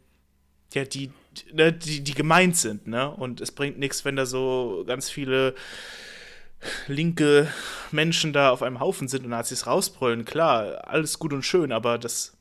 ja, 0.73 0.86
die, 0.86 1.12
ne, 1.51 1.73
die, 1.73 2.03
die 2.03 2.13
gemeint 2.13 2.57
sind, 2.57 2.86
ne, 2.86 3.10
und 3.10 3.41
es 3.41 3.51
bringt 3.51 3.79
nichts, 3.79 4.05
wenn 4.05 4.15
da 4.15 4.27
so 4.27 4.83
ganz 4.86 5.10
viele 5.10 5.55
linke 6.88 7.47
Menschen 7.91 8.31
da 8.31 8.51
auf 8.51 8.62
einem 8.62 8.79
Haufen 8.79 9.07
sind 9.07 9.23
und 9.23 9.31
Nazis 9.31 9.65
rausbrüllen, 9.65 10.25
klar, 10.25 10.88
alles 10.88 11.17
gut 11.17 11.33
und 11.33 11.43
schön, 11.43 11.71
aber 11.71 11.97
das 11.97 12.37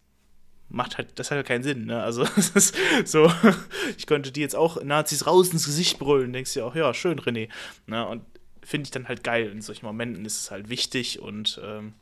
macht 0.69 0.99
halt, 0.99 1.19
das 1.19 1.31
hat 1.31 1.37
halt 1.37 1.47
keinen 1.47 1.63
Sinn, 1.63 1.87
ne? 1.87 2.03
Also, 2.03 2.23
es 2.37 2.51
ist 2.51 2.77
so, 3.05 3.33
ich 3.97 4.07
könnte 4.07 4.33
die 4.33 4.41
jetzt 4.41 4.57
auch 4.57 4.83
Nazis 4.83 5.27
raus 5.27 5.51
ins 5.51 5.67
Gesicht 5.67 5.99
brüllen, 5.99 6.33
denkst 6.33 6.55
du 6.55 6.61
ja 6.61 6.67
auch, 6.67 6.75
ja, 6.75 6.93
schön, 6.95 7.21
René. 7.21 7.49
Ne? 7.87 8.07
Und 8.07 8.23
finde 8.63 8.87
ich 8.87 8.91
dann 8.91 9.09
halt 9.09 9.23
geil. 9.23 9.51
In 9.51 9.63
solchen 9.63 9.87
Momenten 9.87 10.25
ist 10.25 10.41
es 10.41 10.51
halt 10.51 10.69
wichtig 10.69 11.21
und, 11.21 11.61
ähm, 11.65 11.95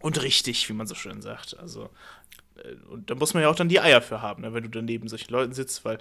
und 0.00 0.22
richtig, 0.22 0.68
wie 0.68 0.72
man 0.72 0.86
so 0.86 0.94
schön 0.94 1.22
sagt. 1.22 1.56
Also, 1.58 1.90
äh, 2.56 2.74
und 2.90 3.10
da 3.10 3.14
muss 3.14 3.34
man 3.34 3.42
ja 3.42 3.48
auch 3.48 3.54
dann 3.54 3.68
die 3.68 3.80
Eier 3.80 4.02
für 4.02 4.20
haben, 4.20 4.42
ne? 4.42 4.52
wenn 4.52 4.64
du 4.64 4.70
daneben 4.70 5.08
solchen 5.08 5.32
Leuten 5.32 5.52
sitzt, 5.52 5.84
weil 5.84 5.98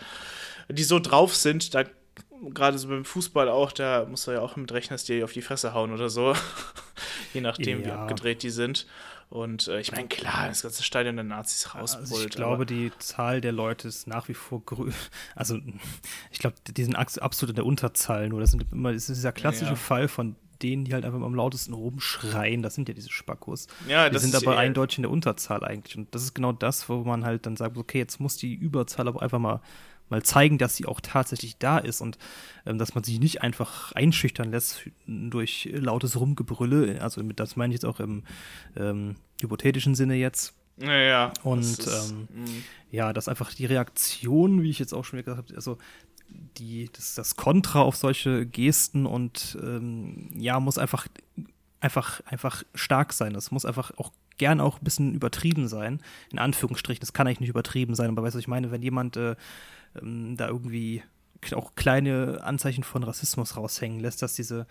die 0.69 0.83
so 0.83 0.99
drauf 0.99 1.35
sind, 1.35 1.75
da 1.75 1.83
gerade 2.53 2.77
so 2.77 2.87
beim 2.87 3.05
Fußball 3.05 3.49
auch, 3.49 3.71
da 3.71 4.05
musst 4.05 4.27
du 4.27 4.31
ja 4.31 4.41
auch 4.41 4.55
mit 4.55 4.71
rechnen, 4.71 4.95
dass 4.95 5.05
die 5.05 5.23
auf 5.23 5.33
die 5.33 5.41
Fresse 5.41 5.73
hauen 5.73 5.91
oder 5.91 6.09
so. 6.09 6.35
Je 7.33 7.41
nachdem, 7.41 7.81
ja. 7.81 7.85
wie 7.85 7.91
abgedreht 7.91 8.43
die 8.43 8.49
sind. 8.49 8.87
Und 9.29 9.67
äh, 9.67 9.81
ich 9.81 9.91
meine, 9.91 10.07
klar, 10.07 10.47
das 10.47 10.61
ganze 10.61 10.83
Stadion 10.83 11.17
der 11.17 11.25
Nazis 11.25 11.75
rausbrüllt. 11.75 12.11
Also 12.11 12.25
ich 12.25 12.31
glaube, 12.31 12.65
die 12.65 12.91
Zahl 12.99 13.41
der 13.41 13.51
Leute 13.51 13.87
ist 13.87 14.07
nach 14.07 14.29
wie 14.29 14.33
vor 14.33 14.61
größer. 14.63 14.95
Also, 15.35 15.59
ich 16.31 16.39
glaube, 16.39 16.55
die 16.65 16.83
sind 16.83 16.95
absolut 16.95 17.51
in 17.51 17.55
der 17.55 17.65
Unterzahl 17.65 18.29
nur. 18.29 18.39
Das, 18.39 18.51
sind 18.51 18.65
immer, 18.71 18.93
das 18.93 19.09
ist 19.09 19.17
dieser 19.17 19.33
klassische 19.33 19.71
ja. 19.71 19.75
Fall 19.75 20.07
von 20.07 20.35
denen, 20.61 20.85
die 20.85 20.93
halt 20.93 21.05
einfach 21.05 21.21
am 21.21 21.35
lautesten 21.35 21.73
rumschreien. 21.73 22.63
Das 22.63 22.75
sind 22.75 22.87
ja 22.87 22.95
diese 22.95 23.11
Spackos. 23.11 23.67
Ja, 23.87 24.09
die 24.09 24.17
sind 24.17 24.33
aber 24.33 24.57
eindeutig 24.57 24.99
in 24.99 25.03
der 25.03 25.11
Unterzahl 25.11 25.63
eigentlich. 25.63 25.97
Und 25.97 26.13
das 26.15 26.23
ist 26.23 26.33
genau 26.33 26.53
das, 26.53 26.87
wo 26.89 27.03
man 27.03 27.25
halt 27.25 27.45
dann 27.45 27.57
sagt, 27.57 27.77
okay, 27.77 27.99
jetzt 27.99 28.19
muss 28.19 28.37
die 28.37 28.53
Überzahl 28.53 29.07
aber 29.07 29.21
einfach 29.21 29.39
mal 29.39 29.61
mal 30.09 30.23
zeigen, 30.23 30.57
dass 30.57 30.75
sie 30.75 30.85
auch 30.85 31.01
tatsächlich 31.01 31.57
da 31.57 31.77
ist 31.77 32.01
und 32.01 32.17
ähm, 32.65 32.77
dass 32.77 32.95
man 32.95 33.03
sich 33.03 33.19
nicht 33.19 33.41
einfach 33.41 33.91
einschüchtern 33.93 34.51
lässt 34.51 34.89
durch 35.05 35.69
lautes 35.71 36.19
Rumgebrülle. 36.19 37.01
Also 37.01 37.21
das 37.21 37.55
meine 37.55 37.73
ich 37.73 37.81
jetzt 37.81 37.85
auch 37.85 37.99
im 37.99 38.23
ähm, 38.75 39.15
hypothetischen 39.41 39.95
Sinne 39.95 40.15
jetzt. 40.15 40.53
Ja, 40.79 40.97
ja. 40.97 41.33
Und 41.43 41.61
ist, 41.61 41.87
ähm, 41.87 42.27
mm. 42.43 42.63
ja, 42.91 43.11
dass 43.11 43.27
einfach 43.27 43.53
die 43.53 43.65
Reaktion, 43.65 44.61
wie 44.61 44.69
ich 44.69 44.79
jetzt 44.79 44.93
auch 44.93 45.05
schon 45.05 45.17
gesagt 45.17 45.37
habe, 45.37 45.55
also 45.55 45.77
die, 46.29 46.89
das, 46.93 47.15
das 47.15 47.35
Kontra 47.35 47.81
auf 47.81 47.95
solche 47.95 48.45
Gesten 48.45 49.05
und 49.05 49.57
ähm, 49.61 50.29
ja, 50.35 50.59
muss 50.59 50.77
einfach, 50.77 51.07
einfach, 51.79 52.21
einfach 52.25 52.63
stark 52.75 53.13
sein. 53.13 53.33
Das 53.33 53.51
muss 53.51 53.65
einfach 53.65 53.91
auch 53.97 54.11
gern 54.37 54.59
auch 54.59 54.79
ein 54.79 54.83
bisschen 54.83 55.15
übertrieben 55.15 55.67
sein. 55.67 56.01
In 56.31 56.39
Anführungsstrichen, 56.39 56.99
das 56.99 57.13
kann 57.13 57.27
eigentlich 57.27 57.39
nicht 57.39 57.49
übertrieben 57.49 57.95
sein, 57.95 58.09
aber 58.09 58.23
weißt 58.23 58.35
du, 58.35 58.39
ich 58.39 58.47
meine, 58.47 58.71
wenn 58.71 58.81
jemand 58.81 59.17
äh, 59.17 59.35
ähm, 60.01 60.37
da 60.37 60.47
irgendwie 60.47 61.03
auch 61.53 61.75
kleine 61.75 62.43
Anzeichen 62.43 62.83
von 62.83 63.03
Rassismus 63.03 63.55
raushängen 63.57 63.99
lässt, 63.99 64.21
dass 64.21 64.33
diese, 64.33 64.65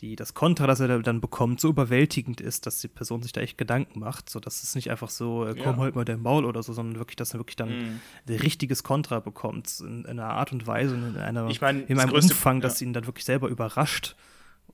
die, 0.00 0.16
das 0.16 0.34
Kontra, 0.34 0.66
das 0.66 0.80
er 0.80 1.00
dann 1.00 1.20
bekommt, 1.20 1.60
so 1.60 1.68
überwältigend 1.68 2.40
ist, 2.40 2.66
dass 2.66 2.80
die 2.80 2.88
Person 2.88 3.22
sich 3.22 3.32
da 3.32 3.40
echt 3.40 3.56
Gedanken 3.56 4.00
macht, 4.00 4.28
so 4.28 4.40
dass 4.40 4.62
es 4.62 4.74
nicht 4.74 4.90
einfach 4.90 5.10
so, 5.10 5.46
äh, 5.46 5.54
komm, 5.54 5.76
ja. 5.76 5.82
halt 5.82 5.94
mal 5.94 6.04
dein 6.04 6.20
Maul 6.20 6.44
oder 6.44 6.62
so, 6.62 6.72
sondern 6.72 6.98
wirklich, 6.98 7.16
dass 7.16 7.34
er 7.34 7.40
wirklich 7.40 7.56
dann 7.56 7.70
mm. 7.70 8.00
ein 8.28 8.36
richtiges 8.36 8.82
Kontra 8.82 9.20
bekommt, 9.20 9.80
in, 9.80 10.04
in, 10.04 10.18
einer 10.18 10.30
Art 10.30 10.52
und 10.52 10.66
Weise, 10.66 10.94
in, 10.94 11.16
einer, 11.16 11.48
ich 11.48 11.60
mein, 11.60 11.86
in 11.86 11.98
einem 11.98 12.10
größte, 12.10 12.34
Umfang, 12.34 12.56
ja. 12.56 12.62
dass 12.62 12.82
ihn 12.82 12.92
dann 12.92 13.06
wirklich 13.06 13.24
selber 13.24 13.48
überrascht. 13.48 14.16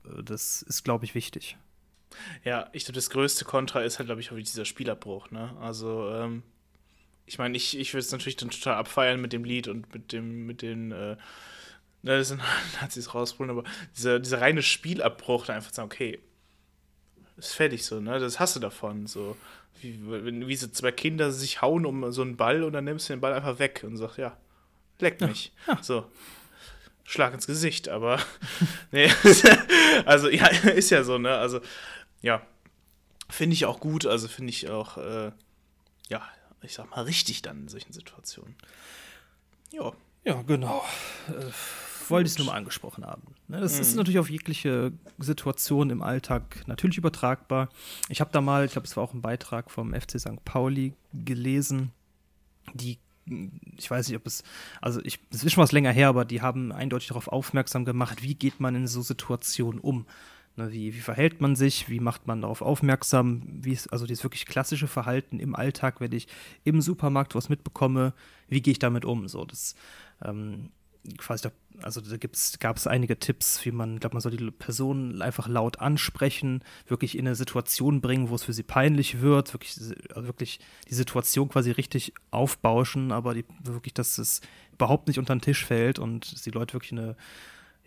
Äh, 0.05 0.23
das 0.23 0.61
ist, 0.61 0.83
glaube 0.83 1.05
ich, 1.05 1.15
wichtig. 1.15 1.57
Ja, 2.43 2.69
ich 2.73 2.85
glaube, 2.85 2.95
das 2.95 3.09
größte 3.09 3.45
Kontra 3.45 3.81
ist 3.81 3.99
halt, 3.99 4.07
glaube 4.07 4.21
ich, 4.21 4.29
dieser 4.29 4.65
Spielabbruch, 4.65 5.29
ne? 5.31 5.55
Also, 5.61 6.09
ähm, 6.09 6.43
ich 7.29 7.37
meine, 7.37 7.55
ich, 7.55 7.77
ich 7.77 7.93
würde 7.93 7.99
es 7.99 8.11
natürlich 8.11 8.37
dann 8.37 8.49
total 8.49 8.73
abfeiern 8.73 9.21
mit 9.21 9.33
dem 9.33 9.43
Lied 9.43 9.67
und 9.67 9.93
mit 9.93 10.11
dem, 10.11 10.47
mit 10.47 10.63
den, 10.63 10.91
äh, 10.91 11.15
ne, 11.15 12.17
das 12.17 12.29
sind 12.29 12.41
Nazis 12.81 13.13
rausholen, 13.13 13.51
aber 13.51 13.63
dieser, 13.95 14.19
dieser 14.19 14.41
reine 14.41 14.63
Spielabbruch, 14.63 15.45
da 15.45 15.53
einfach 15.53 15.71
sagen, 15.71 15.85
okay, 15.85 16.19
ist 17.37 17.53
fertig 17.53 17.85
so, 17.85 17.99
ne? 17.99 18.19
Das 18.19 18.39
hast 18.39 18.55
du 18.55 18.59
davon. 18.59 19.05
So, 19.05 19.37
wie, 19.79 19.99
wenn, 20.03 20.47
wie 20.47 20.55
so 20.55 20.67
zwei 20.69 20.91
Kinder 20.91 21.31
sich 21.31 21.61
hauen 21.61 21.85
um 21.85 22.11
so 22.11 22.23
einen 22.23 22.35
Ball 22.35 22.63
und 22.63 22.73
dann 22.73 22.85
nimmst 22.85 23.07
du 23.07 23.13
den 23.13 23.21
Ball 23.21 23.33
einfach 23.33 23.59
weg 23.59 23.83
und 23.85 23.95
sagst, 23.95 24.17
ja, 24.17 24.35
leck 24.97 25.21
mich. 25.21 25.53
Ja, 25.67 25.73
ja. 25.75 25.83
So. 25.83 26.11
Schlag 27.03 27.33
ins 27.35 27.45
Gesicht, 27.45 27.89
aber 27.89 28.19
nee, 28.91 29.09
also 30.05 30.29
ja, 30.29 30.47
ist 30.75 30.89
ja 30.89 31.03
so, 31.03 31.19
ne? 31.19 31.37
Also 31.37 31.61
ja, 32.23 32.41
finde 33.29 33.53
ich 33.53 33.65
auch 33.65 33.79
gut, 33.79 34.07
also 34.07 34.27
finde 34.27 34.49
ich 34.49 34.67
auch, 34.69 34.97
äh, 34.97 35.31
ja, 36.09 36.27
ich 36.61 36.73
sag 36.73 36.89
mal, 36.91 37.01
richtig 37.03 37.41
dann 37.41 37.61
in 37.61 37.67
solchen 37.67 37.93
Situationen. 37.93 38.55
Ja. 39.71 39.91
Ja, 40.25 40.41
genau. 40.41 40.83
Äh, 41.29 41.51
wollte 42.09 42.27
ich 42.27 42.33
es 42.33 42.37
nur 42.37 42.47
mal 42.47 42.55
angesprochen 42.55 43.05
haben. 43.05 43.21
Ne, 43.47 43.59
das 43.59 43.75
mhm. 43.75 43.81
ist 43.81 43.95
natürlich 43.95 44.19
auf 44.19 44.29
jegliche 44.29 44.91
Situation 45.17 45.89
im 45.89 46.01
Alltag 46.01 46.63
natürlich 46.67 46.97
übertragbar. 46.97 47.69
Ich 48.09 48.19
habe 48.19 48.31
da 48.31 48.41
mal, 48.41 48.65
ich 48.65 48.73
glaube, 48.73 48.87
es 48.87 48.97
war 48.97 49.03
auch 49.03 49.13
ein 49.13 49.21
Beitrag 49.21 49.71
vom 49.71 49.93
FC 49.93 50.19
St. 50.19 50.43
Pauli 50.43 50.93
gelesen, 51.13 51.91
die 52.73 52.97
ich 53.77 53.91
weiß 53.91 54.07
nicht, 54.07 54.17
ob 54.17 54.25
es, 54.25 54.43
also 54.81 55.01
ich, 55.03 55.19
es 55.31 55.43
ist 55.43 55.53
schon 55.53 55.61
was 55.61 55.71
länger 55.71 55.91
her, 55.91 56.07
aber 56.07 56.25
die 56.25 56.41
haben 56.41 56.71
eindeutig 56.71 57.09
darauf 57.09 57.27
aufmerksam 57.27 57.85
gemacht, 57.85 58.23
wie 58.23 58.33
geht 58.33 58.59
man 58.59 58.73
in 58.73 58.87
so 58.87 59.03
Situationen 59.03 59.79
um. 59.79 60.07
Ne, 60.59 60.73
wie, 60.73 60.93
wie 60.93 60.99
verhält 60.99 61.39
man 61.39 61.55
sich, 61.55 61.87
wie 61.87 62.01
macht 62.01 62.27
man 62.27 62.41
darauf 62.41 62.61
aufmerksam, 62.61 63.43
wie 63.45 63.71
ist 63.71 63.93
also 63.93 64.05
dieses 64.05 64.25
wirklich 64.25 64.45
klassische 64.45 64.87
Verhalten 64.87 65.39
im 65.39 65.55
Alltag, 65.55 66.01
wenn 66.01 66.11
ich 66.11 66.27
im 66.65 66.81
Supermarkt 66.81 67.33
was 67.33 67.47
mitbekomme, 67.47 68.13
wie 68.49 68.61
gehe 68.61 68.73
ich 68.73 68.79
damit 68.79 69.05
um? 69.05 69.29
So, 69.29 69.45
das 69.45 69.75
ähm, 70.21 70.71
quasi, 71.17 71.47
also 71.81 72.01
da 72.01 72.17
gab 72.59 72.75
es 72.75 72.87
einige 72.87 73.17
Tipps, 73.17 73.63
wie 73.63 73.71
man, 73.71 74.01
glaube, 74.01 74.15
man 74.15 74.21
soll 74.21 74.35
die 74.35 74.51
Person 74.51 75.21
einfach 75.21 75.47
laut 75.47 75.79
ansprechen, 75.79 76.61
wirklich 76.87 77.17
in 77.17 77.25
eine 77.25 77.35
Situation 77.35 78.01
bringen, 78.01 78.27
wo 78.27 78.35
es 78.35 78.43
für 78.43 78.51
sie 78.51 78.63
peinlich 78.63 79.21
wird, 79.21 79.53
wirklich, 79.53 79.77
also 80.13 80.27
wirklich 80.27 80.59
die 80.89 80.93
Situation 80.93 81.47
quasi 81.47 81.71
richtig 81.71 82.13
aufbauschen, 82.31 83.13
aber 83.13 83.33
die, 83.33 83.45
wirklich, 83.63 83.93
dass 83.93 84.17
es 84.17 84.41
überhaupt 84.73 85.07
nicht 85.07 85.19
unter 85.19 85.33
den 85.33 85.41
Tisch 85.41 85.65
fällt 85.65 85.99
und 85.99 86.45
die 86.45 86.51
Leute 86.51 86.73
wirklich 86.73 86.91
in 86.91 86.99
eine 86.99 87.15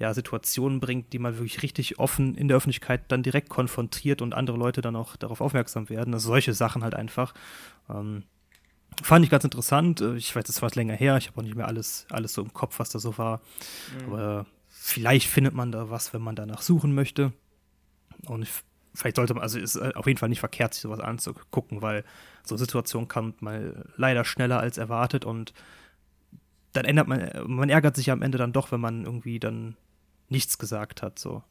ja, 0.03 0.13
Situation 0.15 0.81
bringt, 0.81 1.13
die 1.13 1.21
man 1.21 1.37
wirklich 1.39 1.63
richtig 1.63 2.01
offen 2.01 2.35
in 2.35 2.49
der 2.49 2.57
Öffentlichkeit 2.57 3.03
dann 3.07 3.23
direkt 3.23 3.49
konfrontiert 3.49 4.21
und 4.21 4.35
andere 4.35 4.57
Leute 4.57 4.81
dann 4.81 4.97
auch 4.97 5.15
darauf 5.15 5.41
aufmerksam 5.41 5.89
werden. 5.89 6.13
Also 6.13 6.27
solche 6.27 6.55
Sachen 6.55 6.83
halt 6.83 6.95
einfach. 6.95 7.35
Ähm, 7.89 8.25
Fand 9.01 9.25
ich 9.25 9.31
ganz 9.31 9.45
interessant. 9.45 10.01
Äh, 10.01 10.17
ich 10.17 10.35
weiß, 10.35 10.49
es 10.49 10.61
war 10.61 10.71
länger 10.75 10.95
her. 10.95 11.17
Ich 11.19 11.29
habe 11.29 11.39
auch 11.39 11.45
nicht 11.45 11.55
mehr 11.55 11.69
alles, 11.69 12.07
alles 12.11 12.35
so 12.35 12.43
im 12.43 12.53
Kopf, 12.53 12.81
was 12.81 12.91
da 12.91 12.99
so 12.99 13.17
war. 13.17 13.43
Mhm. 13.97 14.13
Aber 14.13 14.47
vielleicht 14.69 15.29
findet 15.29 15.55
man 15.55 15.71
da 15.71 15.89
was, 15.89 16.13
wenn 16.13 16.21
man 16.21 16.35
danach 16.35 16.63
suchen 16.63 16.97
möchte. 16.97 17.33
Und 18.27 18.43
ich, 18.43 18.51
vielleicht 18.95 19.17
sollte 19.17 19.35
man, 19.35 19.45
also 19.45 19.61
ist 19.61 19.81
auf 19.81 20.09
jeden 20.09 20.19
Fall 20.19 20.31
nicht 20.31 20.41
verkehrt, 20.41 20.75
sich 20.75 20.83
sowas 20.83 20.99
anzugucken, 20.99 21.81
weil 21.81 22.05
so 22.43 22.57
Situationen 22.57 23.07
kommt 23.07 23.41
mal 23.41 23.89
leider 23.97 24.25
schneller 24.25 24.59
als 24.59 24.79
erwartet 24.79 25.25
und 25.25 25.55
dann 26.73 26.87
ändert 26.87 27.07
man, 27.07 27.31
man 27.47 27.69
ärgert 27.69 27.95
sich 27.95 28.11
am 28.11 28.23
Ende 28.23 28.39
dann 28.39 28.53
doch, 28.53 28.73
wenn 28.73 28.81
man 28.81 29.05
irgendwie 29.05 29.39
dann 29.39 29.77
nichts 30.33 30.59
gesagt 30.59 31.03
hat. 31.03 31.19
So. 31.19 31.45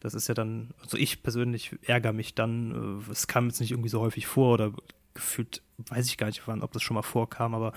Das 0.00 0.14
ist 0.14 0.28
ja 0.28 0.34
dann, 0.34 0.74
also 0.80 0.96
ich 0.96 1.22
persönlich 1.22 1.76
ärgere 1.82 2.12
mich 2.12 2.34
dann. 2.34 3.00
Äh, 3.08 3.10
es 3.10 3.26
kam 3.26 3.46
jetzt 3.46 3.60
nicht 3.60 3.70
irgendwie 3.70 3.88
so 3.88 4.00
häufig 4.00 4.26
vor 4.26 4.54
oder 4.54 4.72
gefühlt, 5.14 5.62
weiß 5.78 6.06
ich 6.06 6.18
gar 6.18 6.26
nicht, 6.26 6.46
wann, 6.46 6.62
ob 6.62 6.72
das 6.72 6.82
schon 6.82 6.94
mal 6.94 7.02
vorkam, 7.02 7.54
aber 7.54 7.72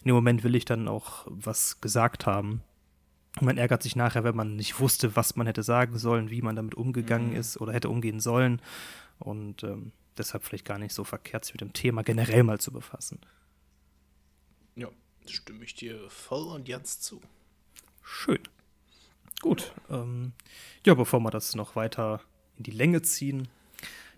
in 0.00 0.08
dem 0.08 0.14
Moment 0.14 0.42
will 0.42 0.54
ich 0.54 0.64
dann 0.64 0.88
auch 0.88 1.26
was 1.26 1.80
gesagt 1.80 2.26
haben. 2.26 2.62
Und 3.38 3.46
man 3.46 3.58
ärgert 3.58 3.82
sich 3.82 3.94
nachher, 3.94 4.24
wenn 4.24 4.34
man 4.34 4.56
nicht 4.56 4.80
wusste, 4.80 5.14
was 5.14 5.36
man 5.36 5.46
hätte 5.46 5.62
sagen 5.62 5.98
sollen, 5.98 6.30
wie 6.30 6.42
man 6.42 6.56
damit 6.56 6.74
umgegangen 6.74 7.30
mhm. 7.30 7.36
ist 7.36 7.60
oder 7.60 7.72
hätte 7.72 7.90
umgehen 7.90 8.20
sollen. 8.20 8.60
Und 9.18 9.62
ähm, 9.62 9.92
deshalb 10.16 10.44
vielleicht 10.44 10.64
gar 10.64 10.78
nicht 10.78 10.94
so 10.94 11.04
verkehrt, 11.04 11.44
sich 11.44 11.54
mit 11.54 11.60
dem 11.60 11.72
Thema 11.72 12.02
generell 12.02 12.42
mal 12.42 12.58
zu 12.58 12.72
befassen. 12.72 13.20
Ja, 14.74 14.88
stimme 15.26 15.64
ich 15.64 15.74
dir 15.74 16.08
voll 16.10 16.48
und 16.48 16.66
ganz 16.66 17.00
zu. 17.00 17.20
Schön. 18.02 18.40
Gut. 19.40 19.72
Ähm, 19.90 20.32
ja, 20.84 20.94
bevor 20.94 21.20
wir 21.20 21.30
das 21.30 21.54
noch 21.54 21.76
weiter 21.76 22.20
in 22.56 22.64
die 22.64 22.70
Länge 22.72 23.02
ziehen, 23.02 23.48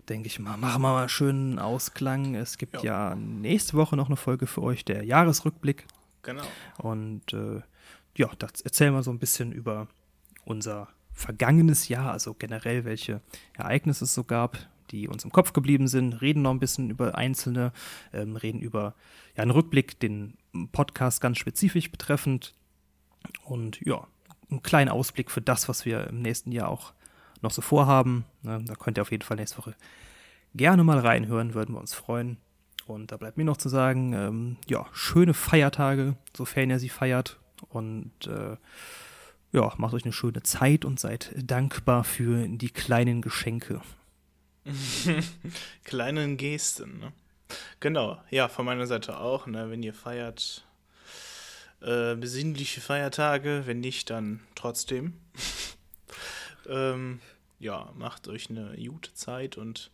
denke 0.09 0.27
ich 0.27 0.39
mal, 0.39 0.57
machen 0.57 0.81
wir 0.81 0.93
mal 0.93 0.99
einen 1.01 1.09
schönen 1.09 1.59
Ausklang. 1.59 2.35
Es 2.35 2.57
gibt 2.57 2.83
ja. 2.83 3.09
ja. 3.09 3.15
nächste 3.15 3.73
Woche 3.73 3.95
noch 3.95 4.07
eine 4.07 4.17
Folge 4.17 4.47
für 4.47 4.63
euch, 4.63 4.83
der 4.83 5.03
Jahresrückblick. 5.03 5.85
Genau. 6.23 6.43
Und 6.77 7.33
äh, 7.33 7.61
ja, 8.15 8.29
da 8.37 8.47
erzählen 8.63 8.93
wir 8.93 9.03
so 9.03 9.11
ein 9.11 9.19
bisschen 9.19 9.51
über 9.51 9.87
unser 10.45 10.87
vergangenes 11.13 11.87
Jahr, 11.87 12.11
also 12.11 12.33
generell, 12.33 12.83
welche 12.85 13.21
Ereignisse 13.53 14.05
es 14.05 14.13
so 14.13 14.23
gab, 14.23 14.57
die 14.89 15.07
uns 15.07 15.23
im 15.23 15.31
Kopf 15.31 15.53
geblieben 15.53 15.87
sind, 15.87 16.21
reden 16.21 16.41
noch 16.41 16.51
ein 16.51 16.59
bisschen 16.59 16.89
über 16.89 17.15
einzelne, 17.15 17.71
ähm, 18.11 18.35
reden 18.35 18.59
über 18.59 18.95
ja, 19.35 19.43
einen 19.43 19.51
Rückblick, 19.51 19.99
den 19.99 20.37
Podcast 20.71 21.21
ganz 21.21 21.37
spezifisch 21.37 21.91
betreffend 21.91 22.53
und 23.45 23.79
ja, 23.85 24.07
einen 24.51 24.63
kleinen 24.63 24.89
Ausblick 24.89 25.31
für 25.31 25.41
das, 25.41 25.69
was 25.69 25.85
wir 25.85 26.07
im 26.07 26.21
nächsten 26.21 26.51
Jahr 26.51 26.69
auch 26.69 26.93
noch 27.41 27.51
so 27.51 27.61
vorhaben. 27.61 28.25
Ne, 28.43 28.61
da 28.65 28.75
könnt 28.75 28.97
ihr 28.97 29.01
auf 29.01 29.11
jeden 29.11 29.23
Fall 29.23 29.37
nächste 29.37 29.57
Woche 29.57 29.75
gerne 30.53 30.83
mal 30.83 30.99
reinhören, 30.99 31.53
würden 31.53 31.75
wir 31.75 31.79
uns 31.79 31.93
freuen. 31.93 32.37
Und 32.87 33.11
da 33.11 33.17
bleibt 33.17 33.37
mir 33.37 33.45
noch 33.45 33.57
zu 33.57 33.69
sagen, 33.69 34.13
ähm, 34.13 34.57
ja, 34.67 34.85
schöne 34.91 35.33
Feiertage, 35.33 36.15
sofern 36.35 36.69
ihr 36.69 36.79
sie 36.79 36.89
feiert. 36.89 37.39
Und 37.69 38.11
äh, 38.27 38.57
ja, 39.51 39.73
macht 39.77 39.93
euch 39.93 40.03
eine 40.03 40.13
schöne 40.13 40.43
Zeit 40.43 40.85
und 40.85 40.99
seid 40.99 41.31
dankbar 41.37 42.03
für 42.03 42.47
die 42.47 42.69
kleinen 42.69 43.21
Geschenke. 43.21 43.81
kleinen 45.83 46.37
Gesten, 46.37 46.99
ne? 46.99 47.13
Genau, 47.81 48.21
ja, 48.29 48.47
von 48.47 48.65
meiner 48.65 48.87
Seite 48.87 49.19
auch, 49.19 49.45
ne, 49.45 49.69
wenn 49.69 49.83
ihr 49.83 49.93
feiert, 49.93 50.65
äh, 51.81 52.15
besinnliche 52.15 52.81
Feiertage, 52.81 53.63
wenn 53.65 53.79
nicht, 53.79 54.09
dann 54.09 54.41
trotzdem. 54.55 55.13
ähm, 56.69 57.19
ja, 57.59 57.91
macht 57.95 58.27
euch 58.27 58.49
eine 58.49 58.75
gute 58.77 59.13
Zeit 59.13 59.57
und 59.57 59.91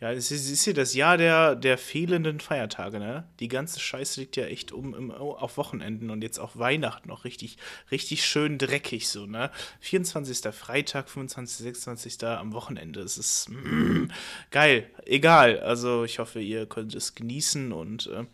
ja, 0.00 0.12
es 0.12 0.30
ist, 0.30 0.48
ist 0.48 0.62
hier 0.62 0.74
das 0.74 0.94
Jahr 0.94 1.16
der, 1.16 1.56
der 1.56 1.76
fehlenden 1.76 2.38
Feiertage, 2.38 3.00
ne? 3.00 3.24
Die 3.40 3.48
ganze 3.48 3.80
Scheiße 3.80 4.20
liegt 4.20 4.36
ja 4.36 4.44
echt 4.44 4.70
um 4.70 4.94
im, 4.94 5.10
auf 5.10 5.56
Wochenenden 5.56 6.10
und 6.10 6.22
jetzt 6.22 6.38
auch 6.38 6.56
Weihnachten 6.56 7.08
noch 7.08 7.24
richtig, 7.24 7.58
richtig 7.90 8.24
schön 8.24 8.58
dreckig 8.58 9.08
so, 9.08 9.26
ne? 9.26 9.50
24. 9.80 10.54
Freitag, 10.54 11.10
25. 11.10 11.64
26. 11.64 12.24
am 12.24 12.52
Wochenende. 12.52 13.00
Es 13.00 13.18
ist 13.18 13.48
mm, 13.48 14.12
geil. 14.52 14.88
Egal. 15.04 15.58
Also 15.58 16.04
ich 16.04 16.20
hoffe, 16.20 16.38
ihr 16.38 16.66
könnt 16.66 16.94
es 16.94 17.16
genießen 17.16 17.72
und 17.72 18.06
äh, 18.06 18.24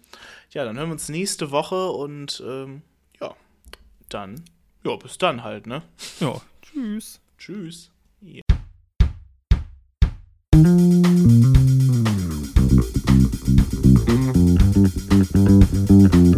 ja, 0.55 0.65
dann 0.65 0.79
hören 0.79 0.89
wir 0.89 0.93
uns 0.93 1.09
nächste 1.09 1.51
Woche 1.51 1.91
und 1.91 2.43
ähm, 2.47 2.83
ja, 3.21 3.35
dann, 4.09 4.45
ja, 4.85 4.95
bis 4.97 5.19
dann 5.19 5.43
halt, 5.43 5.67
ne? 5.67 5.83
Ja, 6.21 6.41
tschüss. 6.63 7.21
Tschüss. 7.37 7.91
Schön, 16.15 16.34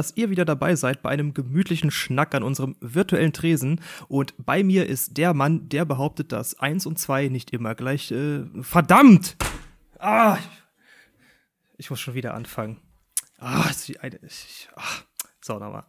dass 0.00 0.16
ihr 0.16 0.30
wieder 0.30 0.46
dabei 0.46 0.76
seid 0.76 1.02
bei 1.02 1.10
einem 1.10 1.34
gemütlichen 1.34 1.90
Schnack 1.90 2.34
an 2.34 2.42
unserem 2.42 2.74
virtuellen 2.80 3.34
Tresen. 3.34 3.82
Und 4.08 4.32
bei 4.38 4.62
mir 4.64 4.86
ist 4.86 5.18
der 5.18 5.34
Mann, 5.34 5.68
der 5.68 5.84
behauptet, 5.84 6.32
dass 6.32 6.58
1 6.58 6.86
und 6.86 6.98
2 6.98 7.28
nicht 7.28 7.50
immer 7.50 7.74
gleich. 7.74 8.10
Äh, 8.10 8.46
verdammt! 8.62 9.36
Ah! 9.98 10.38
Ich 11.76 11.90
muss 11.90 12.00
schon 12.00 12.14
wieder 12.14 12.32
anfangen. 12.32 12.78
Ah, 13.36 13.66
ist 13.68 13.88
die 13.88 14.00
eine. 14.00 14.18
Ich, 14.22 14.70
ah, 14.74 14.82
so, 15.42 15.58
nochmal. 15.58 15.84